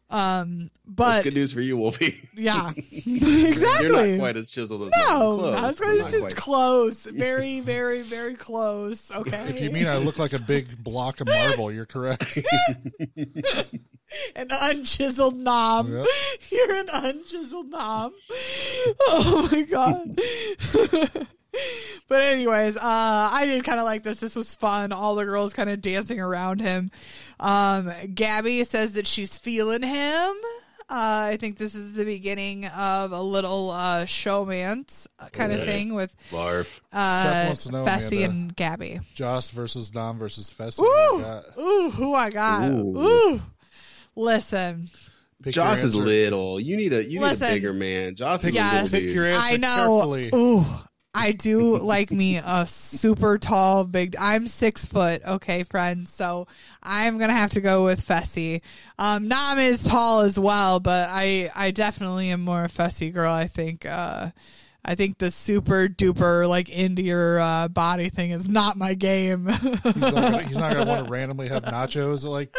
[0.10, 2.30] um, That's but good news for you, Wolfie.
[2.34, 3.88] yeah, exactly.
[3.88, 6.36] You're not quite as chiseled as No, Close, I was going not to quite.
[6.36, 7.04] close.
[7.06, 9.12] Very, very, very close.
[9.12, 9.46] Okay.
[9.50, 12.38] If you mean I look like a big block of marble, you're correct.
[13.18, 15.90] an unchiseled knob.
[15.90, 16.08] Yep.
[16.52, 18.14] You're an unchiseled knob.
[19.10, 21.28] Oh my god.
[22.08, 24.18] but anyways, uh, I did kind of like this.
[24.18, 24.92] This was fun.
[24.92, 26.92] All the girls kind of dancing around him.
[27.40, 30.36] Um, Gabby says that she's feeling him.
[30.90, 35.68] Uh, I think this is the beginning of a little uh, showmance kind of Right.
[35.68, 36.68] thing with Barf.
[36.94, 38.26] uh, Seth wants to know, Fessy Amanda.
[38.30, 39.00] and Gabby.
[39.14, 40.80] Joss versus Dom versus Fessy.
[40.80, 42.70] Ooh, ooh, who I got?
[42.72, 42.98] Ooh.
[43.06, 43.42] Ooh.
[44.16, 44.90] Listen,
[45.44, 46.60] Pick Joss is little.
[46.60, 47.48] You need a you need Listen.
[47.50, 48.16] a bigger man.
[48.16, 48.72] Joss is Yes.
[48.72, 49.16] a little Pick dude.
[49.16, 49.76] your answer I know.
[49.76, 50.30] carefully.
[50.34, 50.66] Ooh,
[51.18, 54.16] I do like me a super tall, big.
[54.20, 56.14] I'm six foot, okay, friends.
[56.14, 56.48] So
[56.84, 58.62] I'm gonna have to go with Fessy.
[59.00, 63.34] Um, Nam is tall as well, but I I definitely am more a Fessy girl.
[63.34, 63.86] I think.
[63.86, 64.32] Uh,
[64.88, 69.48] I think the super duper like into your uh, body thing is not my game.
[69.48, 72.56] He's not not gonna want to randomly have nachos at like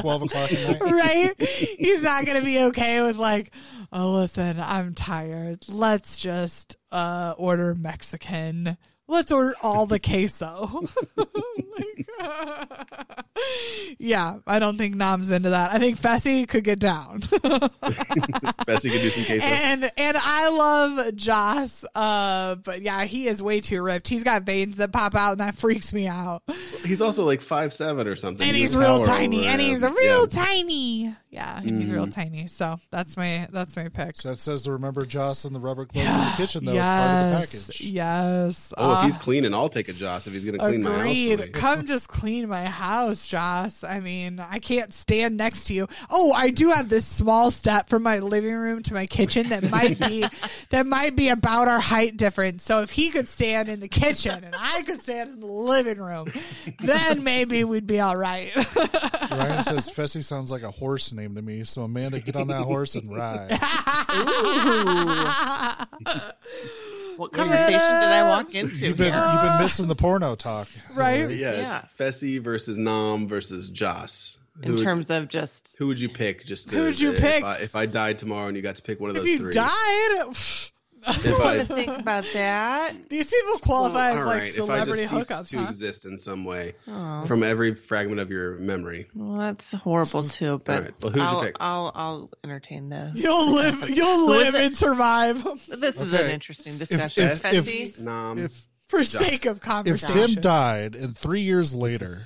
[0.00, 0.80] twelve o'clock at night.
[0.80, 1.40] right?
[1.40, 3.52] He's not gonna be okay with like,
[3.92, 5.64] oh listen, I'm tired.
[5.68, 8.76] Let's just uh order Mexican.
[9.10, 10.88] Let's order all the queso.
[11.78, 12.06] Like,
[13.98, 15.72] yeah, I don't think Nam's into that.
[15.72, 17.20] I think Fessy could get down.
[17.20, 19.44] Fessy could do some queso.
[19.46, 24.08] and and I love Joss, uh, but yeah, he is way too ripped.
[24.08, 26.42] He's got veins that pop out, and that freaks me out.
[26.84, 28.46] he's also like five seven or something.
[28.46, 29.68] and He he's real tiny, and him.
[29.70, 30.44] he's a real Yeah.
[30.44, 31.16] tiny.
[31.30, 32.12] Yeah, and he's real Mhm.
[32.14, 32.46] tiny.
[32.48, 34.16] So that's my that's my pick.
[34.16, 36.72] So that says to remember Joss and the rubber gloves in the kitchen though.
[36.72, 37.80] as part of the yes, package.
[37.80, 38.74] yes.
[38.76, 41.00] Oh, if he's cleaning, I'll take a Joss if he's going to clean my house.
[41.00, 41.48] For me.
[41.48, 43.84] Come just clean my house, Joss.
[43.84, 45.88] I mean, I can't stand next to you.
[46.08, 49.68] Oh, I do have this small step from my living room to my kitchen that
[49.70, 50.24] might be
[50.70, 52.62] that might be about our height difference.
[52.62, 55.98] So if he could stand in the kitchen and I could stand in the living
[55.98, 56.32] room,
[56.80, 58.54] then maybe we'd be all right.
[59.30, 61.64] Ryan says Fessy sounds like a horse name to me.
[61.64, 63.58] So Amanda, get on that horse and ride.
[67.20, 69.30] What conversation did I walk into You've been here?
[69.32, 71.20] you've been missing the porno talk, Right?
[71.20, 71.34] Lori.
[71.36, 71.82] Yeah, Yeah.
[71.84, 74.38] it's Fessy versus Nam versus Joss.
[74.56, 76.46] Who in would, terms of just who would you pick?
[76.46, 77.44] Just to, Who'd you if pick?
[77.44, 79.38] I, if I died tomorrow and you got to pick one of those if those
[79.38, 79.52] you three.
[79.52, 80.72] died, If
[81.06, 81.12] I,
[81.58, 82.94] to think about that.
[83.08, 85.68] these people qualify as all like right, celebrity if I just ceased hookups, to huh?
[85.68, 89.08] exist in some way Oh, from every fragment of your memory.
[89.14, 90.60] well, that's horrible too.
[90.64, 91.56] But All right, well, who'd you I'll, pick?
[91.60, 93.12] I'll I'll entertain this.
[93.14, 93.88] You'll live.
[93.90, 95.42] You'll live and survive.
[95.68, 97.24] This is an interesting discussion.
[97.28, 97.98] if- if- Fessy?
[97.98, 98.38] Nam.
[98.38, 99.08] If For Josh.
[99.24, 99.94] sake of conversation.
[99.94, 100.34] If conversation.
[100.34, 102.22] Tim died and three years later,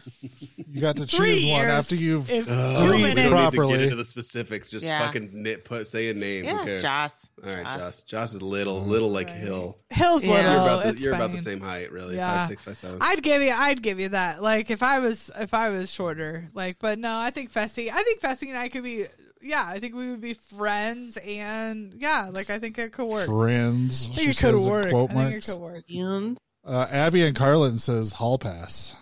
[0.66, 1.70] you got to Three choose one years.
[1.70, 3.72] after you've If Uh, two Three we don't need to properly.
[3.74, 4.70] get into the specifics.
[4.70, 5.04] Just Yeah.
[5.06, 6.44] fucking nit, put say a name.
[6.46, 6.82] Who Yeah, cares?
[6.82, 7.28] Joss.
[7.44, 7.74] All right, Joss.
[7.74, 8.02] Joss.
[8.04, 9.36] Joss is little, little like Right.
[9.36, 9.76] Hill.
[9.90, 10.30] Hill's Yeah.
[10.30, 10.52] little.
[10.52, 11.44] You're about the, it's you're about the fine.
[11.44, 12.16] same height, really.
[12.16, 12.40] Yeah.
[12.40, 12.98] Five six, five seven.
[13.02, 14.42] I'd give you, I'd give you that.
[14.42, 18.02] Like if I was, if I was shorter, like, but no, I think Fessy, I
[18.02, 19.04] think Fessy and I could be,
[19.42, 23.26] yeah, I think we would be friends, and yeah, like I think it could work.
[23.26, 24.08] friends.
[24.10, 24.86] I she think it could says in work.
[24.86, 25.46] I Quote think it marks.
[25.52, 25.84] could work.
[25.86, 26.36] Yoons.
[26.66, 28.96] Uh, Abby and Carlin says hall pass.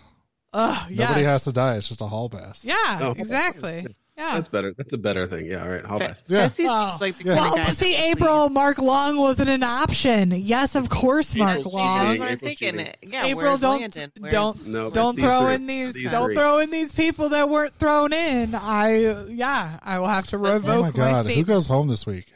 [0.53, 1.09] Oh, yes.
[1.09, 1.77] Nobody has to die.
[1.77, 2.63] It's just a hall pass.
[2.63, 3.11] Yeah, Oh.
[3.17, 3.87] exactly.
[4.15, 4.33] Yeah.
[4.35, 4.75] That's better.
[4.77, 5.47] That's a better thing.
[5.47, 5.63] Yeah.
[5.63, 5.81] All right.
[5.87, 6.21] I'll pass.
[6.27, 6.45] Yeah.
[6.45, 6.97] Fessy Oh.
[7.01, 7.33] like the Yeah.
[7.35, 10.29] Well, guy see, April, Mark Long wasn't an option.
[10.29, 12.05] Yes, of course, Mark April's Long.
[12.05, 12.21] Cheating.
[12.21, 12.77] I'm April's thinking.
[12.85, 13.11] cheating.
[13.11, 14.11] Yeah, April, don't Landon?
[14.29, 15.55] Don't No, don't throw three.
[15.55, 16.35] in these These don't three.
[16.35, 18.53] throw in these people that weren't thrown in.
[18.53, 20.63] I yeah, I will have to revoke.
[20.63, 22.31] Oh my revoke my, god, who goes home this week?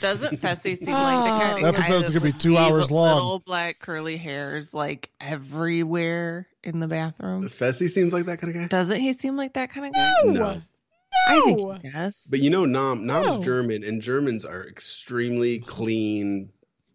[0.00, 1.38] Doesn't Fessy seem like the Oh.
[1.38, 3.14] kind of This guy episode's that gonna be two hours long.
[3.16, 7.48] Little black curly hairs like everywhere in the bathroom.
[7.48, 8.66] Fessy seems like that kind of guy.
[8.68, 10.12] Doesn't he seem like that kind of guy?
[10.24, 10.62] No, No.
[11.28, 12.26] I think he does.
[12.28, 13.42] But you know, Nam Nam's No.
[13.42, 16.50] German, and Germans are extremely clean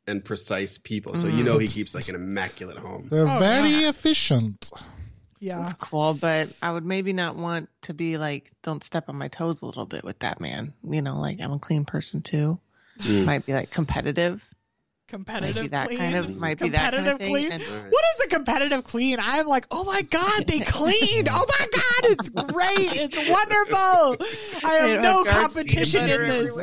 [0.08, 1.16] and precise people.
[1.16, 1.46] So you Mm.
[1.46, 3.08] know he keeps like an immaculate home.
[3.10, 3.90] They're Oh, very yeah.
[3.90, 4.72] efficient.
[5.40, 5.60] yeah.
[5.60, 9.28] That's cool, but I would maybe not want to be like, don't step on my
[9.28, 10.74] toes a little bit with that man.
[10.88, 12.60] You know, like I'm a clean person too.
[13.02, 13.26] Mm.
[13.26, 14.44] Might be like competitive.
[15.08, 16.00] Competitive that clean.
[16.00, 17.32] kind of might be that kind competitive of thing.
[17.34, 17.52] clean.
[17.52, 17.92] And- All right.
[17.92, 19.18] What is the competitive clean?
[19.20, 21.28] I'm like, oh my god, they cleaned.
[21.30, 22.94] Oh my god, it's great.
[22.94, 24.26] It's wonderful.
[24.70, 26.56] I have no have competition in butter this.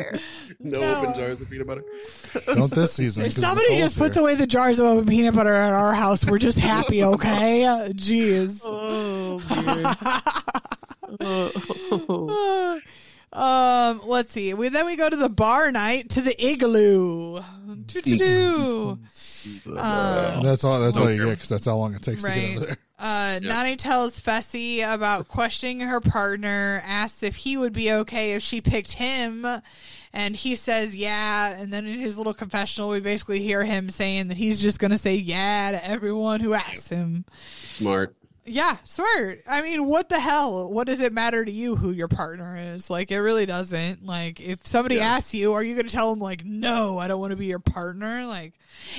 [0.61, 0.95] No, No.
[1.03, 1.85] open jars of peanut butter.
[2.47, 3.27] Don't this season.
[3.27, 6.25] If somebody Nicole's just puts away the jars of open peanut butter at our house,
[6.25, 7.65] we're just happy, okay?
[7.93, 8.61] Jeez.
[8.65, 9.43] Oh.
[11.21, 12.81] Oh.
[13.33, 14.55] um, let's see.
[14.55, 17.41] We then we go to the bar night to the igloo.
[17.87, 18.99] Doo-doo-doo.
[19.77, 20.81] Uh, That's all.
[20.81, 22.79] That's all you get because that's how long it takes to get over there.
[23.01, 28.43] Uh, Nany tells Fessy about questioning her partner, asks if he would be okay if
[28.43, 29.47] she picked him,
[30.13, 31.51] and he says yeah.
[31.51, 34.91] And then in his little confessional, we basically hear him saying that he's just going
[34.91, 37.25] to say yeah to everyone who asks him.
[37.63, 38.17] Smart.
[38.51, 39.43] Yeah, smart.
[39.47, 40.71] I mean, what the hell?
[40.73, 42.89] What does it matter to you who your partner is?
[42.91, 44.05] Like, it really doesn't.
[44.05, 45.15] Like, if somebody Yeah.
[45.17, 47.47] asks you, are you going to tell them, like, no, I don't want to be
[47.47, 48.25] your partner?
[48.27, 48.55] Like,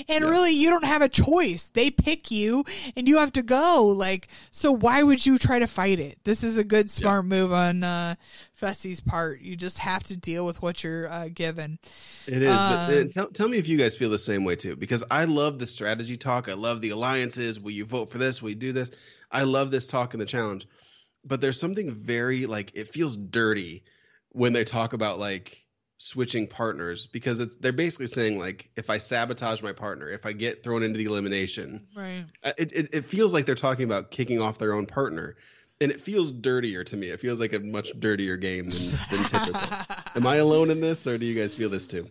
[0.08, 0.30] and Yeah.
[0.30, 1.66] really, you don't have a choice.
[1.74, 2.64] They pick you
[2.96, 3.88] and you have to go.
[3.88, 6.20] Like, so why would you try to fight it?
[6.24, 8.16] This is a good, smart move on, uh,
[8.60, 9.42] Fessy's part.
[9.42, 11.80] You just have to deal with what you're, uh, given.
[12.28, 12.62] It is.
[12.64, 15.04] but Um, uh, tell, tell me if you guys feel the same way too, because
[15.10, 16.50] I love the strategy talk.
[16.50, 17.60] I love the alliances.
[17.60, 18.42] Will you vote for this?
[18.42, 18.92] Will you do this?
[19.32, 20.68] I love this talk and the challenge.
[21.26, 23.84] But there's something very like it feels dirty
[24.30, 25.66] when they talk about like
[25.98, 30.32] switching partners because it's they're basically saying like if I sabotage my partner, if I
[30.32, 32.26] get thrown into the elimination, Right.
[32.44, 35.36] uh, it, it it feels like they're talking about kicking off their own partner.
[35.82, 37.08] And it feels dirtier to me.
[37.08, 39.62] It feels like a much dirtier game than, than typical.
[40.16, 42.06] Am I alone in this, or do you guys feel this too?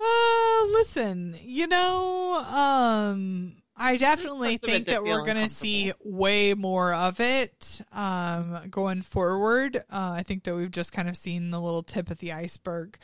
[0.00, 5.48] Uh, listen, you know, um, I definitely Parts of it think that that we're gonna
[5.48, 9.76] see way more of it, um, going forward.
[9.76, 12.98] Uh, I think that we've just kind of seen the little tip of the iceberg.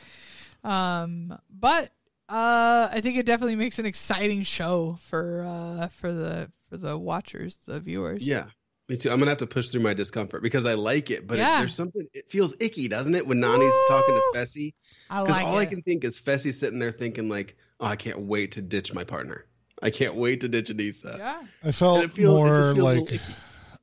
[0.63, 1.91] Um, but
[2.27, 6.97] uh, I think it definitely makes an exciting show for uh for the for the
[6.97, 8.27] watchers, the viewers.
[8.27, 8.45] Yeah,
[8.87, 9.09] me too.
[9.09, 11.73] I'm gonna have to push through my discomfort because I like it, but it- there's
[11.75, 12.05] something.
[12.13, 14.73] It feels icky, doesn't it, when Nany's talking to Fessy?
[15.09, 15.61] Because like all it.
[15.61, 18.93] I can think is Fessy sitting there thinking like, "Oh, I can't wait to ditch
[18.93, 19.45] my partner.
[19.81, 21.43] I can't wait to ditch Aneesa." yeah.
[21.63, 23.21] I felt And it feels- more just feels little like.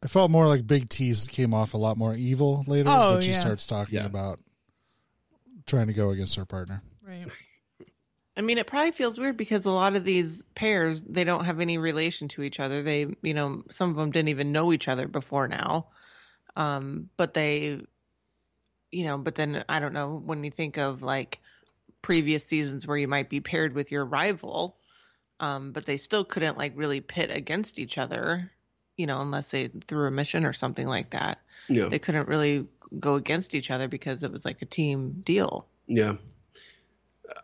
[0.02, 3.22] I felt more like Big T's came off a lot more evil later Oh, when
[3.22, 3.40] she yeah.
[3.40, 4.04] starts talking Yeah.
[4.06, 4.38] about
[5.66, 6.82] trying to go against her partner.
[7.02, 7.26] Right.
[8.36, 11.58] I mean, it probably feels weird because a lot of these pairs they don't have
[11.60, 12.82] any relation to each other.
[12.82, 15.88] They, you know, some of them didn't even know each other before now.
[16.54, 17.80] Um, but they,
[18.92, 21.40] you know, but then I don't know when you think of like
[22.02, 24.76] previous seasons where you might be paired with your rival,
[25.40, 28.50] um, but they still couldn't like really pit against each other,
[28.96, 31.38] you know, unless they threw a mission or something like that.
[31.68, 32.66] Yeah, They couldn't really
[33.00, 35.66] go against each other because it was like a team deal.
[35.86, 36.14] yeah.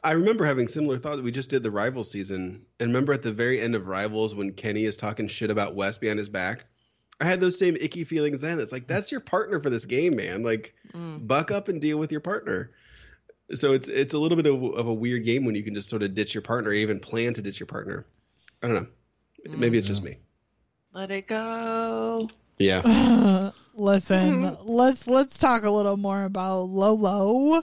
[0.04, 1.20] I remember having similar thoughts.
[1.22, 4.52] We just did the rival season, and remember at the very end of Rivals when
[4.52, 6.66] Kenny is talking shit about Wes behind his back.
[7.20, 8.60] I had those same icky feelings then.
[8.60, 10.42] It's like that's your partner for this game, man.
[10.42, 11.26] Like Mm.
[11.26, 12.70] buck up and deal with your partner.
[13.54, 15.88] So it's it's a little bit of, of a weird game when you can just
[15.88, 18.06] sort of ditch your partner, or even plan to ditch your partner.
[18.62, 18.86] I don't know.
[19.56, 20.18] Maybe it's just me.
[20.94, 22.28] Let it go.
[22.58, 23.50] Yeah.
[23.74, 27.62] Listen, let's let's talk a little more about Lolo.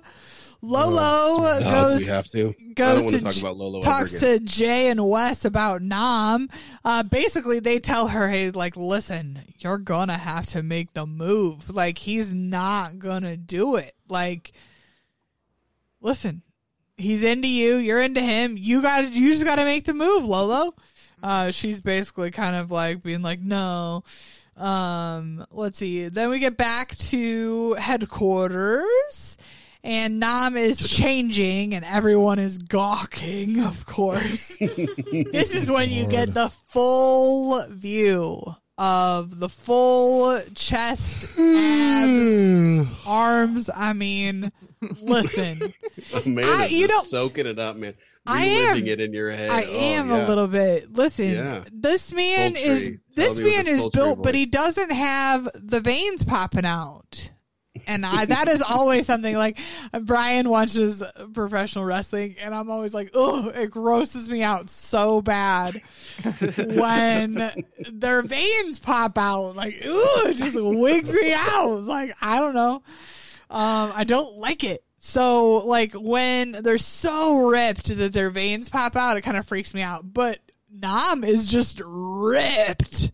[0.61, 2.39] Lolo Oh, goes we have to.
[2.39, 5.81] I don't goes want to to talk about Lolo talks to Jay and Wes about
[5.81, 6.49] Nam.
[6.83, 11.69] Uh, basically, they tell her, "Hey, like, listen, you're gonna have to make the move.
[11.69, 13.95] Like, he's not gonna do it.
[14.09, 14.51] Like,
[16.01, 16.41] listen,
[16.97, 17.75] he's into you.
[17.75, 18.55] You're into him.
[18.57, 20.75] You got to You just got to make the move, Lolo."
[21.21, 24.03] Uh, she's basically kind of like being like, "No."
[24.55, 26.09] Um, let's see.
[26.09, 29.37] Then we get back to headquarters
[29.83, 34.57] and Nam is changing and everyone is gawking, of course.
[34.59, 43.69] this is when you get the full view of the full chest, abs, arms.
[43.73, 44.51] I mean,
[45.01, 45.73] listen,
[46.13, 47.93] oh, man, I- you know- soaking it up, man.
[48.25, 49.49] I am- it in your head.
[49.49, 50.25] I Oh, am yeah.
[50.25, 50.93] a little bit.
[50.93, 51.63] Listen, Yeah.
[51.71, 57.31] this man is this man is built, but he doesn't have the veins popping out.
[57.87, 59.57] And I, that is always something like
[60.03, 61.01] Brian watches
[61.33, 65.81] professional wrestling, and I'm always like, oh, it grosses me out so bad
[66.57, 67.51] when
[67.91, 69.55] their veins pop out.
[69.55, 71.83] Like, ooh, it just wigs me out.
[71.83, 72.83] Like, I don't know.
[73.49, 74.83] Um, I don't like it.
[74.99, 79.73] So, like, when they're so ripped that their veins pop out, it kind of freaks
[79.73, 80.11] me out.
[80.13, 80.39] But
[80.71, 83.11] Nam is just ripped.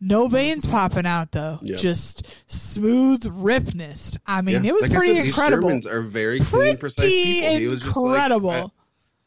[0.00, 1.58] No veins popping out though.
[1.60, 1.78] Yep.
[1.78, 4.16] Just smooth ripness.
[4.26, 4.70] I mean, Yeah.
[4.70, 5.68] it was Like pretty said, incredible.
[5.68, 7.56] These Germans are very clean, precise Pretty people.
[7.58, 8.48] He was just incredible.
[8.48, 8.70] like, I-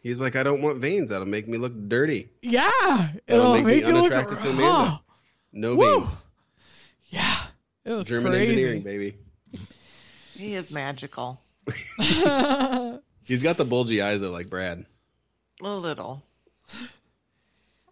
[0.01, 1.11] he's like, I don't want veins.
[1.11, 2.29] That'll make me look dirty.
[2.41, 4.11] yeah, That'll it'll make me make look.
[4.11, 5.01] unattractive to oh, Amanda.
[5.53, 5.99] No Woo.
[5.99, 6.15] veins.
[7.09, 7.37] yeah,
[7.85, 8.51] it was German crazy.
[8.53, 9.15] engineering, baby.
[10.35, 11.41] He is magical.
[13.23, 14.85] He's got the bulgy eyes though, like Brad.
[15.61, 16.23] A little.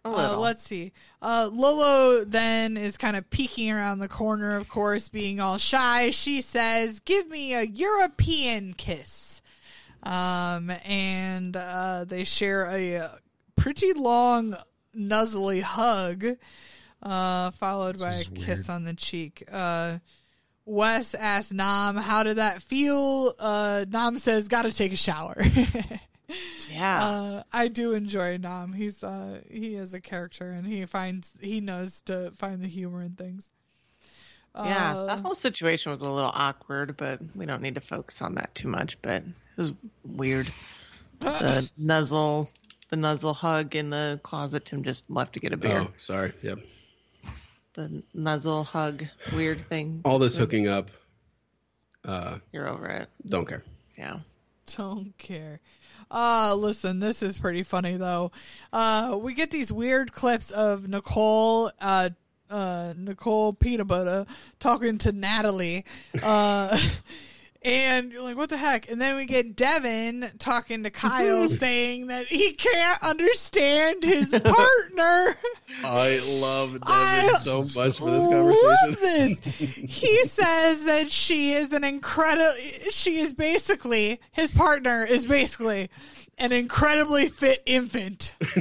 [0.04, 0.40] A Uh, little.
[0.40, 0.92] let's see.
[1.22, 6.10] Uh, Lolo then is kind of peeking around the corner, of course, being all shy.
[6.10, 9.40] She says, "Give me a European kiss,"
[10.02, 13.08] um, and uh, they share a, uh
[13.54, 14.56] pretty long,
[14.92, 16.24] nuzzly hug,
[17.02, 19.44] uh, followed by a is kiss on the cheek.
[20.64, 25.36] Wes asks Nam, "How did that feel?" Uh, Nam says, "Got to take a shower."
[26.70, 27.04] yeah.
[27.04, 28.72] Uh, I do enjoy Nam.
[28.72, 33.02] He's uh he is a character and he finds he knows to find the humor
[33.02, 33.50] in things.
[34.54, 34.94] yeah.
[34.96, 38.36] Uh, That whole situation was a little awkward, but we don't need to focus on
[38.36, 39.00] that too much.
[39.02, 39.24] But it
[39.56, 39.72] was
[40.04, 40.52] weird.
[41.20, 42.48] The nuzzle,
[42.88, 44.64] the nuzzle hug in the closet.
[44.64, 45.80] Tim just left to get a beer.
[45.86, 46.32] Oh, sorry.
[46.42, 46.58] Yep.
[47.74, 50.02] The nuzzle hug, weird thing.
[50.04, 50.90] All this hooking up.
[52.04, 53.08] Uh, You're over it.
[53.26, 53.62] don't care.
[53.96, 54.18] Yeah.
[54.76, 55.60] don't care.
[56.10, 58.32] Uh listen, this is pretty funny though.
[58.72, 62.10] Uh we get these weird clips of Nicole uh
[62.50, 64.26] uh Nicole Peanut Butter
[64.60, 65.84] talking to Natalie.
[66.22, 66.76] Uh
[67.64, 68.90] And you're like, what the heck?
[68.90, 75.36] And then we get Devin talking to Kyle saying that he can't understand his partner.
[75.84, 79.00] I love Devin I so much for this love conversation.
[79.00, 79.40] this.
[79.92, 82.52] He says that she is an incredible.
[82.90, 85.90] She is basically his partner is basically
[86.38, 88.32] an incredibly fit infant.
[88.56, 88.60] oh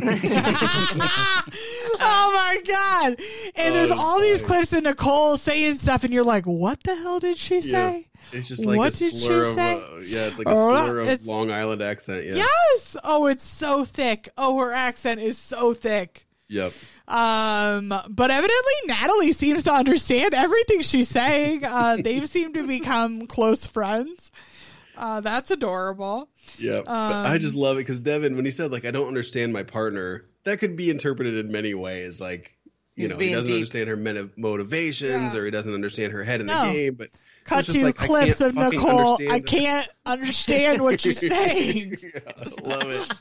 [2.34, 3.20] my god!
[3.56, 6.84] And Oh, there's that's all these clips of Nicole saying stuff, and you're like, "What
[6.84, 9.74] the hell did she say?" It's just like What a did she slur of say?
[9.76, 12.26] uh, yeah, it's like a Uh, slur of it's- Long Island accent.
[12.26, 12.36] Yeah.
[12.36, 12.96] Yes.
[13.04, 14.30] Oh, it's so thick.
[14.38, 16.26] Oh, her accent is so thick.
[16.50, 16.74] Yep.
[17.08, 21.66] Um, but evidently Natalie seems to understand everything she's saying.
[21.66, 24.32] Uh, they've seemed to become close friends.
[24.98, 26.30] Uh, that's adorable.
[26.58, 26.86] Yep.
[26.86, 29.64] but I just love it because Devin, when he said like I don't understand my
[29.64, 32.20] partner, that could be interpreted in many ways.
[32.22, 32.54] Like
[32.96, 33.56] you know, he doesn't deep.
[33.56, 35.40] understand her men- motivations, Yeah.
[35.40, 36.68] or he doesn't understand her head in No.
[36.68, 36.96] the game.
[36.96, 37.10] But
[37.44, 39.16] Cut to like, clips of Nicole.
[39.16, 41.98] understand I can't understand what you're saying.
[42.14, 43.12] Yeah, love it.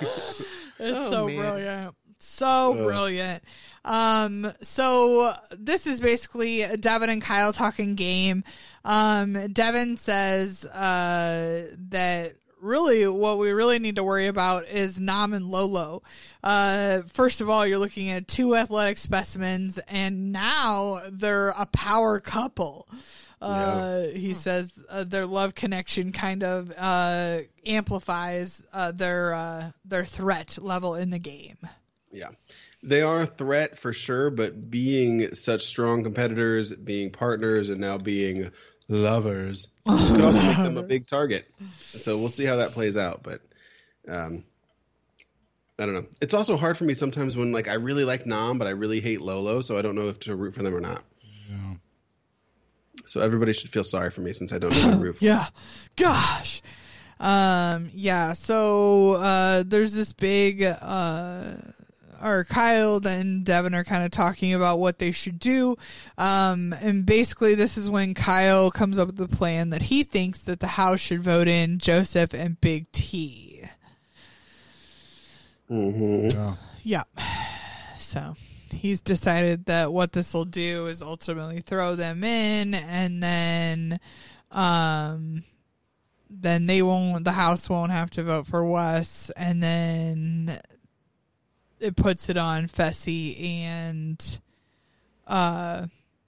[0.80, 1.36] It's Oh, so man.
[1.36, 1.94] brilliant.
[2.20, 2.84] So Ugh.
[2.84, 3.42] brilliant.
[3.84, 8.44] Um, so this is basically Devin and Kyle talking game.
[8.84, 15.32] Um, Devin says uh, that really what we really need to worry about is Nam
[15.32, 16.02] and Lolo.
[16.42, 22.20] Uh, first of all, you're looking at two athletic specimens, and now they're a power
[22.20, 22.88] couple.
[23.40, 30.04] Uh, he says uh, their love connection kind of uh, amplifies uh, their uh, their
[30.04, 31.58] threat level in the game.
[32.10, 32.30] Yeah.
[32.82, 37.98] They are a threat for sure, but being such strong competitors, being partners, and now
[37.98, 38.50] being
[38.88, 41.46] lovers could also make them a big target.
[41.80, 43.22] So we'll see how that plays out.
[43.22, 43.40] But
[44.08, 44.44] um,
[45.78, 46.06] I don't know.
[46.20, 49.00] It's also hard for me sometimes when like I really like Nam, but I really
[49.00, 51.04] hate Lolo, so I don't know if to root for them or not.
[51.48, 51.74] Yeah.
[53.06, 55.22] So everybody should feel sorry for me since I don't know the roof.
[55.22, 55.46] Yeah.
[55.96, 56.62] Gosh.
[57.20, 61.56] Um yeah, so uh there's this big uh
[62.22, 65.76] or Kyle and Devin are kind of talking about what they should do.
[66.16, 70.40] Um and basically this is when Kyle comes up with the plan that he thinks
[70.40, 73.62] that the house should vote in Joseph and Big T.
[75.68, 76.54] hmm Yeah.
[76.82, 77.04] Yeah.
[77.98, 78.36] So
[78.70, 84.00] he's decided that what this will do is ultimately throw them in and then
[84.52, 85.44] um
[86.30, 90.60] then they won't the house won't have to vote for Wes and then
[91.80, 94.38] it puts it on Fessy and
[95.26, 95.86] uh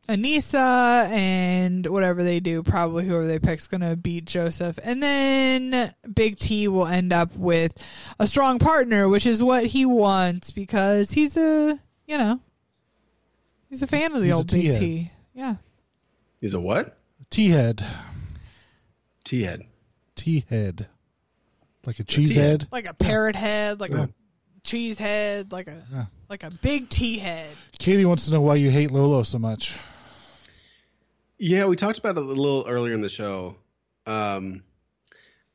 [0.09, 4.79] Aneesa and whatever they do, probably whoever they pick's gonna beat Joseph.
[4.83, 7.75] And then Big T will end up with
[8.19, 12.41] a strong partner, which is what he wants because he's a you know
[13.69, 14.81] he's a fan of the He's old Big T-head.
[14.81, 15.11] T.
[15.33, 15.55] Yeah.
[16.41, 16.97] He's a what?
[17.31, 17.85] T head.
[19.25, 19.63] T head.
[20.17, 20.89] T head.
[21.87, 22.63] Like a cheese T-head.
[22.63, 22.69] head.
[22.73, 24.05] Like a parrot head, like Yeah.
[24.05, 24.09] a
[24.63, 26.05] cheese head, like a Yeah.
[26.29, 27.51] like a big tea head.
[27.79, 29.75] Katie wants to know why you hate Lolo so much.
[31.39, 33.57] Yeah, we talked about it a little earlier in the show.
[34.07, 34.63] Um,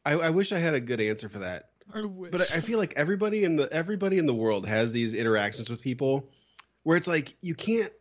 [0.05, 2.31] I, I wish I had a good answer for that, Or wish.
[2.31, 5.69] but I, I feel like everybody in the everybody in the world has these interactions
[5.69, 6.29] with people
[6.83, 7.91] where it's like you can't.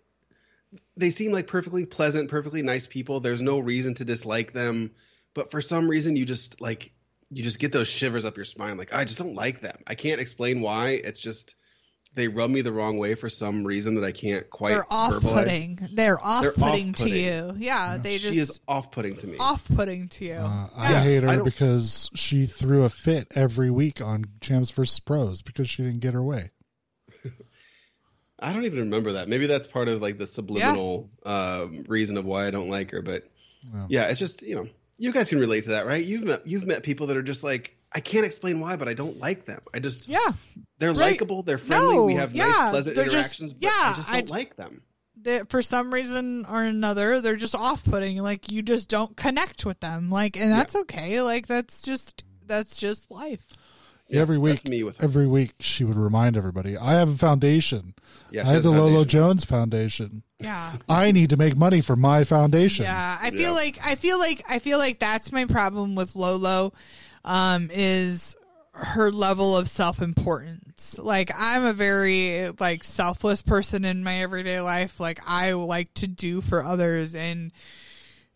[0.96, 3.20] They seem like perfectly pleasant, perfectly nice people.
[3.20, 4.90] There's no reason to dislike them,
[5.34, 6.92] but for some reason you just like
[7.30, 8.76] you just get those shivers up your spine.
[8.76, 9.78] Like I just don't like them.
[9.86, 10.90] I can't explain why.
[10.90, 11.54] It's just
[12.14, 14.70] they rub me the wrong way for some reason that I can't quite.
[14.70, 15.32] They're off verbalize.
[15.32, 15.78] putting.
[15.94, 17.24] They're off putting to off-putting.
[17.24, 17.54] you.
[17.58, 19.36] Yeah, they She is just off putting to me.
[19.40, 20.34] off putting to you.
[20.34, 24.70] Uh, I Yeah, hate her don't- because she threw a fit every week on Champs
[24.70, 25.00] vs.
[25.00, 26.50] Pros because she didn't get her way.
[28.38, 29.28] I don't even remember that.
[29.28, 33.00] Maybe that's part of like the subliminal um, reason of why I don't like her.
[33.02, 33.24] But
[33.72, 33.86] Yeah.
[33.88, 34.68] yeah, it's just you know,
[34.98, 36.04] you guys can relate to that, right?
[36.04, 38.94] You've met you've met people that are just like I can't explain why, but I
[38.94, 39.60] don't like them.
[39.72, 40.18] I just yeah,
[40.78, 41.12] they're right.
[41.12, 44.30] likable, they're friendly, we have yeah, nice, pleasant just- interactions, but yeah, I just don't
[44.30, 44.82] I- like them.
[45.16, 48.18] they, for some reason or another, they're just off putting.
[48.18, 50.10] Like you just don't connect with them.
[50.10, 51.22] Like, and that's okay.
[51.22, 53.46] Like that's just that's just life.
[54.08, 55.04] Yeah, every week, That's me with her.
[55.04, 57.94] every week she would remind everybody, "I have a foundation.
[58.30, 59.04] Yeah, I have the Lolo.
[59.04, 60.22] Jones Foundation.
[60.38, 60.76] Yeah.
[60.88, 63.50] I need to make money for my foundation." Yeah, I feel Yeah.
[63.52, 66.74] like I feel like I feel like that's my problem with Lolo,
[67.24, 68.36] um, is
[68.72, 70.98] her level of self importance.
[70.98, 75.00] Like I'm a very like selfless person in my everyday life.
[75.00, 77.52] Like I like to do for others, and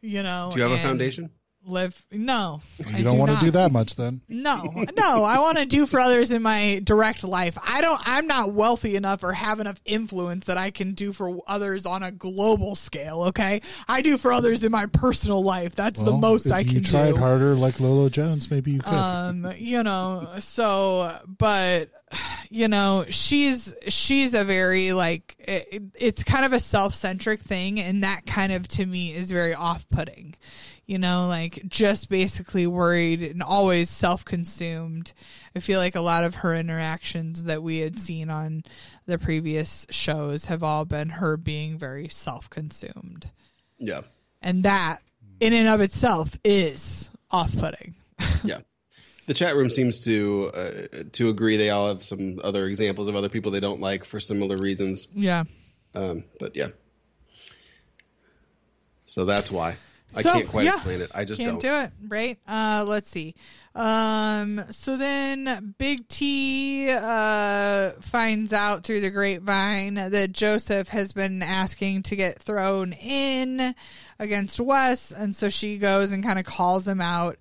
[0.01, 0.51] you know.
[0.55, 1.31] Do you have a foundation?
[1.69, 4.23] Live no, I You don't want to do that much then.
[4.29, 7.59] No, no, I want to do for others in my direct life.
[7.63, 11.39] I don't, I'm not wealthy enough or have enough influence that I can do for
[11.47, 13.61] others on a global scale, okay?
[13.87, 15.75] I do for others in my personal life.
[15.75, 17.19] That's the most I you can tried do.
[17.19, 18.93] harder like Lolo Jones, maybe you could.
[18.93, 21.91] Um, you know, so, but,
[22.49, 27.81] you know, she's, she's a very, like, it, it's kind of a self centric thing.
[27.81, 30.35] And that kind of, to me, is very off putting
[30.89, 35.13] you know, like just basically worried and always self consumed.
[35.55, 38.65] I feel like a lot of her interactions that we had seen on
[39.05, 43.31] the previous shows have all been her being very self consumed.
[43.79, 44.01] Yeah.
[44.41, 45.03] And that,
[45.41, 47.95] in and of itself, is off putting.
[48.45, 48.61] Yeah.
[49.27, 51.59] The chat room seems to uh, to agree.
[51.59, 55.09] They all have some other examples of other people they don't like for similar reasons.
[55.13, 55.45] Yeah.
[55.95, 56.69] Um, but yeah.
[59.05, 59.77] So that's why.
[60.15, 60.75] I So, can't quite yeah.
[60.77, 61.11] explain it.
[61.15, 61.63] I just Can't don't.
[61.63, 62.39] do it, right?
[62.49, 63.35] Uh, let's see.
[63.75, 71.43] Um, so then Big T uh, finds out through the grapevine that Joseph has been
[71.43, 73.75] asking to get thrown in
[74.19, 77.37] against Wes, and so she goes and kind of calls him out.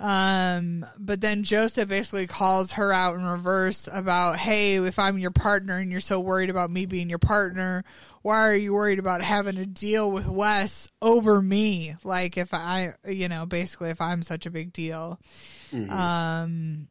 [0.00, 5.30] Um, but then Joseph basically calls her out in reverse about, hey, if I'm your
[5.30, 7.84] partner and you're so worried about me being your partner,
[8.22, 11.96] why are you worried about having to deal with Wes over me?
[12.02, 15.20] Like if I, you know, basically if I'm such a big deal.
[15.70, 15.90] Mhm.
[15.90, 16.88] Um,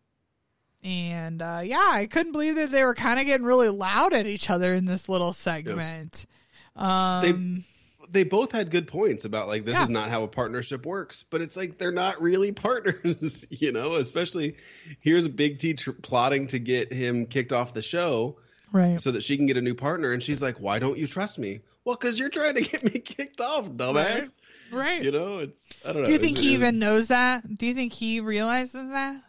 [0.83, 4.27] and uh, yeah, I couldn't believe that they were kind of getting really loud at
[4.27, 6.27] each other in this little segment.
[6.75, 7.63] Um, they
[8.11, 9.83] both had good points about like this Yeah.
[9.83, 13.95] is not how a partnership works but it's like they're not really partners you know
[13.95, 14.55] especially
[14.99, 18.37] here's big t tr- plotting to get him kicked off the show
[18.71, 18.99] right.
[18.99, 21.37] so that she can get a new partner and she's like why don't you trust
[21.39, 24.31] me well because you're trying to get me kicked off dumbass
[24.71, 25.03] Right.
[25.03, 27.57] you know it's i don't know Do you think It's- he it's- even knows that?
[27.57, 29.21] Do you think he realizes that?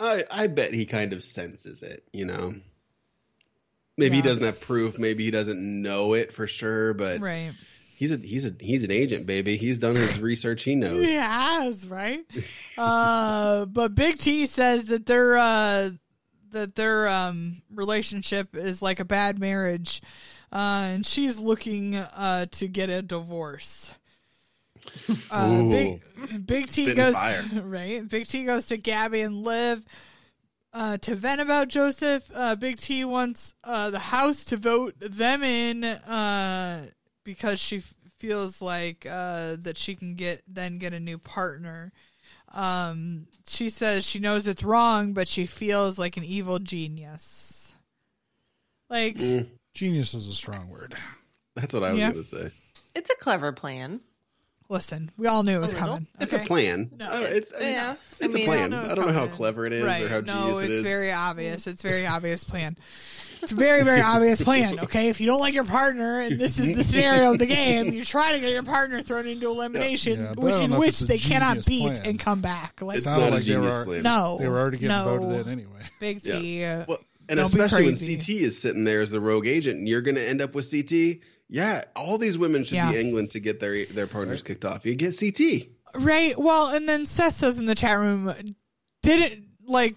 [0.00, 2.54] i i bet he kind of senses it you know
[3.96, 7.52] maybe he doesn't have proof maybe he doesn't know it for sure but Right.
[7.96, 9.56] He's a he's a he's an agent, baby.
[9.56, 10.62] He's done his research.
[10.62, 11.04] He knows.
[11.06, 12.24] He has, right?
[12.76, 15.90] uh, but Big T says that their uh,
[16.50, 20.02] that their um, relationship is like a bad marriage,
[20.52, 23.92] uh, and she's looking uh, to get a divorce.
[25.30, 26.02] Uh, Big
[26.46, 27.44] Big T Spitting goes fire.
[27.62, 28.08] right.
[28.08, 29.84] Big T goes to Gabby and Liv
[30.72, 32.28] uh, to vent about Joseph.
[32.34, 36.86] Uh, Big T wants uh, the house to vote them in uh,
[37.24, 41.92] because she f- feels like uh, that she can get then get a new partner.
[42.52, 47.74] Um, she says she knows it's wrong, but she feels like an evil genius.
[48.90, 50.94] Like, Mm, Genius is a strong word.
[51.56, 52.10] that's what I was Yeah.
[52.12, 52.50] gonna say.
[52.94, 54.00] It's a clever plan.
[54.68, 55.88] Listen, we all knew it was A little.
[55.88, 56.06] coming.
[56.20, 56.42] It's okay?
[56.42, 56.90] a plan.
[56.98, 57.10] No.
[57.10, 57.94] Uh, it's Yeah.
[58.20, 58.72] it's I a mean- plan.
[58.72, 60.02] I don't know know how it's clever it is right.
[60.02, 60.82] or how no, genius it's No, it is.
[60.82, 61.66] very obvious.
[61.66, 62.76] It's very obvious plan.
[63.42, 64.78] It's a very, very obvious plan.
[64.84, 67.92] Okay, if you don't like your partner and this is the scenario of the game,
[67.92, 71.64] you try to get your partner thrown into elimination, Yeah, which in which they cannot
[71.66, 72.00] beat plan.
[72.06, 72.80] and come back.
[72.80, 74.02] Like It's Sounded not a like they genius were- plan.
[74.02, 75.80] no, They were already getting no, voted in anyway.
[76.00, 76.64] Big T.
[76.64, 77.96] uh, Well, and Don't be especially when.
[77.96, 80.70] CT is sitting there as the rogue agent, and you're going to end up with
[80.70, 81.20] CT.
[81.48, 82.92] Yeah, all these women should Yeah.
[82.92, 84.84] be England to get their their partners kicked off.
[84.86, 85.68] You get CT.
[85.94, 86.38] Right.
[86.38, 88.32] Well, and then Seth says in the chat room,
[89.02, 89.96] didn't like.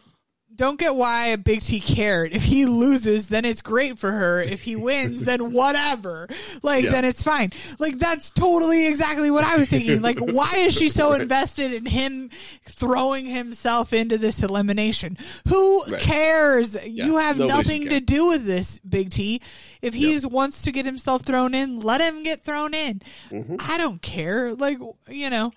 [0.57, 2.33] Don't get why Big T cared.
[2.33, 4.41] If he loses, then it's great for her.
[4.41, 6.27] If he wins, then whatever.
[6.63, 6.91] Like, Yeah.
[6.91, 7.51] then it's fine.
[7.79, 10.01] Like, that's totally exactly what I was thinking.
[10.01, 12.31] Like, why is she so invested in him
[12.65, 15.17] throwing himself into this elimination?
[15.47, 16.01] Who Right.
[16.01, 16.75] cares?
[16.85, 19.41] you have nobody nothing to do with this, Big T.
[19.81, 23.01] If he wants to get himself thrown in, let him get thrown in.
[23.29, 23.57] Mm-hmm.
[23.59, 24.55] I don't care.
[24.55, 25.51] Like, you know,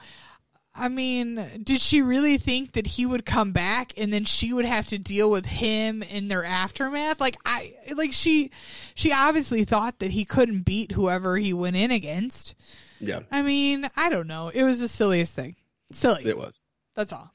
[0.74, 4.64] I mean, did she really think that he would come back and then she would
[4.64, 7.20] have to deal with him in their aftermath?
[7.20, 8.50] Like I like she
[8.94, 12.54] she obviously thought that he couldn't beat whoever he went in against.
[13.00, 14.50] Yeah, I mean, I don't know.
[14.54, 15.56] It was the silliest thing.
[15.92, 16.24] Silly.
[16.26, 16.60] it was.
[16.94, 17.32] That's all.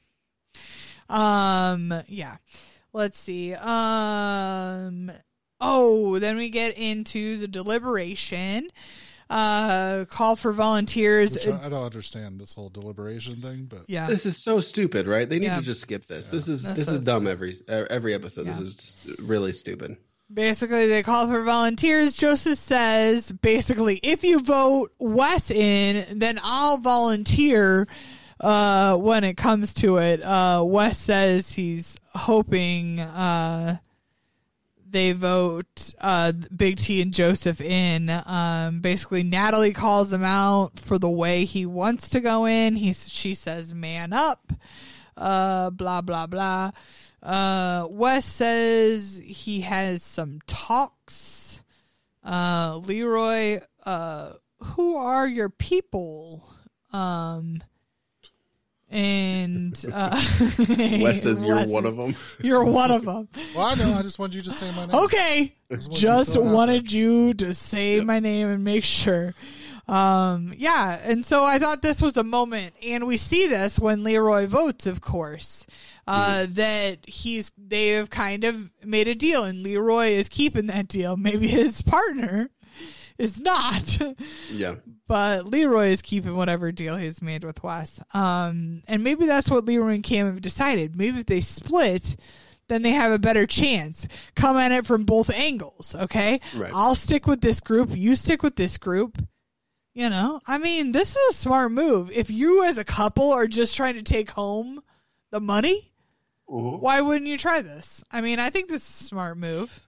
[1.08, 2.36] Um yeah.
[2.94, 3.52] Let's see.
[3.54, 5.12] Um
[5.60, 8.70] oh, then we get into the deliberation.
[9.28, 11.34] Uh call for volunteers.
[11.34, 14.06] Which I, I don't understand this whole deliberation thing, but yeah.
[14.06, 15.28] This is so stupid, right?
[15.28, 15.56] They need Yeah.
[15.58, 16.28] to just skip this.
[16.28, 18.46] This is This this is- is dumb every every episode.
[18.46, 18.52] Yeah.
[18.52, 19.96] This is just really stupid.
[20.32, 22.16] Basically, they call for volunteers.
[22.16, 27.86] Joseph says, basically, if you vote Wes in, then I'll volunteer
[28.40, 30.20] uh, when it comes to it.
[30.22, 33.78] Uh, Wes says he's hoping uh,
[34.88, 38.10] they vote uh, Big T and Joseph in.
[38.24, 42.76] Um, basically, Natalie calls him out for the way he wants to go in.
[42.76, 44.52] He's, she says, man up.
[45.16, 46.70] Uh, blah, blah, blah.
[47.22, 51.60] Uh, Wes says he has some talks.
[52.22, 56.44] Uh, Leroy, uh, who are your people?
[56.92, 57.62] Um,
[58.90, 60.10] and uh,
[61.00, 62.16] Wes says you're Wes one is- of them.
[62.40, 63.28] You're one of them.
[63.54, 63.92] well, I know.
[63.94, 64.94] I just wanted you to say my name.
[64.94, 68.84] Okay, Just wanted you to just throw wanted you to say my name and make
[68.84, 69.34] sure.
[69.88, 74.02] Um, yeah, and so I thought this was a moment, and we see this when
[74.02, 75.66] Leroy votes, of course.
[76.08, 80.86] Uh, that he's they have kind of made a deal, and Leroy is keeping that
[80.86, 81.16] deal.
[81.16, 82.50] Maybe his partner
[83.18, 83.98] is not.
[84.50, 84.76] Yeah,
[85.08, 88.00] but Leroy is keeping whatever deal he's made with Wes.
[88.12, 90.96] Um, and maybe that's what Leroy and Kam have decided.
[90.96, 92.16] Maybe if they split,
[92.68, 94.08] then they have a better chance.
[94.34, 96.40] Come at it from both angles, okay?
[96.54, 96.72] Right.
[96.74, 97.90] I'll stick with this group.
[97.96, 99.18] You stick with this group.
[99.94, 102.10] You know, I mean, this is a smart move.
[102.10, 104.82] If you as a couple are just trying to take home
[105.30, 105.90] the money,
[106.44, 108.04] why wouldn't you try this?
[108.12, 109.85] I mean, I think this is a smart move.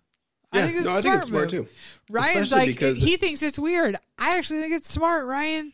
[0.52, 0.60] Yeah.
[0.60, 1.68] I think it's no, a I think it's smart smart too.
[2.10, 3.96] Ryan's Especially like because- he thinks it's weird.
[4.18, 5.72] I actually think it's smart, Ryan.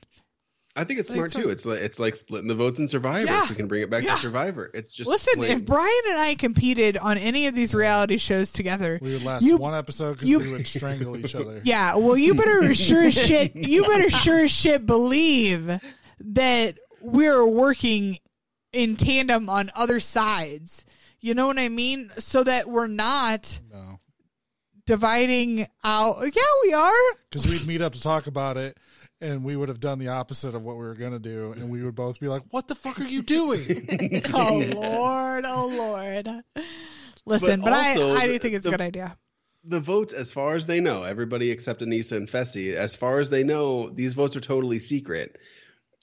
[0.76, 1.48] I think it's Like, smart so- too.
[1.51, 3.26] It's like it's like splitting the votes in Survivor.
[3.30, 3.44] Yeah.
[3.44, 4.16] If we can bring it back Yeah.
[4.16, 7.72] to Survivor, it's just Listen, plain- if Brian and I competed on any of these
[7.76, 11.36] reality shows together, We would last You- one episode because you- we would strangle each
[11.36, 11.60] other.
[11.64, 15.78] yeah, well, you better sure as shit, you better sure as shit believe
[16.18, 18.18] that we're working
[18.72, 20.84] in tandem on other sides.
[21.20, 22.10] You know what I mean?
[22.18, 23.93] So that we're not No,
[24.86, 26.19] dividing out.
[26.35, 26.93] Yeah, we are.
[27.31, 28.78] because we'd meet up to talk about it,
[29.20, 31.82] and we would have done the opposite of what we were gonna do, and we
[31.82, 36.28] would both be like, "What the fuck are you doing?" Oh Lord, oh Lord.
[37.27, 39.16] Listen, but, But also, I, I do think it's a good idea.
[39.65, 43.31] the votes, as far as they know, everybody except Aneesa and Fessy, as far as
[43.31, 45.39] they know, these votes are totally secret.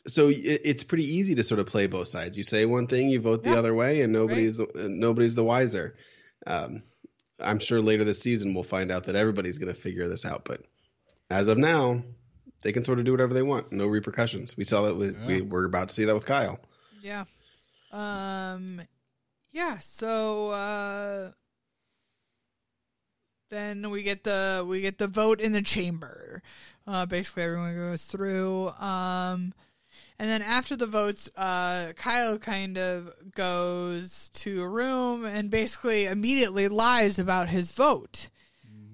[0.07, 2.35] So it's pretty easy to sort of play both sides.
[2.35, 3.59] You say one thing, you vote the Yeah.
[3.59, 5.93] other way, and nobody's uh, nobody's the wiser.
[6.47, 6.81] Um,
[7.43, 10.43] I'm sure later this season we'll find out that everybody's going to figure this out.
[10.45, 10.65] But
[11.29, 12.03] as of now,
[12.63, 14.55] they can sort of do whatever they want, no repercussions.
[14.55, 15.25] We saw that with Yeah.
[15.27, 16.59] we we're about to see that with Kyle.
[17.01, 17.25] Yeah.
[17.91, 18.81] Um
[19.51, 21.31] yeah, so uh
[23.49, 26.41] then we get the we get the vote in the chamber.
[26.87, 29.53] Uh basically everyone goes through um
[30.21, 36.05] and then after the votes uh Kyle kind of goes to a room and basically
[36.05, 38.29] immediately lies about his vote.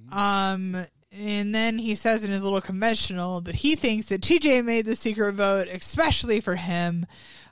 [0.09, 4.85] Um and then he says in his little conventional that he thinks that TJ made
[4.85, 7.05] the secret vote especially for him.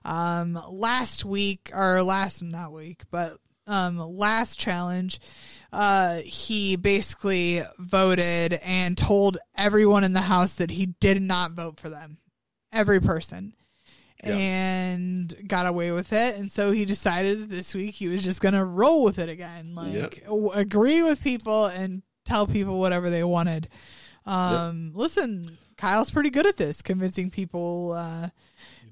[0.06, 5.20] Um last week or last not week but um last challenge
[5.74, 11.78] uh he basically voted and told everyone in the house that he did not vote
[11.78, 12.20] for them.
[12.72, 13.54] Every person
[14.26, 14.36] Yeah.
[14.36, 18.42] and got away with it and so he decided that this week he was just
[18.42, 20.26] gonna roll with it again like Yep.
[20.26, 23.68] w- agree with people and tell people whatever they wanted
[24.26, 28.30] um listen kyle's pretty good at this convincing people uh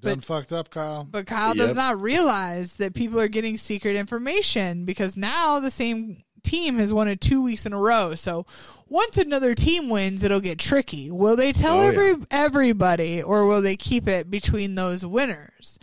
[0.01, 1.05] You done fucked up, Kyle.
[1.09, 6.22] but Kyle does not realize that people are getting secret information because now the same
[6.43, 8.15] team has won it two weeks in a row.
[8.15, 8.45] So
[8.89, 11.09] once another team wins, it'll get tricky.
[11.09, 12.15] Will they tell Oh, every yeah.
[12.31, 15.79] everybody, or will they keep it between those winners?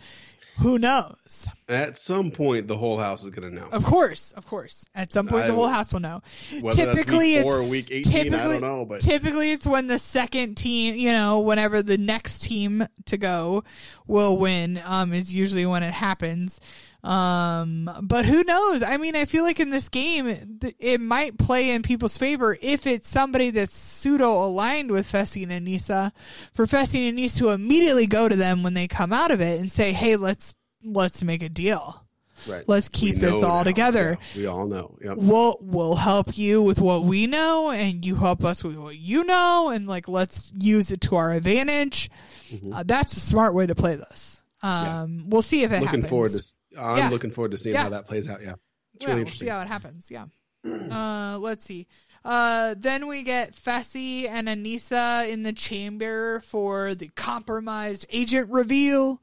[0.59, 1.47] Who knows?
[1.67, 3.67] At some point, the whole house is going to know.
[3.71, 4.85] Of course, of course.
[4.93, 6.21] At some point, the whole house will know.
[6.49, 10.95] Typically, it's week eighteen, I typically- don't know, but typically it's when the second team
[10.95, 13.63] you know whenever the next team to go
[14.05, 16.59] will win um is usually when it happens
[17.03, 21.71] um but who knows i mean i feel like in this game it might play
[21.71, 26.11] in people's favor if it's somebody that's pseudo aligned with Fessy and Aneesa
[26.53, 29.59] for Fessy and Aneesa to immediately go to them when they come out of it
[29.59, 32.05] and say hey let's let's make a deal
[32.47, 32.63] right.
[32.67, 33.63] let's We keep this all now.
[33.63, 34.95] together Yeah, we all know.
[35.03, 35.17] Yep.
[35.17, 39.23] we'll we'll help you with what we know and you help us with what you
[39.23, 42.09] know and like let's use it to our advantage
[42.51, 42.73] Mm-hmm.
[42.73, 46.09] uh, that's a smart way to play this um we'll see if it looking happens
[46.09, 46.43] forward to.
[46.77, 47.09] I'm Yeah.
[47.09, 47.83] looking forward to seeing Yeah.
[47.83, 48.41] how that plays out.
[48.41, 48.53] Yeah,
[48.93, 49.45] it's yeah, really we'll interesting.
[49.47, 50.25] see how it happens yeah
[50.65, 51.87] uh let's see
[52.23, 59.21] uh then we get Fessy and Aneesa in the chamber for the compromised agent reveal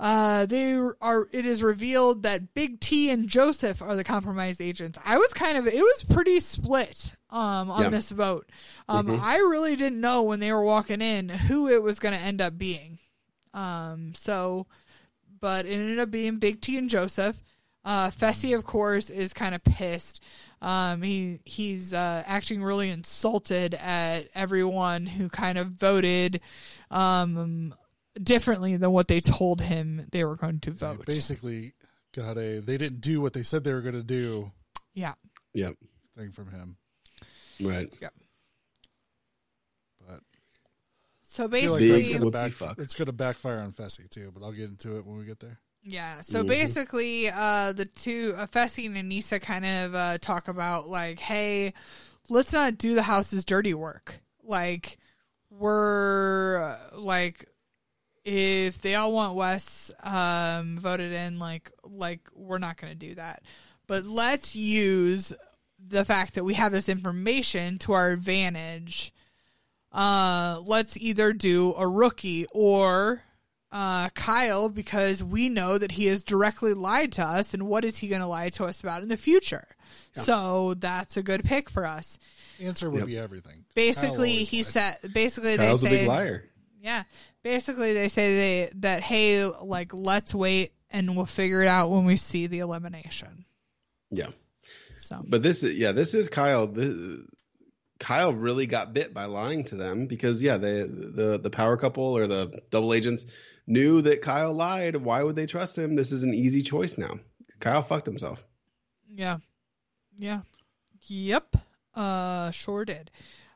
[0.00, 1.28] uh, they are.
[1.30, 4.98] It is revealed that Big T and Joseph are the compromised agents.
[5.04, 5.68] I was kind of.
[5.68, 7.14] It was pretty split.
[7.30, 7.88] Um, on Yeah.
[7.90, 8.50] this vote,
[8.88, 9.20] um, Mhm.
[9.20, 12.40] I really didn't know when they were walking in who it was going to end
[12.40, 12.98] up being.
[13.54, 14.66] Um, so,
[15.44, 17.36] but it ended up being Big T and Joseph.
[17.84, 20.24] Uh, Fessy, of course, is kind of pissed.
[20.62, 26.40] Um, he he's uh, acting really insulted at everyone who kind of voted
[26.90, 27.74] um,
[28.22, 31.04] differently than what they told him they were going to They vote.
[31.04, 31.74] basically
[32.16, 34.50] got a they didn't do what they said they were going to do
[34.94, 35.12] Yeah,
[35.52, 35.74] Yep.
[36.16, 36.76] thing from him.
[37.60, 37.92] Right.
[38.00, 38.12] But
[41.34, 44.30] so I feel like basically, gonna back, it's going to backfire on Fessy too.
[44.32, 45.58] But I'll get into it when we get there.
[45.82, 46.20] Yeah.
[46.20, 46.48] So Mhm.
[46.48, 51.74] basically, uh, the two, uh, Fessy and Aneesa kind of uh, talk about like, hey,
[52.28, 54.20] let's not do the house's dirty work.
[54.42, 54.98] Like,
[55.50, 57.46] we're uh, like,
[58.24, 63.14] if they all want Wes um, voted in, like, like we're not going to do
[63.16, 63.42] that.
[63.86, 65.32] But let's use
[65.86, 69.12] the fact that we have this information to our advantage.
[69.94, 73.22] Uh, let's either do a rookie or
[73.70, 77.96] uh, Kyle because we know that he has directly lied to us, and what is
[77.98, 79.66] he going to lie to us about in the future?
[80.12, 82.18] So that's a good pick for us.
[82.60, 83.06] Answer would Yep.
[83.06, 83.64] be everything.
[83.74, 84.68] Basically, he lies.
[84.68, 84.96] said.
[85.12, 86.44] Basically, Kyle's they a say, big liar.
[86.80, 87.04] yeah.
[87.42, 92.04] Basically, they say they that hey, like let's wait and we'll figure it out when
[92.04, 93.44] we see the elimination.
[94.10, 94.28] Yeah.
[94.96, 96.66] So But this, is yeah, this is Kyle.
[96.68, 96.96] This,
[98.04, 102.04] Kyle really got bit by lying to them because, yeah, they, the the power couple
[102.04, 103.24] or the double agents
[103.66, 104.94] knew that Kyle lied.
[104.94, 105.96] Why would they trust him?
[105.96, 107.18] This is an easy choice now.
[107.60, 108.46] Kyle fucked himself.
[109.08, 109.38] Yeah.
[110.18, 110.42] Yeah.
[111.06, 111.56] Yep.
[111.94, 113.10] Uh sure did.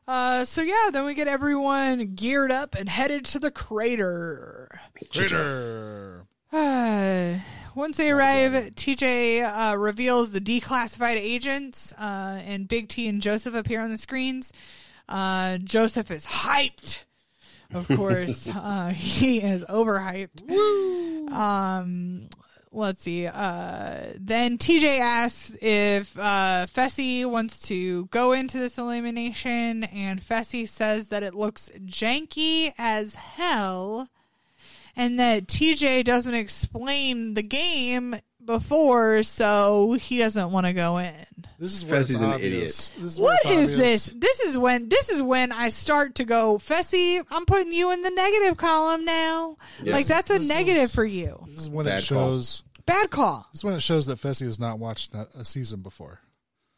[0.07, 4.79] Uh so yeah, then we get everyone geared up and headed to the crater.
[5.13, 6.25] Crater.
[6.51, 7.37] Uh,
[7.79, 9.41] once they arrive, TJ
[9.71, 14.51] uh, reveals the declassified agents, uh, and Big T and Joseph appear on the screens.
[15.07, 16.99] Uh, Joseph is hyped.
[17.73, 20.49] Of course, uh, he is overhyped.
[21.31, 22.27] Um,
[22.71, 23.27] let's see.
[23.27, 30.67] Uh, then TJ asks if uh, Fessy wants to go into this elimination, and Fessy
[30.67, 34.09] says that it looks janky as hell,
[34.99, 41.13] and that TJ doesn't explain the game before, so he doesn't want to go in.
[41.59, 42.89] This is where it's Fessy's an obvious.
[42.89, 44.05] This is where What it's is obvious.
[44.05, 44.15] this?
[44.15, 48.01] This is when this is when I start to go, Fessy, I'm putting you in
[48.01, 49.57] the negative column now.
[49.83, 49.93] Yes.
[49.93, 51.43] Like that's a This negative is- for you.
[51.49, 52.17] This is when Bad it call.
[52.29, 52.63] shows.
[52.85, 53.45] Bad call.
[53.51, 56.19] This is when it shows that Fessy has not watched a a season before.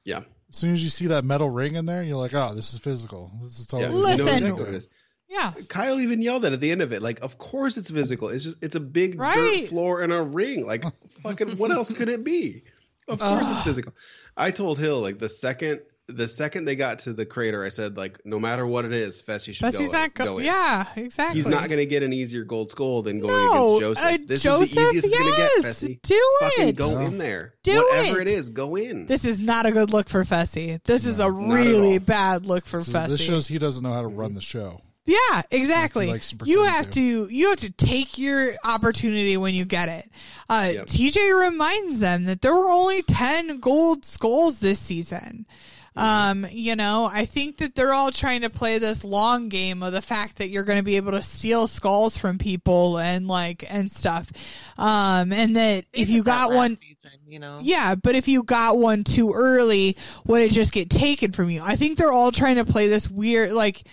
[0.03, 0.21] Yeah.
[0.49, 2.79] As soon as you see that metal ring in there, you're like, "Oh, this is
[2.79, 3.31] physical.
[3.43, 3.87] This is Yeah.
[3.87, 4.17] totally." You
[4.49, 4.89] know Listen.
[5.31, 5.69] Exactly what it is.
[5.71, 5.83] Yeah.
[5.83, 8.29] Kyle even yelled at at the end of it, like, "Of course it's physical.
[8.29, 9.61] It's just it's a big Right.
[9.61, 10.65] dirt floor and a ring.
[10.65, 10.83] Like,
[11.23, 12.63] fucking, what else could it be?
[13.07, 13.93] Of course it's physical."
[14.37, 17.95] I told Hill like the second the second they got to the crater, I said
[17.95, 19.93] like, no matter what it is, Fessy should Fessy's go.
[19.93, 20.45] not go go- in.
[20.45, 21.37] Yeah, exactly.
[21.37, 24.27] He's not going to get an easier gold skull than going no, against uh, Joseph.
[24.27, 26.01] This Joseph, is the easiest it's going to get, Fessy.
[26.01, 26.75] do Fucking it.
[26.75, 27.05] go Yeah.
[27.07, 27.53] in there.
[27.63, 28.27] Do Whatever it.
[28.27, 29.05] it is, go in.
[29.05, 30.81] This is not a good look for Fessy.
[30.83, 33.07] This is a really bad look for So Fessy.
[33.09, 34.81] this shows he doesn't know how to run the show.
[35.05, 36.07] Yeah, exactly.
[36.07, 37.27] likes you have to.
[37.29, 40.09] you have to take your opportunity when you get it.
[40.47, 40.87] Uh, Yep.
[40.87, 45.45] TJ reminds them that there were only ten gold skulls this season.
[45.93, 49.91] Um, you know, I think that they're all trying to play this long game of
[49.91, 53.65] the fact that you're going to be able to steal skulls from people and like
[53.69, 54.31] and stuff.
[54.77, 57.59] Um, and that They if you got one, season, you know.
[57.61, 61.61] yeah, but if you got one too early, would it just get taken from you?
[61.61, 63.83] I think they're all trying to play this weird, like,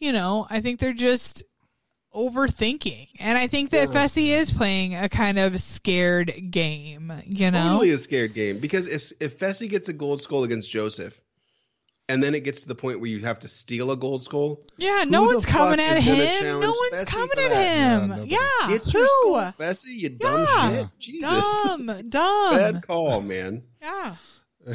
[0.00, 1.42] you know, I think they're just
[2.14, 3.08] overthinking.
[3.20, 7.62] And I think that Fessy is playing a kind of scared game, you know?
[7.68, 11.20] Totally a scared game because if if Fessy gets a gold skull against Joseph,
[12.10, 14.62] and then it gets to the point where you have to steal a gold skull,
[14.78, 16.60] yeah, no one's coming at him.
[16.60, 17.76] No one's Fessy coming at that?
[17.76, 18.26] Yeah, him.
[18.26, 18.38] Yeah,
[18.78, 19.34] get your who?
[19.34, 20.70] skull, Fessy, you dumb Yeah.
[20.76, 20.86] shit.
[20.98, 22.56] Jesus, Dumb, dumb.
[22.56, 23.62] bad call, man.
[23.82, 24.16] Yeah.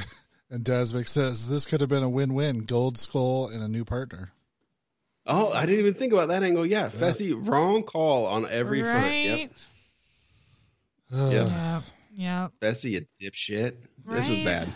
[0.49, 4.32] And Dasmic says this could have been a win-win: gold skull and a new partner.
[5.25, 6.65] Oh, I didn't even think about that angle.
[6.65, 9.05] Yeah, Fessy, wrong call on every front.
[9.13, 9.39] Yep.
[9.39, 9.51] right?
[11.13, 11.31] Ugh.
[11.33, 11.45] Yeah.
[11.47, 11.81] Yeah.
[12.15, 12.47] Yeah.
[12.61, 13.75] Fessy, you dipshit.
[14.05, 14.67] This was bad.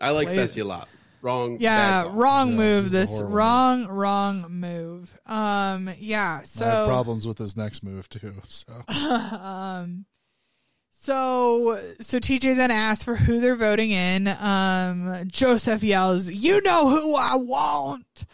[0.00, 0.38] I like Wait.
[0.38, 0.88] Fessy a lot.
[1.22, 1.56] Wrong.
[1.58, 2.90] Yeah, bad wrong Yeah, move.
[2.90, 5.18] this is a This horrible wrong, wrong move.
[5.24, 6.42] Um, yeah.
[6.42, 8.34] So I have problems with his next move too.
[8.46, 10.04] So um
[10.90, 14.28] so so TJ then asks for who they're voting in.
[14.28, 18.24] Um Joseph yells, "You know who I want."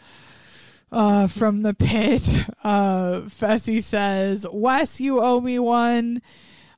[0.91, 2.27] Uh from the pit.
[2.63, 6.21] Uh Fessy says, "Wes, you owe me one."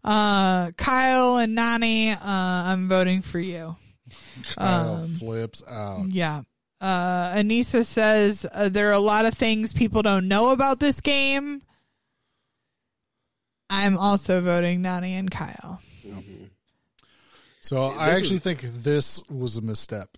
[0.04, 3.76] Uh Kyle and Nany, uh I'm voting for you.
[4.56, 6.08] Kyle Um, flips out.
[6.10, 6.44] Yeah.
[6.82, 11.00] Uh, Aneesa says uh, there are a lot of things people don't know about this
[11.00, 11.62] game.
[13.70, 15.82] I'm also voting Nany and Kyle.
[17.62, 20.10] So I actually think this was a misstep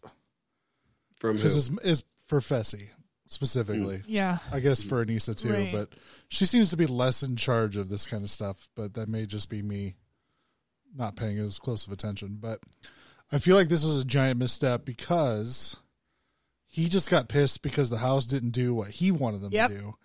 [1.20, 1.44] From who?
[1.44, 2.88] because it's, it's for Fessy
[3.36, 3.98] specifically.
[3.98, 4.04] Mm.
[4.08, 4.38] Yeah.
[4.52, 5.72] I guess for Aneesa too, Right.
[5.72, 5.90] but
[6.30, 8.68] she seems to be less in charge of this kind of stuff.
[8.76, 9.96] But that may just be me
[10.96, 12.38] not paying as close of attention.
[12.42, 12.62] But
[13.32, 15.76] I feel like this was a giant misstep because
[16.68, 19.70] he just got pissed because the house didn't do what he wanted them Yep.
[19.72, 19.96] to do,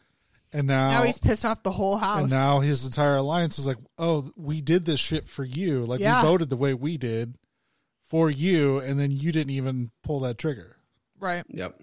[0.52, 2.20] and now, Now he's pissed off the whole house.
[2.22, 6.00] and now his entire alliance is like, oh, we did this shit for you, like
[6.00, 6.22] Yeah.
[6.22, 7.34] we voted the way we did
[8.08, 10.76] for you, and then you didn't even pull that trigger.
[11.18, 11.44] right.
[11.48, 11.82] Yep.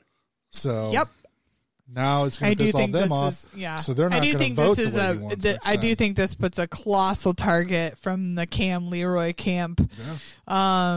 [0.52, 1.10] So Yep.
[1.94, 3.30] Now it's going I to do piss all think them this off.
[3.34, 3.76] is yeah.
[3.78, 5.14] so they're I not do gonna think vote this is the way a.
[5.14, 8.90] he wants the- next I do think this puts a colossal target from the Kam
[8.90, 9.90] Leroy camp.
[9.98, 10.18] Yeah.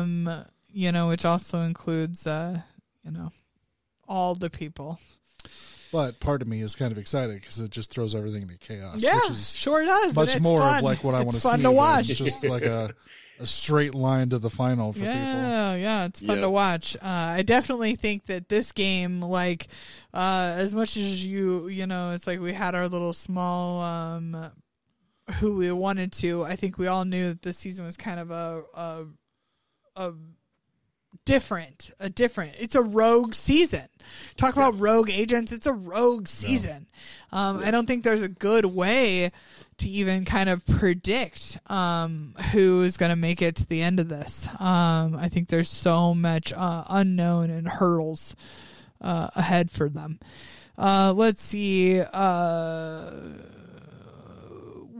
[0.00, 2.60] Um, you know, which also includes uh,
[3.04, 3.30] you know,
[4.08, 4.98] all the people.
[5.92, 9.02] But part of me is kind of excited because it just throws everything into chaos,
[9.02, 10.14] yeah, which is sure does.
[10.14, 10.78] much it's more fun.
[10.78, 11.48] of like what I want to see.
[11.48, 11.62] fun see.
[11.62, 12.06] to than watch.
[12.06, 12.94] just like a,
[13.40, 15.14] a straight line to the final for people.
[15.14, 16.42] yeah, yeah, it's fun Yeah.
[16.42, 16.96] to watch.
[16.96, 19.66] Uh, I definitely think that this game, like,
[20.12, 24.50] uh, as much as you, you know, it's like we had our little small, um,
[25.38, 26.44] who we wanted to.
[26.44, 29.04] I think we all knew that this season was kind of a, a,
[29.96, 30.12] a
[31.24, 32.54] different, a different.
[32.58, 33.88] It's a rogue season.
[34.36, 35.52] Talk about rogue agents.
[35.52, 36.88] It's a rogue season.
[37.32, 39.30] Um, I don't think there's a good way
[39.78, 44.00] to even kind of predict um, who is going to make it to the end
[44.00, 44.48] of this.
[44.58, 48.34] Um, I think there's so much uh, unknown and hurdles
[49.00, 50.18] uh, ahead for them.
[50.78, 52.00] Uh, let's see.
[52.00, 53.10] Uh,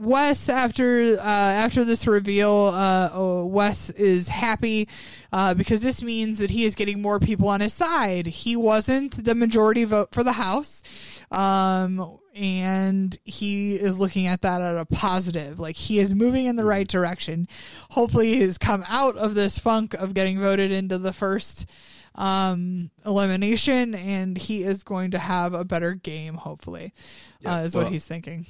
[0.01, 4.87] Wes after uh, after this reveal, uh, oh, Wes is happy
[5.31, 8.25] uh, because this means that he is getting more people on his side.
[8.25, 10.81] He wasn't the majority vote for the House,
[11.29, 15.59] um, and he is looking at that at a positive.
[15.59, 17.47] Like he is moving in the right direction.
[17.91, 21.69] Hopefully, he has come out of this funk of getting voted into the first
[22.15, 26.93] um elimination and he is going to have a better game hopefully
[27.39, 28.45] Yeah, uh, is well, what he's thinking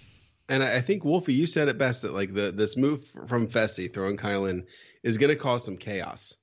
[0.50, 3.48] And I I think Wolfie, you said it best that like the this move from
[3.48, 4.66] Fessy throwing Kyle in
[5.04, 6.36] is going to cause some chaos.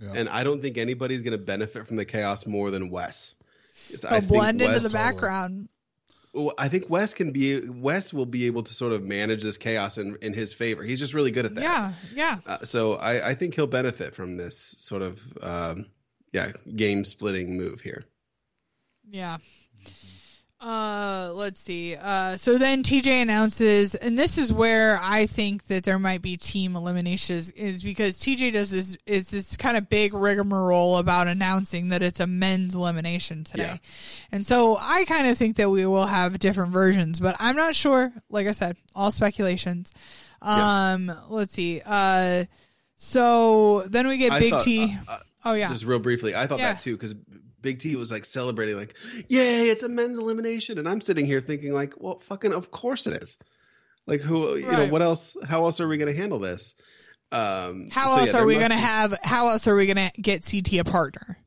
[0.00, 0.12] Yeah.
[0.14, 3.34] and I don't think anybody's going to benefit from the chaos more than Wes.
[3.90, 5.68] Yes, I They'll think blend into the background.
[6.58, 9.98] I think Wes can be Wes will be able to sort of manage this chaos
[9.98, 10.82] in in his favor.
[10.82, 11.62] He's just really good at that.
[11.62, 12.36] Yeah, yeah.
[12.46, 15.86] Uh, so I, I think he'll benefit from this sort of um,
[16.32, 18.04] yeah game splitting move here.
[19.08, 19.38] Yeah.
[20.60, 21.96] Uh, let's see.
[21.96, 26.36] Uh, so then TJ announces, and this is where I think that there might be
[26.36, 31.88] team eliminations, is because TJ does this is this kind of big rigmarole about announcing
[31.88, 33.76] that it's a men's elimination today, Yeah.
[34.32, 37.74] and so I kind of think that we will have different versions, but I'm not
[37.74, 38.12] sure.
[38.28, 39.94] Like I said, all speculations.
[40.44, 40.90] Yeah.
[40.92, 41.80] Um, let's see.
[41.86, 42.44] Uh,
[42.96, 44.94] so then we get I Big thought- T.
[45.08, 46.72] uh, uh, oh yeah, Just real briefly, I thought Yeah.
[46.74, 47.14] that too because
[47.62, 48.94] Big T was like celebrating, like,
[49.28, 53.06] "Yay, it's a men's elimination," and I'm sitting here thinking, like, "Well, fucking, of course
[53.06, 53.36] it is."
[54.06, 55.36] Like, who, you know, what else?
[55.44, 56.74] How else are we going to handle this?
[57.32, 59.16] Um, How so, else there are we going to have?
[59.22, 61.38] How else are we going to get CT a partner?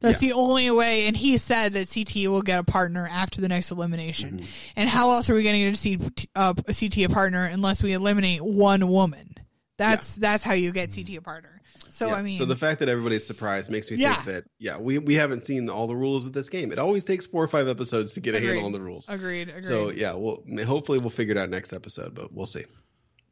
[0.00, 1.06] That's the only way.
[1.06, 4.38] And he said that CT will get a partner after the next elimination.
[4.38, 4.46] Mm-hmm.
[4.76, 7.44] And how else are we going to get a CT, uh, a CT a partner
[7.46, 9.34] unless we eliminate one woman?
[9.76, 11.53] That's that's how you get CT a partner.
[11.94, 12.14] So Yeah.
[12.16, 14.14] I mean, so the fact that everybody's surprised makes me Yeah.
[14.16, 16.72] think that yeah, we we haven't seen all the rules of this game.
[16.72, 19.06] It always takes four or five episodes to get a handle on the rules.
[19.08, 19.64] agreed, agreed.
[19.64, 22.64] So yeah, well, hopefully we'll figure it out next episode, but we'll see.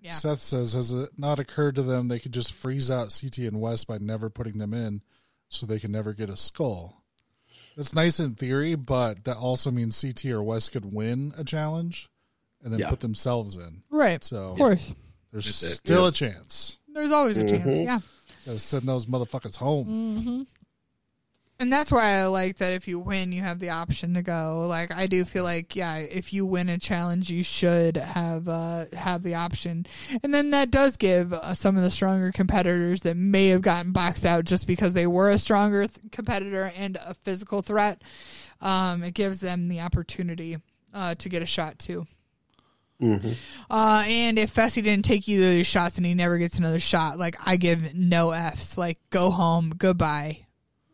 [0.00, 3.38] yeah, Seth says, has it not occurred to them they could just freeze out CT
[3.48, 5.02] and Wes by never putting them in
[5.48, 7.02] so they can never get a skull?
[7.76, 12.08] That's nice in theory, but that also means CT or Wes could win a challenge
[12.62, 12.90] and then Yeah.
[12.90, 13.82] put themselves in.
[13.90, 14.22] right.
[14.22, 14.92] So Of course,
[15.32, 16.08] there's That's it, still yeah.
[16.08, 16.78] a chance.
[16.94, 17.78] there's always a chance.
[17.80, 17.84] Mhm.
[17.84, 18.00] Yeah.
[18.46, 19.86] Gotta send those motherfuckers home.
[19.86, 20.42] Mm-hmm.
[21.62, 24.66] And that's why I like that if you win, you have the option to go.
[24.68, 28.86] Like I do feel like, yeah, if you win a challenge, you should have uh,
[28.92, 29.86] have the option.
[30.24, 33.92] And then that does give uh, some of the stronger competitors that may have gotten
[33.92, 38.02] boxed out just because they were a stronger th- competitor and a physical threat.
[38.60, 40.56] Um, it gives them the opportunity
[40.92, 42.08] uh, to get a shot too.
[43.70, 46.80] Uh, and if Fessy didn't take either of these shots and he never gets another
[46.80, 48.78] shot, like I give no F's.
[48.78, 50.46] Like go home, goodbye.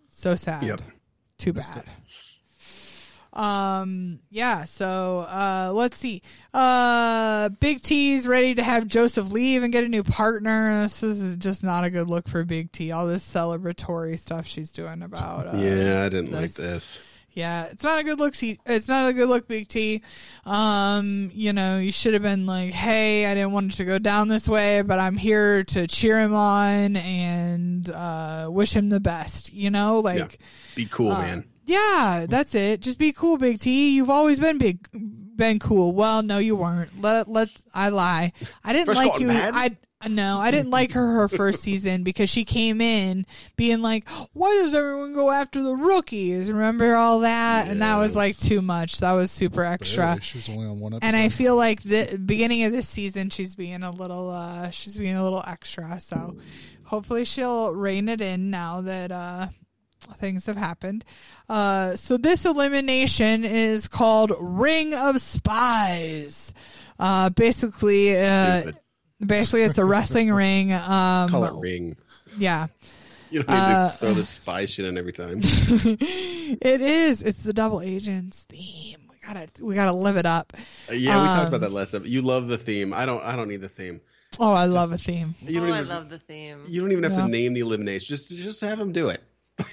[0.08, 0.62] So sad.
[0.62, 0.80] Yep.
[1.38, 1.84] Too bad.
[3.32, 4.20] Um.
[4.30, 4.64] Yeah.
[4.64, 6.22] So, uh, let's see.
[6.52, 10.82] Uh, Big T's ready to have Joseph leave and get a new partner.
[10.82, 12.90] This is just not a good look for Big T.
[12.90, 15.46] All this celebratory stuff she's doing about.
[15.54, 17.00] Uh, yeah, I didn't like this- this.
[17.38, 18.34] Yeah, it's not a good look.
[18.34, 20.02] See, it's not a good look, Big T.
[20.44, 23.98] Um, you know, you should have been like, "Hey, I didn't want it to go
[24.00, 28.98] down this way, but I'm here to cheer him on and uh, wish him the
[28.98, 30.40] best." You know, like,
[30.74, 31.44] Be cool, uh, man.
[31.64, 32.80] yeah, that's it.
[32.80, 33.94] Just be cool, Big T.
[33.94, 34.88] You've always been big,
[35.36, 35.92] been cool.
[35.94, 37.00] Well, no, you weren't.
[37.00, 38.32] Let let I lie.
[38.64, 39.28] I didn't First like you.
[39.28, 39.54] man.
[39.54, 39.76] I
[40.06, 43.26] no, I didn't like her her first season because she came in
[43.56, 48.14] being like, "Why does everyone go after the rookies?" Remember all that, and that was
[48.14, 49.00] like too much.
[49.00, 50.04] That was super extra.
[50.04, 50.20] Barely.
[50.20, 51.06] She was only on one episode.
[51.06, 54.96] And I feel like the beginning of this season, she's being a little, uh, she's
[54.96, 55.98] being a little extra.
[55.98, 56.36] So
[56.84, 59.48] hopefully she'll rein it in now that uh,
[60.18, 61.04] things have happened.
[61.48, 66.54] Uh, so this elimination is called Ring of Spies.
[67.00, 68.78] Uh, basically, uh, Stupid.
[69.24, 70.72] Basically it's a wrestling ring.
[70.72, 71.96] Um, Call it ring.
[72.36, 72.68] yeah,
[73.30, 75.40] You don't need uh, to throw the spy shit in every time.
[75.42, 77.22] it is.
[77.22, 78.98] It's the double agents theme.
[79.10, 80.52] We gotta, we gotta live it up.
[80.88, 82.10] Uh, yeah, we talked Um, about that last episode.
[82.10, 82.92] You love the theme.
[82.94, 83.22] I don't.
[83.22, 84.00] I don't need the theme.
[84.40, 85.34] Oh, I love a theme.
[85.40, 85.88] You oh, don't I even.
[85.88, 86.62] love the theme.
[86.66, 87.22] You don't even have Yeah.
[87.22, 88.06] to name the elimination.
[88.14, 89.22] Just just have them do it.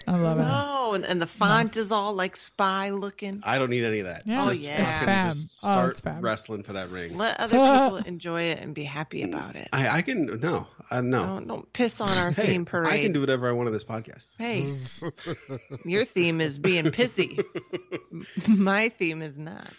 [0.08, 0.44] I love it.
[0.44, 3.42] No, and, and the font is all like spy looking.
[3.44, 4.24] I don't need any of that.
[4.26, 4.44] Yeah.
[4.44, 4.84] Oh, just yeah.
[4.84, 5.34] fucking Fab.
[5.34, 6.24] just Oh, start it's fab.
[6.24, 7.18] wrestling for that ring.
[7.18, 9.70] Let other people enjoy it and be happy mm, about it.
[9.74, 11.26] I, I can no, I no.
[11.26, 12.94] Don't, don't piss on our Hey, theme parade.
[12.94, 14.36] I can do whatever I want on this podcast.
[14.38, 14.72] Hey,
[15.86, 17.44] your theme is being pissy.
[18.48, 19.72] My theme is not.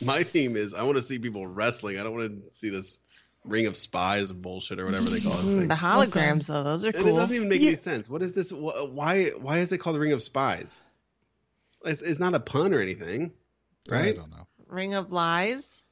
[0.00, 1.98] My theme is I want to see people wrestling.
[1.98, 2.98] I don't want to see this
[3.44, 5.42] ring of spies bullshit or whatever they call it.
[5.68, 7.16] The holograms, though, those are And it cool.
[7.16, 7.68] doesn't even make Yeah.
[7.68, 8.08] any sense.
[8.08, 8.52] What is this?
[8.52, 9.30] Why?
[9.30, 10.82] Why is it called the Ring of Spies?
[11.84, 13.32] It's, it's not a pun or anything,
[13.90, 13.98] right?
[13.98, 14.16] I right?
[14.16, 14.46] don't know.
[14.68, 15.82] Ring of Lies?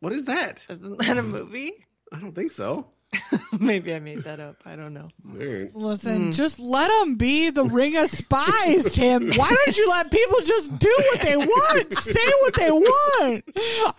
[0.00, 0.64] What is that?
[0.68, 1.72] Isn't that a movie?
[2.12, 2.86] I don't think so.
[3.60, 4.56] Maybe I made that up.
[4.64, 5.08] I don't know.
[5.30, 5.74] All right.
[5.74, 6.34] Listen, Mm.
[6.34, 9.30] just let them be the ring of spies, Tim.
[9.36, 13.44] Why don't you let people just do what they want, say what they want?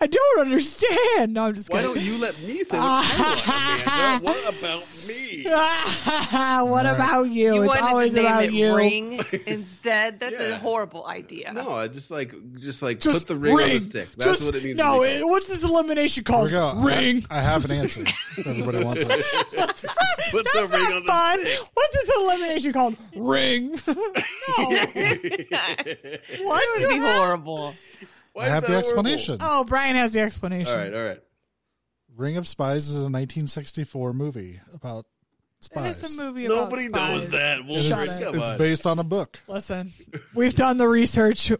[0.00, 1.32] I don't understand.
[1.34, 1.94] No, I'm just Why kidding.
[1.94, 4.24] don't you let me say what I want, Amanda?
[4.24, 5.44] What about me?
[6.70, 7.54] what about you?
[7.54, 8.76] You it's wanted to always name about it you.
[8.76, 10.20] Ring instead.
[10.20, 10.56] That's Yeah.
[10.56, 11.52] a horrible idea.
[11.52, 13.74] No, I just like just like Just put the ring, on ring.
[13.74, 14.08] the stick.
[14.16, 14.76] That's Just- what it means.
[14.76, 16.84] No, to it, what's this elimination Here called?
[16.84, 17.24] Ring.
[17.30, 18.04] I, I have an answer.
[18.38, 19.03] Everybody wants it.
[19.08, 19.84] That's
[20.30, 21.40] Put the ring not the fun.
[21.40, 21.58] stick.
[21.74, 22.96] What's this elimination called?
[23.16, 23.70] Ring.
[23.86, 23.94] no.
[26.44, 26.62] What?
[26.64, 27.74] That would be horrible.
[28.32, 28.78] Why I have that the horrible?
[28.78, 29.38] explanation.
[29.40, 30.72] Oh, Brian has the explanation.
[30.72, 31.20] All right, all right.
[32.16, 35.06] Ring of Spies is a 1964 movie about
[35.60, 36.02] spies.
[36.02, 37.58] is a movie about Nobody knows that.
[37.60, 38.34] It Wolverine, Shut is- it.
[38.34, 39.40] it's based on a book.
[39.48, 39.92] Listen,
[40.34, 41.52] we've done the research.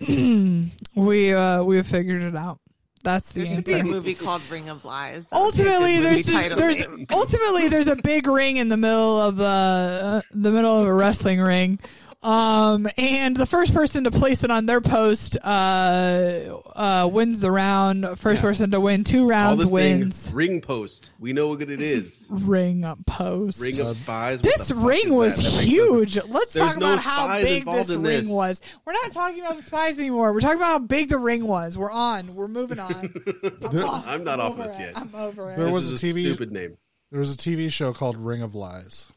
[0.08, 2.58] we uh we have figured it out.
[3.04, 5.28] That's the There should be a movie called Ring of Lies.
[5.28, 8.78] That would be a Ultimately, there's title there's ultimately there's a big ring in the
[8.78, 11.78] middle of the uh, the middle of a wrestling ring.
[12.24, 16.40] Um, and the first person to place it on their post uh,
[16.74, 18.18] uh, wins the round.
[18.18, 18.48] First Yeah.
[18.48, 20.16] person to win two rounds wins.
[20.28, 21.10] thing ring post.
[21.20, 22.26] We know what it is.
[22.30, 23.60] Ring post.
[23.60, 24.40] Ring of spies.
[24.42, 25.58] What This ring was that?
[25.58, 26.16] That huge.
[26.26, 28.26] Let's There's talk no about how big this ring this.
[28.26, 28.62] was.
[28.86, 30.32] We're not talking about the spies anymore.
[30.32, 31.76] We're talking about how big the ring was.
[31.76, 32.34] We're on.
[32.34, 33.12] We're moving on.
[33.70, 34.04] There- off.
[34.06, 34.80] I'm not off over this it.
[34.82, 34.92] yet.
[34.96, 35.56] I'm over it.
[35.56, 36.78] There This was is a TV stupid name.
[37.10, 39.10] There was a TV show called Ring of Lies.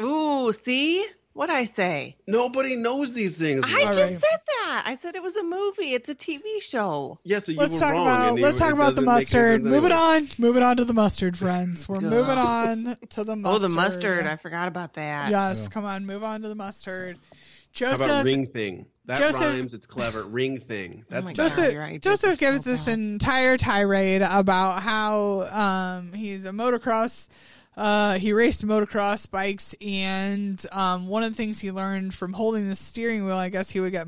[0.00, 1.04] Ooh, see
[1.36, 2.16] what I say?
[2.26, 3.64] Nobody knows these things.
[3.66, 4.08] I All just right.
[4.10, 4.82] said that.
[4.86, 5.92] I said it was a movie.
[5.94, 7.18] It's a TV show.
[7.24, 8.06] yeah, so you Let's were talk wrong.
[8.06, 9.62] about let's it- talk it about the doesn't make any mustard.
[9.62, 10.16] sense Moving anyway.
[10.16, 10.28] on.
[10.38, 11.88] Moving on to the mustard, friends.
[11.88, 12.10] We're God.
[12.10, 13.54] moving on to the mustard.
[13.64, 14.26] Oh, the mustard.
[14.26, 15.30] I forgot about that.
[15.30, 15.68] Yes, Yeah.
[15.68, 17.18] come on, move on to the mustard.
[17.28, 18.86] How Joseph about ring thing?
[19.04, 19.74] That Joseph- rhymes.
[19.74, 20.24] It's clever.
[20.24, 21.04] Ring thing.
[21.10, 21.42] That's my better.
[21.50, 21.56] God.
[21.62, 22.02] Joseph, right.
[22.02, 27.28] Joseph gives so this entire tirade about how um, he's a motocross.
[27.76, 32.68] Uh, he raced motocross bikes, and um, one of the things he learned from holding
[32.68, 34.06] the steering wheel, I guess he would get,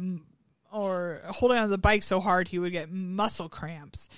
[0.73, 4.09] or holding on the bike so hard, he would get muscle cramps.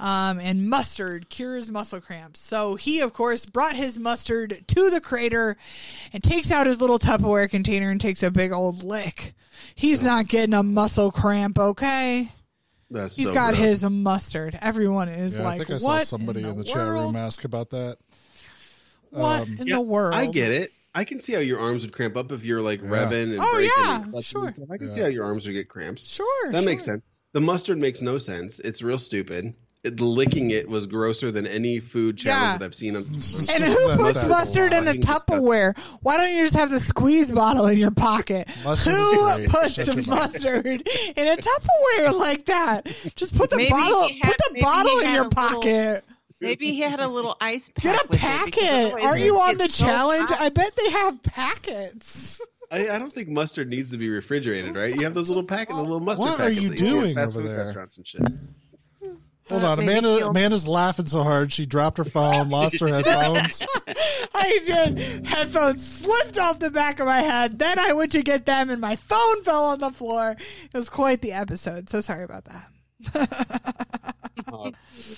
[0.00, 2.40] Um, and mustard cures muscle cramps.
[2.40, 5.56] So he, of course, brought his mustard to the crater
[6.12, 9.34] and takes out his little Tupperware container and takes a big old lick.
[9.74, 12.32] He's not getting a muscle cramp, okay?
[12.90, 13.66] That's He's so got gross.
[13.66, 14.56] his mustard.
[14.62, 16.86] Everyone is Yeah, like, I think I saw what somebody in in the, the, chat
[16.86, 17.16] room world?
[17.16, 17.98] ask about that.
[19.16, 20.14] What Um, in Yeah, the world?
[20.14, 20.72] I get it.
[20.94, 22.88] I can see how your arms would cramp up if you're like Yeah.
[22.88, 24.44] revving and Oh, braking yeah, and clutching sure.
[24.46, 24.68] and stuff.
[24.70, 26.06] I can see how your arms would get cramps.
[26.06, 27.04] Sure, That makes sense.
[27.32, 28.60] The mustard makes no sense.
[28.60, 29.52] It's real stupid.
[29.84, 32.58] It, licking it was grosser than any food challenge Yeah.
[32.58, 33.02] that I've seen on.
[33.04, 35.36] And That- who puts that's mustard in a fucking disgusting.
[35.42, 35.78] Tupperware?
[36.00, 38.48] Why don't you just have the squeeze bottle in your pocket?
[38.64, 39.48] Mustard who great.
[39.50, 42.86] puts Shut mustard in a Tupperware like that?
[43.16, 44.08] Just put the Maybe bottle.
[44.22, 46.04] had- put the bottle in your a little- pocket.
[46.40, 47.82] Maybe he had a little ice pack.
[47.82, 48.92] Get a with it, packet.
[49.04, 50.30] Are you on the gets so challenge?
[50.32, 52.40] I bet they have packets.
[52.70, 54.94] I, I don't think mustard needs to be refrigerated, right?
[54.94, 56.90] You have those little packet, the little mustard What are packets you that see at
[56.90, 57.64] doing fast over food there?
[57.64, 58.22] Restaurants and shit.
[59.48, 60.16] Hold Uh, on, Amanda.
[60.16, 63.62] he'll- Amanda's laughing so hard she dropped her phone, lost her headphones.
[64.34, 65.24] I did.
[65.24, 67.56] Headphones slipped off the back of my head.
[67.60, 70.32] Then I went to get them, and my phone fell on the floor.
[70.64, 71.88] It was quite the episode.
[71.88, 74.02] So sorry about that.
[74.52, 74.70] Uh,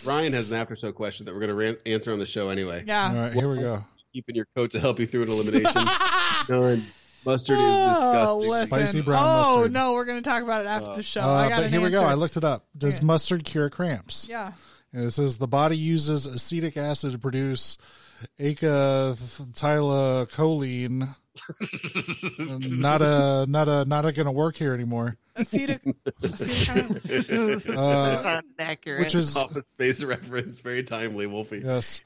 [0.07, 2.49] Ryan has an after show question that we're going to ran- answer on the show
[2.49, 2.85] anyway.
[2.87, 3.25] Yeah.
[3.25, 3.85] right, here we go.
[4.13, 5.75] Keeping your coat to help you through an elimination.
[6.49, 6.83] None.
[7.27, 8.51] Mustard is Oh, disgusting.
[8.51, 8.67] listen.
[8.69, 9.73] Spicy brown oh mustard.
[9.73, 11.21] no, we're gonna talk about it after the show.
[11.21, 11.99] Uh, I got but an here we go.
[11.99, 12.09] answer.
[12.11, 12.67] I looked it up.
[12.77, 13.05] Does Okay.
[13.07, 14.27] mustard cure cramps?
[14.31, 14.53] Yeah.
[14.93, 17.77] And it says the body uses acetic acid to produce
[18.41, 21.15] acetylcholine.
[22.49, 25.17] not a not a not a gonna work here anymore.
[25.37, 25.83] Acetic.
[26.23, 28.41] acetic Uh,
[28.99, 31.63] which is Office space reference, very timely, Wolfie.
[31.65, 32.01] yes,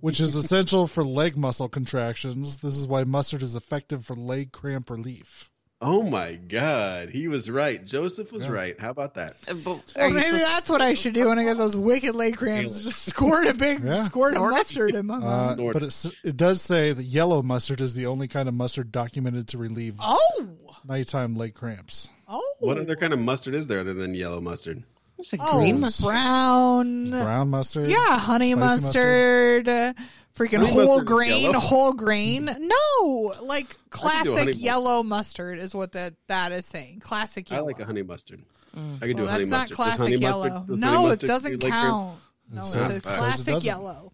[0.00, 2.58] which is essential for leg muscle contractions.
[2.58, 5.50] This is why mustard is effective for leg cramp relief.
[5.86, 7.84] Oh my God, he was right.
[7.84, 8.52] Joseph was Yeah.
[8.52, 8.80] right.
[8.80, 9.36] How about that?
[9.46, 12.38] Uh, well, maybe supposed- that's what I should do when I get those wicked leg
[12.38, 12.80] cramps.
[12.80, 14.04] Just squirt a big Yeah.
[14.04, 15.58] squirt of mustard in my mouth.
[15.58, 18.92] Uh, but it, it does say that yellow mustard is the only kind of mustard
[18.92, 20.48] documented to relieve oh.
[20.88, 22.08] nighttime leg cramps.
[22.28, 22.42] Oh.
[22.60, 24.82] What other kind of mustard is there other than yellow mustard?
[25.18, 26.06] There's a Oh, green mustard.
[26.06, 27.10] brown.
[27.10, 27.90] Brown mustard.
[27.90, 29.94] Yeah, honey spicy mustard.
[30.36, 31.58] Freaking Honey whole grain, yellow.
[31.60, 32.46] whole grain.
[32.58, 37.00] No, like do a honey classic yellow mustard is what that that is saying.
[37.00, 38.42] Classic I like a honey mustard.
[38.76, 38.96] Mm.
[38.96, 39.76] I could do well, a honey that's not mustard.
[39.76, 40.48] Does classic yellow.
[40.48, 42.18] Mustard, no, it doesn't cure leg count.
[42.50, 44.12] No, it's a it says it classic yellow.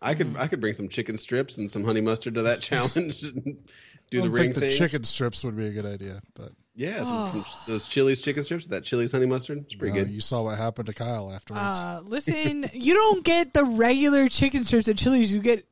[0.00, 3.24] I could I could bring some chicken strips and some honey mustard to that challenge.
[4.12, 4.78] And I do the ring think the thing.
[4.78, 8.66] chicken strips would be a good idea, but Yeah, some, some- those Chili's chicken strips.
[8.66, 9.58] That Chili's honey mustard.
[9.64, 10.12] It's pretty uh, good.
[10.12, 11.78] you saw what happened to Kyle afterwards.
[11.78, 15.32] Uh, listen, you don't get the regular chicken strips at Chili's.
[15.32, 15.66] You get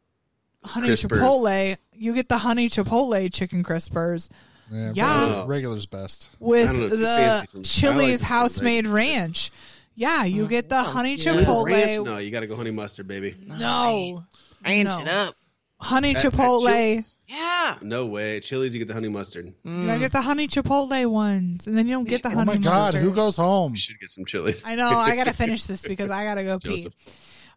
[0.64, 1.18] honey Crispers.
[1.20, 1.76] chipotle.
[1.92, 4.28] You get the honey chipotle chicken crispers
[4.70, 5.20] yeah, yeah.
[5.20, 6.28] regular- regular's best.
[6.38, 9.52] with know, the fancy for Chili's like house made ranch.
[9.94, 11.34] Yeah, you get the honey yeah.
[11.34, 11.66] chipotle.
[11.66, 12.04] Ranch?
[12.04, 13.36] No, you got to go honey mustard, baby.
[13.46, 14.24] No,
[14.64, 15.00] Ranch No.
[15.00, 15.36] it up.
[15.80, 16.60] Honey At- at chipotle.
[16.66, 17.16] Chili's?
[17.28, 17.76] Yeah.
[17.82, 18.40] No way.
[18.40, 19.52] Chili's, you get the honey mustard.
[19.64, 22.66] You gotta get the honey chipotle ones, and then you don't get the honey mustard.
[22.66, 23.02] Oh honey my god, mustard.
[23.02, 23.72] who goes home?
[23.72, 24.64] You should get some Chili's.
[24.64, 24.88] I know.
[24.88, 26.76] I gotta finish this because I gotta go pee.
[26.78, 26.94] Joseph.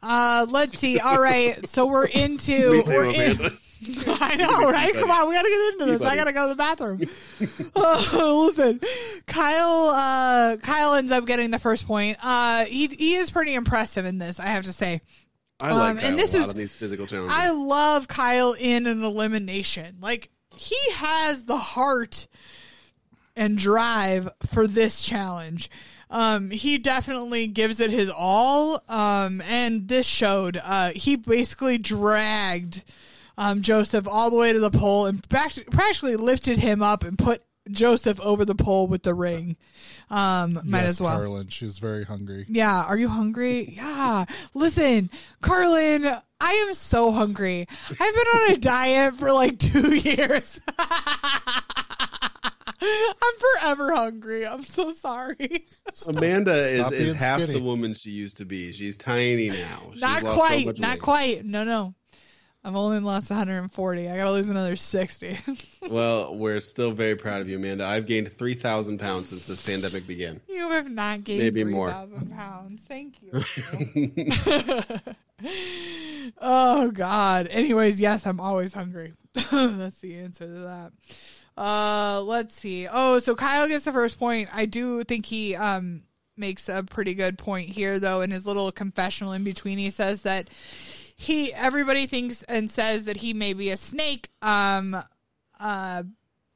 [0.02, 1.00] Uh, let's see.
[1.00, 2.70] All right, so we're into.
[2.72, 3.58] Me we're in, Amanda.
[4.08, 4.94] I know, right?
[4.96, 6.02] Come on, we gotta get into this.
[6.02, 7.02] I gotta go to the bathroom.
[7.76, 8.80] Oh, listen,
[9.28, 9.90] Kyle.
[9.94, 12.18] Uh, Kyle ends up getting the first point.
[12.22, 14.40] Uh, he he is pretty impressive in this.
[14.40, 15.02] I have to say.
[15.60, 17.36] I like Um, and a this lot is- these physical challenges.
[17.38, 19.98] I love Kyle in an elimination.
[20.02, 22.28] Like he has the heart
[23.36, 25.70] and drive for this challenge.
[26.10, 28.82] Um, he definitely gives it his all.
[28.88, 30.58] Um, and this showed.
[30.64, 32.84] Uh, he basically dragged
[33.38, 37.18] um, Joseph all the way to the pole and pract- practically lifted him up and
[37.18, 39.56] put Joseph over the pole with the ring.
[40.10, 41.18] Um, might yes, as well.
[41.18, 41.48] Carlin.
[41.50, 42.46] She's very hungry.
[42.48, 42.84] Yeah.
[42.84, 43.74] Are you hungry?
[43.76, 44.26] Yeah.
[44.54, 45.10] Listen,
[45.42, 46.06] Carlin,
[46.40, 47.68] I am so hungry.
[47.90, 50.62] I've been on a diet for like two years.
[52.80, 54.46] I'm forever hungry.
[54.46, 55.66] I'm so sorry.
[56.08, 57.54] Amanda is, Stop is being half skinny.
[57.60, 58.72] the woman she used to be.
[58.72, 59.90] She's tiny now.
[59.94, 60.80] She's not lost so quite.
[60.80, 61.02] not weight.
[61.02, 61.46] quite.
[61.46, 61.96] No, no.
[62.64, 64.10] I've only lost 140.
[64.10, 65.38] I gotta lose another 60.
[65.90, 67.86] Well, we're still very proud of you, Amanda.
[67.86, 70.42] I've gained 3,000 pounds since this pandemic began.
[70.50, 71.88] you have not gained Maybe more.
[71.88, 72.82] 3,000 pounds.
[72.82, 73.32] Thank you.
[76.42, 77.48] oh God.
[77.48, 79.14] Anyways, yes, I'm always hungry.
[79.34, 80.92] That's the answer to that.
[81.56, 82.88] Uh, let's see.
[82.92, 84.50] Oh, so Kyle gets the first point.
[84.52, 86.04] I do think he um
[86.36, 88.22] makes a pretty good point here, though.
[88.22, 90.50] In his little confessional in between, he says that
[91.18, 94.30] he everybody thinks and says that he may be a snake.
[94.42, 94.96] Um,
[95.60, 96.04] uh,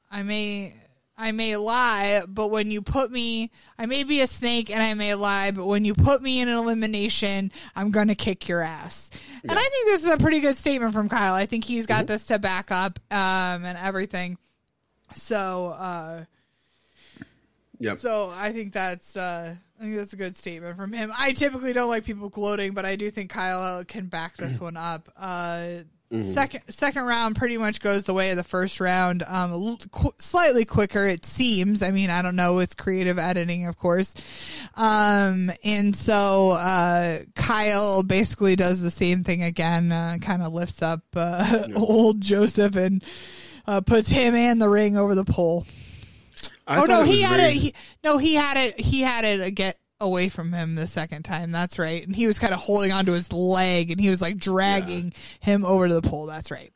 [0.09, 0.75] I may.
[1.17, 4.95] I may lie, but when you put me, I may be a snake and I
[4.95, 8.61] may lie, but when you put me in an elimination, I'm going to kick your
[8.61, 9.11] ass.
[9.43, 11.35] And I think this is a pretty good statement from Kyle.
[11.35, 14.39] I think he's got this to back up um, and everything.
[15.13, 16.25] So, uh,
[17.81, 17.99] Yep.
[17.99, 21.11] so I think that's uh, I think that's a good statement from him.
[21.17, 24.77] I typically don't like people gloating, but I do think Kyle can back this one
[24.77, 25.09] up.
[25.17, 25.83] Uh,
[26.23, 29.23] Second second round pretty much goes the way of the first round.
[29.25, 31.81] Um, a l- qu- slightly quicker it seems.
[31.81, 32.59] I mean, I don't know.
[32.59, 34.13] It's creative editing, of course.
[34.75, 39.93] Um, and so uh, Kyle basically does the same thing again.
[39.93, 43.03] Uh, kind of lifts up uh, old Joseph and
[43.65, 45.65] uh, puts him and the ring over the pole
[46.71, 47.55] I oh no, he had very- it.
[47.57, 47.73] He,
[48.03, 48.79] no, he had it.
[48.79, 51.51] He had it uh, get away from him the second time.
[51.51, 52.05] That's right.
[52.05, 55.65] And he was kind of holding onto his leg, and he was like dragging him
[55.65, 56.25] over to the pole.
[56.25, 56.71] That's right.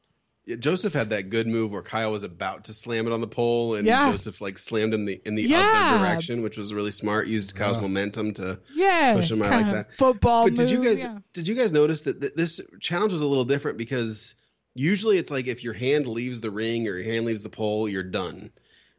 [0.47, 3.27] Yeah, Joseph had that good move where Kyle was about to slam it on the
[3.27, 4.11] pole, and Yeah.
[4.11, 5.93] Joseph like slammed him the, in the Yeah.
[5.95, 7.25] other direction, which was really smart.
[7.25, 7.81] Used Kyle's Yeah.
[7.81, 8.59] momentum to.
[8.75, 9.95] Yeah, Push him out like that.
[9.97, 11.17] Football But did you guys yeah.
[11.33, 14.35] did you guys notice that th- this challenge was a little different because
[14.75, 17.89] usually it's like if your hand leaves the ring or your hand leaves the pole,
[17.89, 18.51] you're done.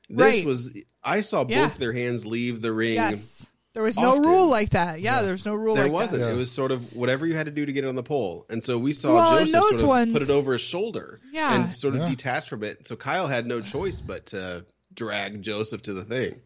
[0.09, 0.45] This Right.
[0.45, 0.71] was
[1.03, 1.69] I saw Yeah.
[1.69, 2.95] both their hands leave the ring.
[2.95, 4.23] Yes, there was no often.
[4.23, 5.01] rule like that.
[5.01, 5.23] Yeah, Yeah.
[5.27, 6.21] there's no rule There like wasn't.
[6.23, 6.29] that.
[6.29, 6.35] Yeah.
[6.35, 8.47] It was sort of whatever you had to do to get it on the pole.
[8.49, 11.21] And so we saw Well, Joseph those sort of ones- put it over his shoulder
[11.33, 11.55] Yeah.
[11.65, 12.09] and sort of Yeah.
[12.11, 12.87] detach from it.
[12.87, 14.65] So Kyle had no choice but to
[14.95, 16.41] drag Joseph to the thing.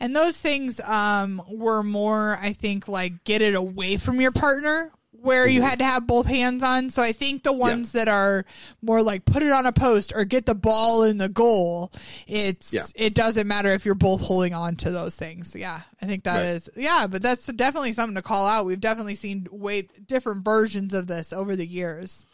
[0.00, 4.90] And those things um were more, I think, like get it away from your partner,
[5.22, 5.64] where you Mhm.
[5.68, 6.90] had to have both hands on.
[6.90, 8.44] So I think the ones that are
[8.82, 11.90] more like put it on a post or get the ball in the goal,
[12.26, 12.84] it's Yeah.
[12.94, 15.54] it doesn't matter if you're both holding on to those things.
[15.58, 16.46] Yeah, I think that Right.
[16.50, 18.66] is yeah, but that's definitely something to call out.
[18.66, 22.26] We've definitely seen way different versions of this over the years.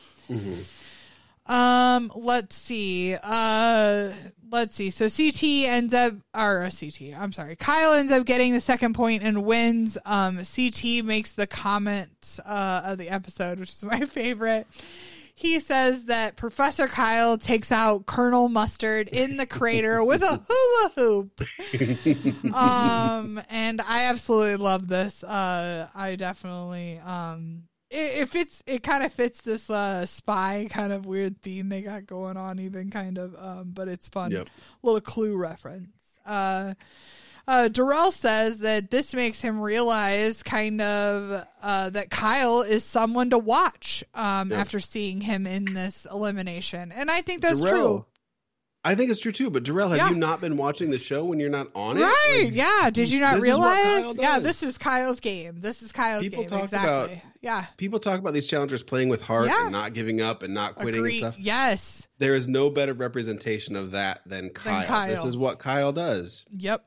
[1.46, 3.14] Um, let's see.
[3.14, 4.10] Uh,
[4.52, 4.90] let's see.
[4.90, 7.14] So CT ends up, or uh, CT.
[7.18, 7.56] I'm sorry.
[7.56, 9.98] Kyle ends up getting the second point and wins.
[10.04, 14.66] Um, CT makes the comment uh, of the episode, which is my favorite.
[15.34, 20.92] He says that Professor Kyle takes out Colonel Mustard in the crater with a hula
[20.94, 22.54] hoop.
[22.54, 25.24] um, and I absolutely love this.
[25.24, 28.62] Uh, I definitely um, it, it fits.
[28.66, 32.58] It kind of fits this uh spy kind of weird theme they got going on,
[32.58, 33.34] even kind of.
[33.38, 34.30] Um, but it's fun.
[34.32, 34.48] Yep.
[34.82, 35.90] Little clue reference.
[36.26, 36.74] Uh.
[37.48, 43.30] Uh, Darrell says that this makes him realize kind of uh, that Kyle is someone
[43.30, 44.60] to watch um, Yeah.
[44.60, 48.06] after seeing him in this elimination, and I think that's Darrell, true.
[48.84, 49.48] I think it's true too.
[49.48, 50.10] But Darrell, have Yeah.
[50.10, 52.02] you not been watching the show when you're not on it?
[52.02, 52.42] Right?
[52.46, 52.90] Like, yeah.
[52.90, 54.16] Did you not this is what realize?
[54.18, 55.60] Yeah, this is Kyle's game.
[55.60, 56.48] This is Kyle's People game.
[56.48, 57.14] talk exactly.
[57.14, 57.66] about- yeah.
[57.76, 59.62] People talk about these challengers playing with heart Yeah.
[59.64, 61.10] and not giving up and not quitting Agree.
[61.22, 61.36] and stuff.
[61.38, 62.08] Yes.
[62.18, 64.84] There is no better representation of that than Kyle.
[64.86, 65.08] Kyle.
[65.08, 66.44] This is what Kyle does.
[66.50, 66.84] Yep.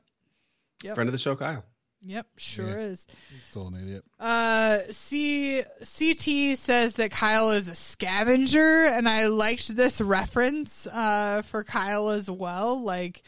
[0.82, 0.94] Yep.
[0.96, 1.64] Friend of the show, Kyle.
[2.06, 2.86] Yep, sure Yeah.
[2.86, 3.06] is.
[3.32, 4.04] He's still an idiot.
[4.20, 11.42] Uh, C CT says that Kyle is a scavenger, and I liked this reference uh,
[11.42, 12.80] for Kyle as well.
[12.82, 13.22] Like,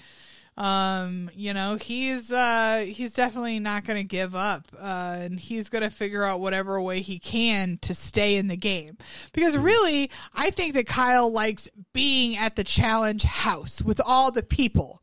[0.56, 5.68] um, you know, he's uh, he's definitely not going to give up, uh, and he's
[5.68, 8.96] going to figure out whatever way he can to stay in the game.
[9.32, 14.42] Because really, I think that Kyle likes being at the challenge house with all the
[14.42, 15.00] people.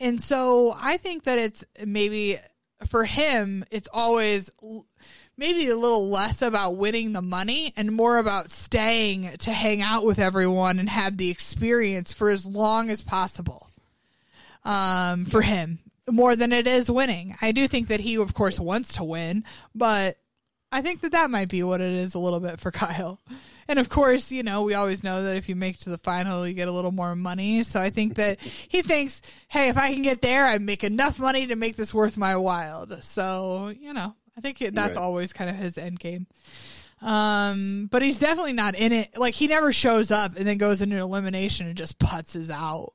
[0.00, 2.38] And so I think that it's maybe
[2.86, 4.50] for him, it's always
[5.36, 10.04] maybe a little less about winning the money and more about staying to hang out
[10.04, 13.70] with everyone and have the experience for as long as possible.
[14.64, 15.78] Um, for him,
[16.10, 17.36] more than it is winning.
[17.40, 19.44] I do think that he, of course, wants to win,
[19.74, 20.18] but
[20.70, 23.20] I think that that might be what it is a little bit for Kyle.
[23.68, 26.48] And of course, you know, we always know that if you make to the final,
[26.48, 27.62] you get a little more money.
[27.62, 31.18] So I think that he thinks, hey, if I can get there, I make enough
[31.18, 32.86] money to make this worth my while.
[33.02, 35.02] So, you know, I think that's Right.
[35.02, 36.26] always kind of his end game.
[37.00, 39.16] Um, but he's definitely not in it.
[39.16, 42.92] Like he never shows up and then goes into elimination and just putzes out.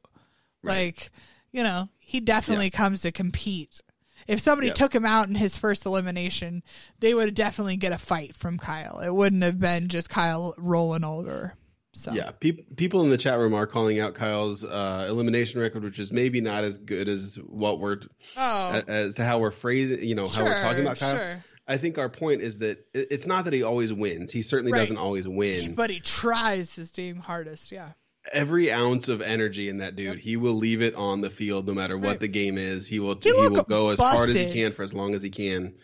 [0.61, 1.11] Like,
[1.51, 3.81] you know, he definitely comes to compete.
[4.27, 4.73] If somebody Yeah.
[4.73, 6.63] took him out in his first elimination,
[6.99, 8.99] they would definitely get a fight from Kyle.
[8.99, 11.53] It wouldn't have been just Kyle rolling over.
[11.95, 15.83] So Yeah, peop- people in the chat room are calling out Kyle's uh, elimination record,
[15.83, 17.99] which is maybe not as good as what we're
[18.35, 21.15] Oh, as to how we're phrasing, you know, how we're talking about Kyle.
[21.15, 21.43] Sure.
[21.67, 24.31] I think our point is that it's not that he always wins.
[24.31, 24.79] He certainly Right.
[24.79, 25.75] doesn't always win.
[25.75, 27.71] But he tries his damn hardest.
[27.71, 27.89] Yeah.
[28.31, 31.73] Every ounce of energy in that dude, he will leave it on the field no
[31.73, 32.19] matter what Right.
[32.21, 32.87] the game is.
[32.87, 35.21] He will He he, will go as hard as he can for as long as
[35.21, 35.75] he can.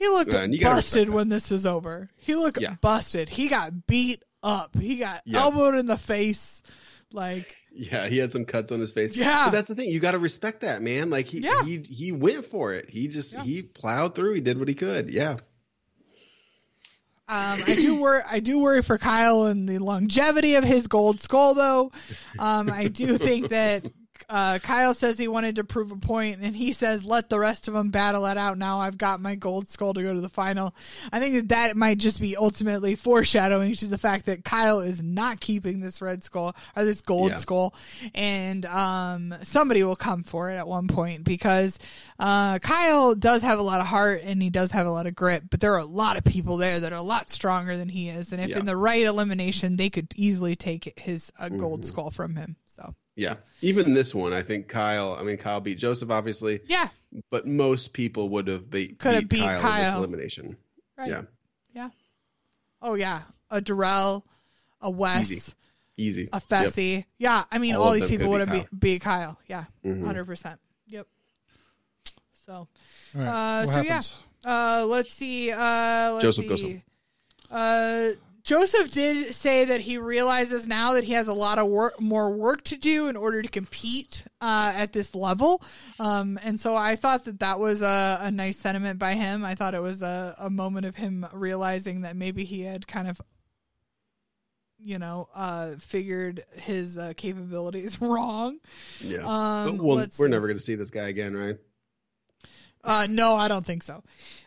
[0.00, 2.10] He looked Yeah, and you gotta busted when this is over.
[2.16, 2.74] He looked Yeah.
[2.80, 3.28] busted.
[3.28, 4.76] He got beat up.
[4.78, 5.42] He got Yeah.
[5.42, 6.62] elbowed in the face.
[7.12, 9.14] Like, Yeah, he had some cuts on his face.
[9.16, 9.46] Yeah.
[9.46, 9.88] but that's the thing.
[9.88, 11.10] You got to respect that man.
[11.10, 11.62] Like he Yeah.
[11.64, 12.90] he he went for it.
[12.90, 14.34] He just he plowed through.
[14.34, 15.10] He did what he could.
[15.10, 15.36] Yeah.
[17.26, 18.22] Um, I do worry.
[18.28, 21.90] I do worry for Kyle and the longevity of his gold skull, though.
[22.38, 23.86] Um, I do think that
[24.28, 27.68] uh, Kyle says he wanted to prove a point, and he says, "Let the rest
[27.68, 30.28] of them battle it out." Now I've got my gold skull to go to the
[30.28, 30.74] final.
[31.12, 35.02] I think that that might just be ultimately foreshadowing to the fact that Kyle is
[35.02, 37.36] not keeping this red skull or this gold Yeah.
[37.36, 37.74] skull,
[38.14, 41.78] and um, somebody will come for it at one point because
[42.18, 45.14] uh, Kyle does have a lot of heart and he does have a lot of
[45.14, 47.88] grit, but there are a lot of people there that are a lot stronger than
[47.88, 48.58] he is, and if Yeah.
[48.58, 51.84] in the right elimination, they could easily take his uh, gold Mhm.
[51.84, 52.56] skull from him.
[53.16, 53.36] So Yeah.
[53.60, 55.16] Even this one, I think Kyle.
[55.18, 56.88] I mean, Kyle beat Joseph, obviously, yeah,
[57.30, 60.56] but most people would have beat, Could have beat, beat Kyle, in this elimination.
[60.98, 61.22] right, Yeah.
[61.72, 61.90] yeah.
[62.82, 64.24] Oh yeah, a Darrell,
[64.80, 65.52] a Wes, Easy.
[65.96, 66.28] Easy.
[66.32, 67.04] a Fessy.
[67.18, 69.38] Yeah, I mean, All all, these people would beat have beat, beat Kyle.
[69.46, 69.94] Yeah, Yep.
[69.96, 70.04] Mhm.
[70.04, 70.58] hundred percent.
[70.88, 71.06] Yep.
[72.46, 72.68] So, All
[73.14, 73.26] right.
[73.26, 74.02] Uh, what so yeah.
[74.44, 75.50] uh, let's see.
[75.50, 76.82] Uh, let's Joseph goes see.
[77.50, 78.08] Uh,
[78.44, 82.30] Joseph did say that he realizes now that he has a lot of work, more
[82.30, 85.62] work to do in order to compete uh, at this level.
[85.98, 89.46] Um, and so I thought that that was a, a nice sentiment by him.
[89.46, 93.08] I thought it was a, a moment of him realizing that maybe he had kind
[93.08, 93.18] of,
[94.78, 98.58] you know, uh, figured his uh, capabilities wrong.
[99.00, 99.20] Yeah.
[99.20, 100.28] Um, well, we're see.
[100.28, 101.56] never going to see this guy again, right?
[102.84, 104.02] Uh, no, I don't think so.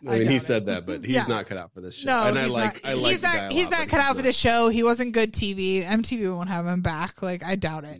[0.07, 0.65] I, I mean, he it.
[0.68, 1.26] that, but he's Yeah.
[1.26, 2.07] not cut out for this show.
[2.07, 2.91] No, and I like, not.
[2.91, 3.51] I like he's not.
[3.51, 4.69] he's not cut out for the show.
[4.69, 5.84] He wasn't good TV.
[5.84, 7.22] MTV won't have him back.
[7.23, 7.99] Like I doubt it.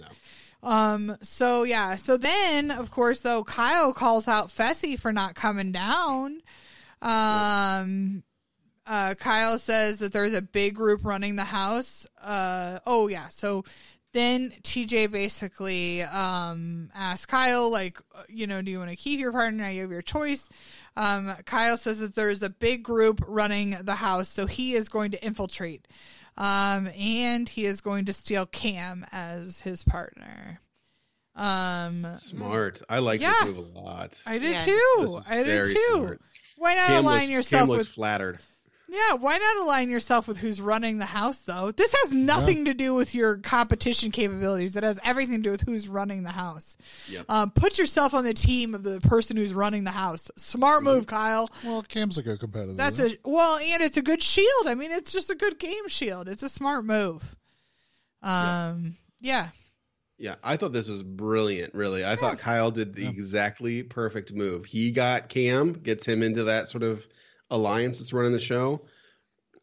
[0.64, 0.70] No.
[0.70, 1.18] Um.
[1.24, 1.96] So yeah.
[1.96, 6.42] So then, of course, though, Kyle calls out Fessy for not coming down.
[7.02, 8.24] Um.
[8.86, 12.06] Uh, Kyle says that there's a big group running the house.
[12.22, 12.80] Uh.
[12.86, 13.28] Oh yeah.
[13.30, 13.64] So
[14.18, 19.20] then TJ basically um asks Kyle like, uh, you know, do you want to keep
[19.20, 19.70] your partner?
[19.70, 20.50] You have your choice.
[20.96, 25.12] Um, Kyle says that there's a big group running the house, so he is going
[25.12, 25.88] to infiltrate.
[26.38, 30.60] Um, and he is going to steal Kam as his partner.
[31.36, 32.82] Um, Smart.
[32.90, 33.32] I like Yeah.
[33.44, 34.20] this move a lot.
[34.26, 34.66] I did Yeah.
[34.66, 35.20] Too.
[35.30, 35.94] I did too.
[35.98, 36.22] smart.
[36.58, 38.40] Why not Kam align looks, yourself Kam looks with flattered.
[38.90, 41.72] Yeah, why not align yourself with who's running the house though?
[41.72, 44.78] This has nothing to do with your competition capabilities.
[44.78, 46.78] It has everything to do with who's running the house.
[47.10, 47.26] Yep.
[47.28, 50.32] Um, put yourself on the team of the person who's running the house.
[50.38, 51.50] Smart move, Kyle.
[51.66, 52.74] Well, Kam's a good competitor.
[52.76, 54.68] That's a well, and it's a good shield.
[54.68, 56.30] I mean, it's just a good game shield.
[56.30, 57.36] It's a smart move.
[58.22, 59.50] Um, yeah,
[60.18, 62.04] Yeah, I thought this was brilliant, really.
[62.04, 63.10] I thought Kyle did the Yeah.
[63.10, 64.66] exactly perfect move.
[64.66, 67.06] He got Kam, gets him into that sort of
[67.50, 68.82] alliance that's running the show.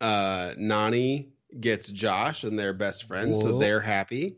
[0.01, 1.29] Uh, Nany
[1.59, 4.37] gets Josh, and they're best friends, so they're happy.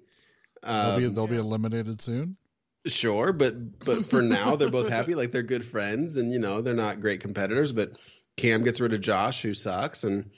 [0.63, 2.37] They'll, be, Um, they'll be eliminated soon.
[2.87, 6.61] Sure, but but for now they're both happy, like they're good friends, and you know
[6.61, 7.73] they're not great competitors.
[7.73, 7.99] But
[8.37, 10.31] Kam gets rid of Josh, who sucks, and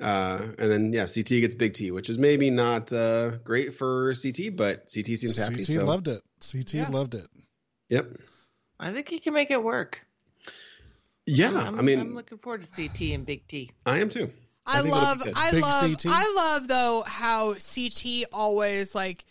[0.00, 4.14] uh, and then yeah, CT gets Big T, which is maybe not uh, great for
[4.14, 5.56] CT, but CT seems happy.
[5.56, 5.86] CT so.
[5.86, 6.22] loved it.
[6.40, 6.88] CT Yeah.
[6.88, 7.28] loved it.
[7.88, 8.16] Yep.
[8.80, 10.04] I think he can make it work.
[11.26, 13.70] Yeah, I'm, I'm- I mean, I'm looking forward to CT and Big T.
[13.86, 14.32] I am too.
[14.66, 15.22] I, think love.
[15.34, 16.06] I Big love CT?
[16.06, 19.24] I love though how CT always like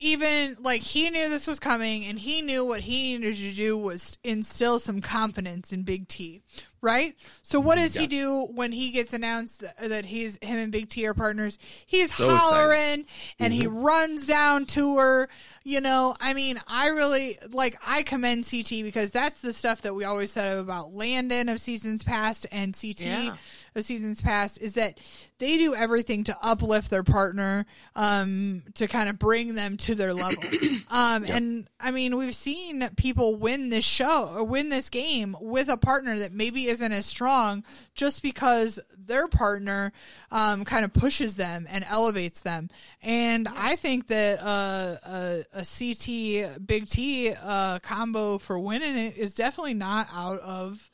[0.00, 3.76] even like he knew this was coming and he knew what he needed to do
[3.76, 6.42] was instill some confidence in Big T,
[6.84, 7.16] right?
[7.42, 11.06] So what does he do when he gets announced that, he's him and Big T
[11.06, 11.58] are partners?
[11.86, 12.38] He's So excited.
[12.38, 13.06] hollering
[13.40, 15.28] and he runs down to her.
[15.66, 19.94] You know, I mean, I really like I commend CT because that's the stuff that
[19.94, 23.36] we always said about Landon of seasons past and CT Yeah.
[23.74, 24.98] of seasons past is that
[25.38, 27.64] they do everything to uplift their partner
[27.96, 30.42] um to kind of bring them to their level
[30.90, 35.68] um and i mean we've seen people win this show or win this game with
[35.68, 37.64] a partner that maybe isn't as strong
[37.94, 39.92] just because their partner
[40.30, 42.68] um kind of pushes them and elevates them
[43.02, 49.16] and i think that uh a, a ct big t uh combo for winning it
[49.16, 50.90] is definitely not out of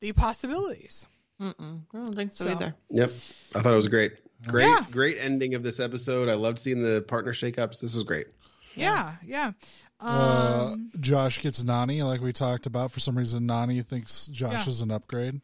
[0.00, 1.06] the possibilities
[1.40, 2.74] Mm-mm, I don't think so, So- either.
[2.90, 3.10] Yep.
[3.54, 4.12] I thought it was great.
[4.46, 4.84] Great, Yeah.
[4.90, 6.28] great ending of this episode.
[6.28, 7.80] I loved seeing the partner shakeups.
[7.80, 8.26] This was great.
[8.74, 9.52] Yeah, yeah.
[10.00, 12.92] Uh, Um, Josh gets Nany, like we talked about.
[12.92, 14.68] For some reason, Nany thinks Josh Yeah.
[14.68, 15.40] is an upgrade.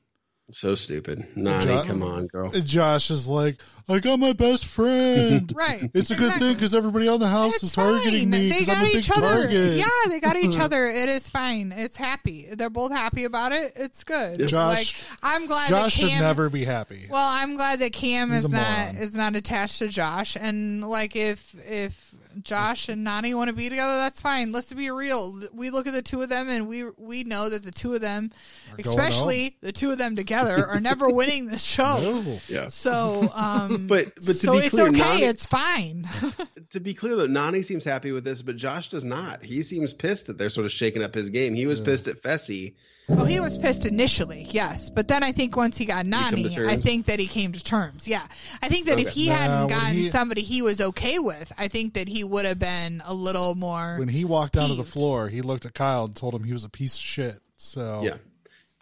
[0.52, 1.26] So stupid.
[1.36, 2.52] Nany, Jo- come on, girl.
[2.52, 3.56] Josh is like,
[3.88, 5.52] I got my best friend.
[5.56, 5.90] right.
[5.92, 8.42] It's a good thing because everybody on the house It's is targeting fine.
[8.42, 9.20] me They got I'm a big each other.
[9.22, 9.76] target.
[9.76, 10.86] Yeah, they got each other.
[10.86, 11.72] It is fine.
[11.72, 12.46] It's happy.
[12.52, 13.72] They're both happy about it.
[13.74, 14.46] It's good.
[14.46, 17.08] Josh- like, I'm glad Josh that should never be happy.
[17.10, 18.60] Well, I'm glad that Kam He's is not
[18.92, 18.96] moron.
[18.98, 23.68] is not attached to Josh, and like if if Josh and Nany want to be
[23.68, 24.52] together, that's fine.
[24.52, 25.42] Let's be real.
[25.52, 28.00] We look at the two of them, and we we know that the two of
[28.00, 28.32] them,
[28.70, 32.00] going especially the two of them together, are never winning this show.
[32.00, 32.40] No.
[32.48, 32.68] Yeah.
[32.68, 34.98] So, um, But but to so be it's okay.
[34.98, 36.08] Nany, it's fine.
[36.70, 39.42] to be clear though, Nany seems happy with this, but Josh does not.
[39.42, 41.54] He seems pissed that they're sort of shaking up his game.
[41.54, 42.74] He was pissed at Fessy.
[43.08, 46.50] Well, he was pissed initially, yes, but then I think once he got Nany, to
[46.50, 46.72] terms?
[46.72, 48.08] I think that he came to terms.
[48.08, 48.26] Yeah,
[48.60, 51.68] I think that if he Nah, hadn't gotten he- somebody he was okay with, I
[51.68, 53.96] think that he would have been a little more.
[53.98, 56.52] When he walked down to the floor, he looked at Kyle and told him he
[56.52, 57.40] was a piece of shit.
[57.56, 58.16] So Yeah.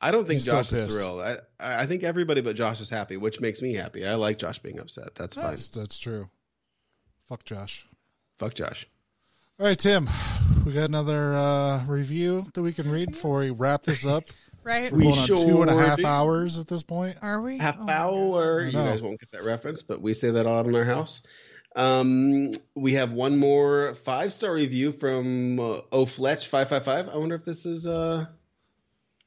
[0.00, 1.20] I don't think He's still Josh is thrilled.
[1.20, 4.06] I, I think everybody but Josh is happy, which makes me happy.
[4.06, 5.14] I like Josh being upset.
[5.16, 5.44] That's fine.
[5.50, 6.28] that's, that's true.
[7.28, 7.86] Fuck Josh.
[8.38, 8.86] Fuck Josh.
[9.60, 10.10] All right, Tim,
[10.66, 14.24] we got another uh, review that we can read before we wrap this up.
[14.64, 14.90] right?
[14.90, 16.06] We're We going on two and a sure half do.
[16.06, 17.18] hours at this point.
[17.22, 17.58] Are we?
[17.58, 18.64] Half Oh hour.
[18.64, 21.22] You guys won't get that reference, but we say that a lot in our house.
[21.76, 27.08] Um, we have one more five star review from uh, O Fletch five five five.
[27.08, 28.26] I wonder if this is uh,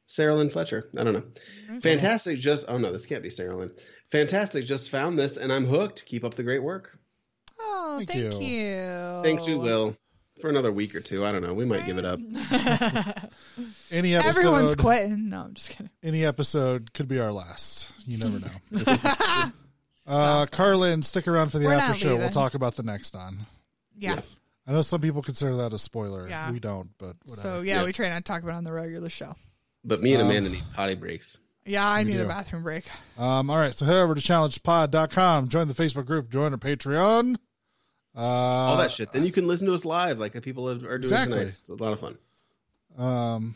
[0.08, 0.90] Sarah Lynn Fletcher.
[0.98, 1.80] I don't know.
[1.80, 2.40] Fantastic.
[2.40, 3.72] Just oh no, this can't be Sarah Lynn.
[4.12, 4.66] Fantastic.
[4.66, 6.06] Just found this and I'm hooked.
[6.06, 7.00] Keep up the great work.
[7.60, 8.48] Oh, Thank thank, you.
[8.48, 9.22] you.
[9.24, 9.46] Thanks.
[9.46, 9.96] We will
[10.42, 11.26] for another week or two.
[11.26, 11.54] I don't know.
[11.54, 12.20] We might give it up.
[13.92, 15.30] Any episode, Everyone's quitting.
[15.30, 15.90] No, I'm just kidding.
[16.04, 17.92] any episode could be our last.
[18.06, 18.84] You never know.
[20.08, 22.08] uh, Carlin, stick around for the We're after not show.
[22.10, 22.32] We'll leaving.
[22.32, 23.46] talk about the next on.
[23.98, 24.16] Yeah.
[24.16, 24.22] Yeah.
[24.68, 26.28] I know some people consider that a spoiler.
[26.28, 26.52] Yeah.
[26.52, 27.42] We don't, but whatever.
[27.58, 27.86] So yeah, Yeah.
[27.86, 29.36] we try not to talk about it on the regular show.
[29.86, 31.38] But me and Um, Amanda need potty breaks.
[31.66, 32.28] Yeah, I We need a do.
[32.30, 32.86] bathroom break.
[33.18, 37.36] Um, all right, so head over to challengepod.com, join the Facebook group, join our Patreon.
[38.18, 39.12] Uh, All that shit.
[39.12, 41.38] Then you can listen to us live, like the people are doing Exactly.
[41.38, 41.54] tonight.
[41.60, 42.18] It's a lot of fun.
[42.98, 43.56] Um,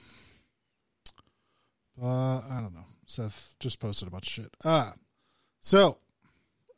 [2.02, 2.86] uh, I don't know.
[3.08, 4.54] Seth just posted a bunch of shit.
[4.64, 4.94] Ah,
[5.62, 5.98] so,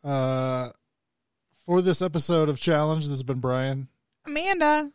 [0.03, 0.69] uh,
[1.65, 3.87] for this episode of Challenge, this has been Brian,
[4.25, 4.91] Amanda.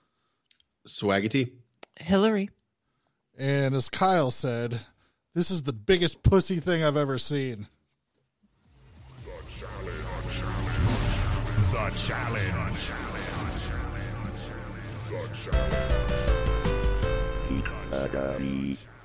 [0.86, 1.52] Swaggity.
[1.96, 2.50] Hillary.
[3.38, 4.80] and as Kyle said,
[5.34, 7.68] this is the biggest pussy thing I've ever seen.
[11.98, 12.92] The challenge.
[17.90, 18.97] The challenge.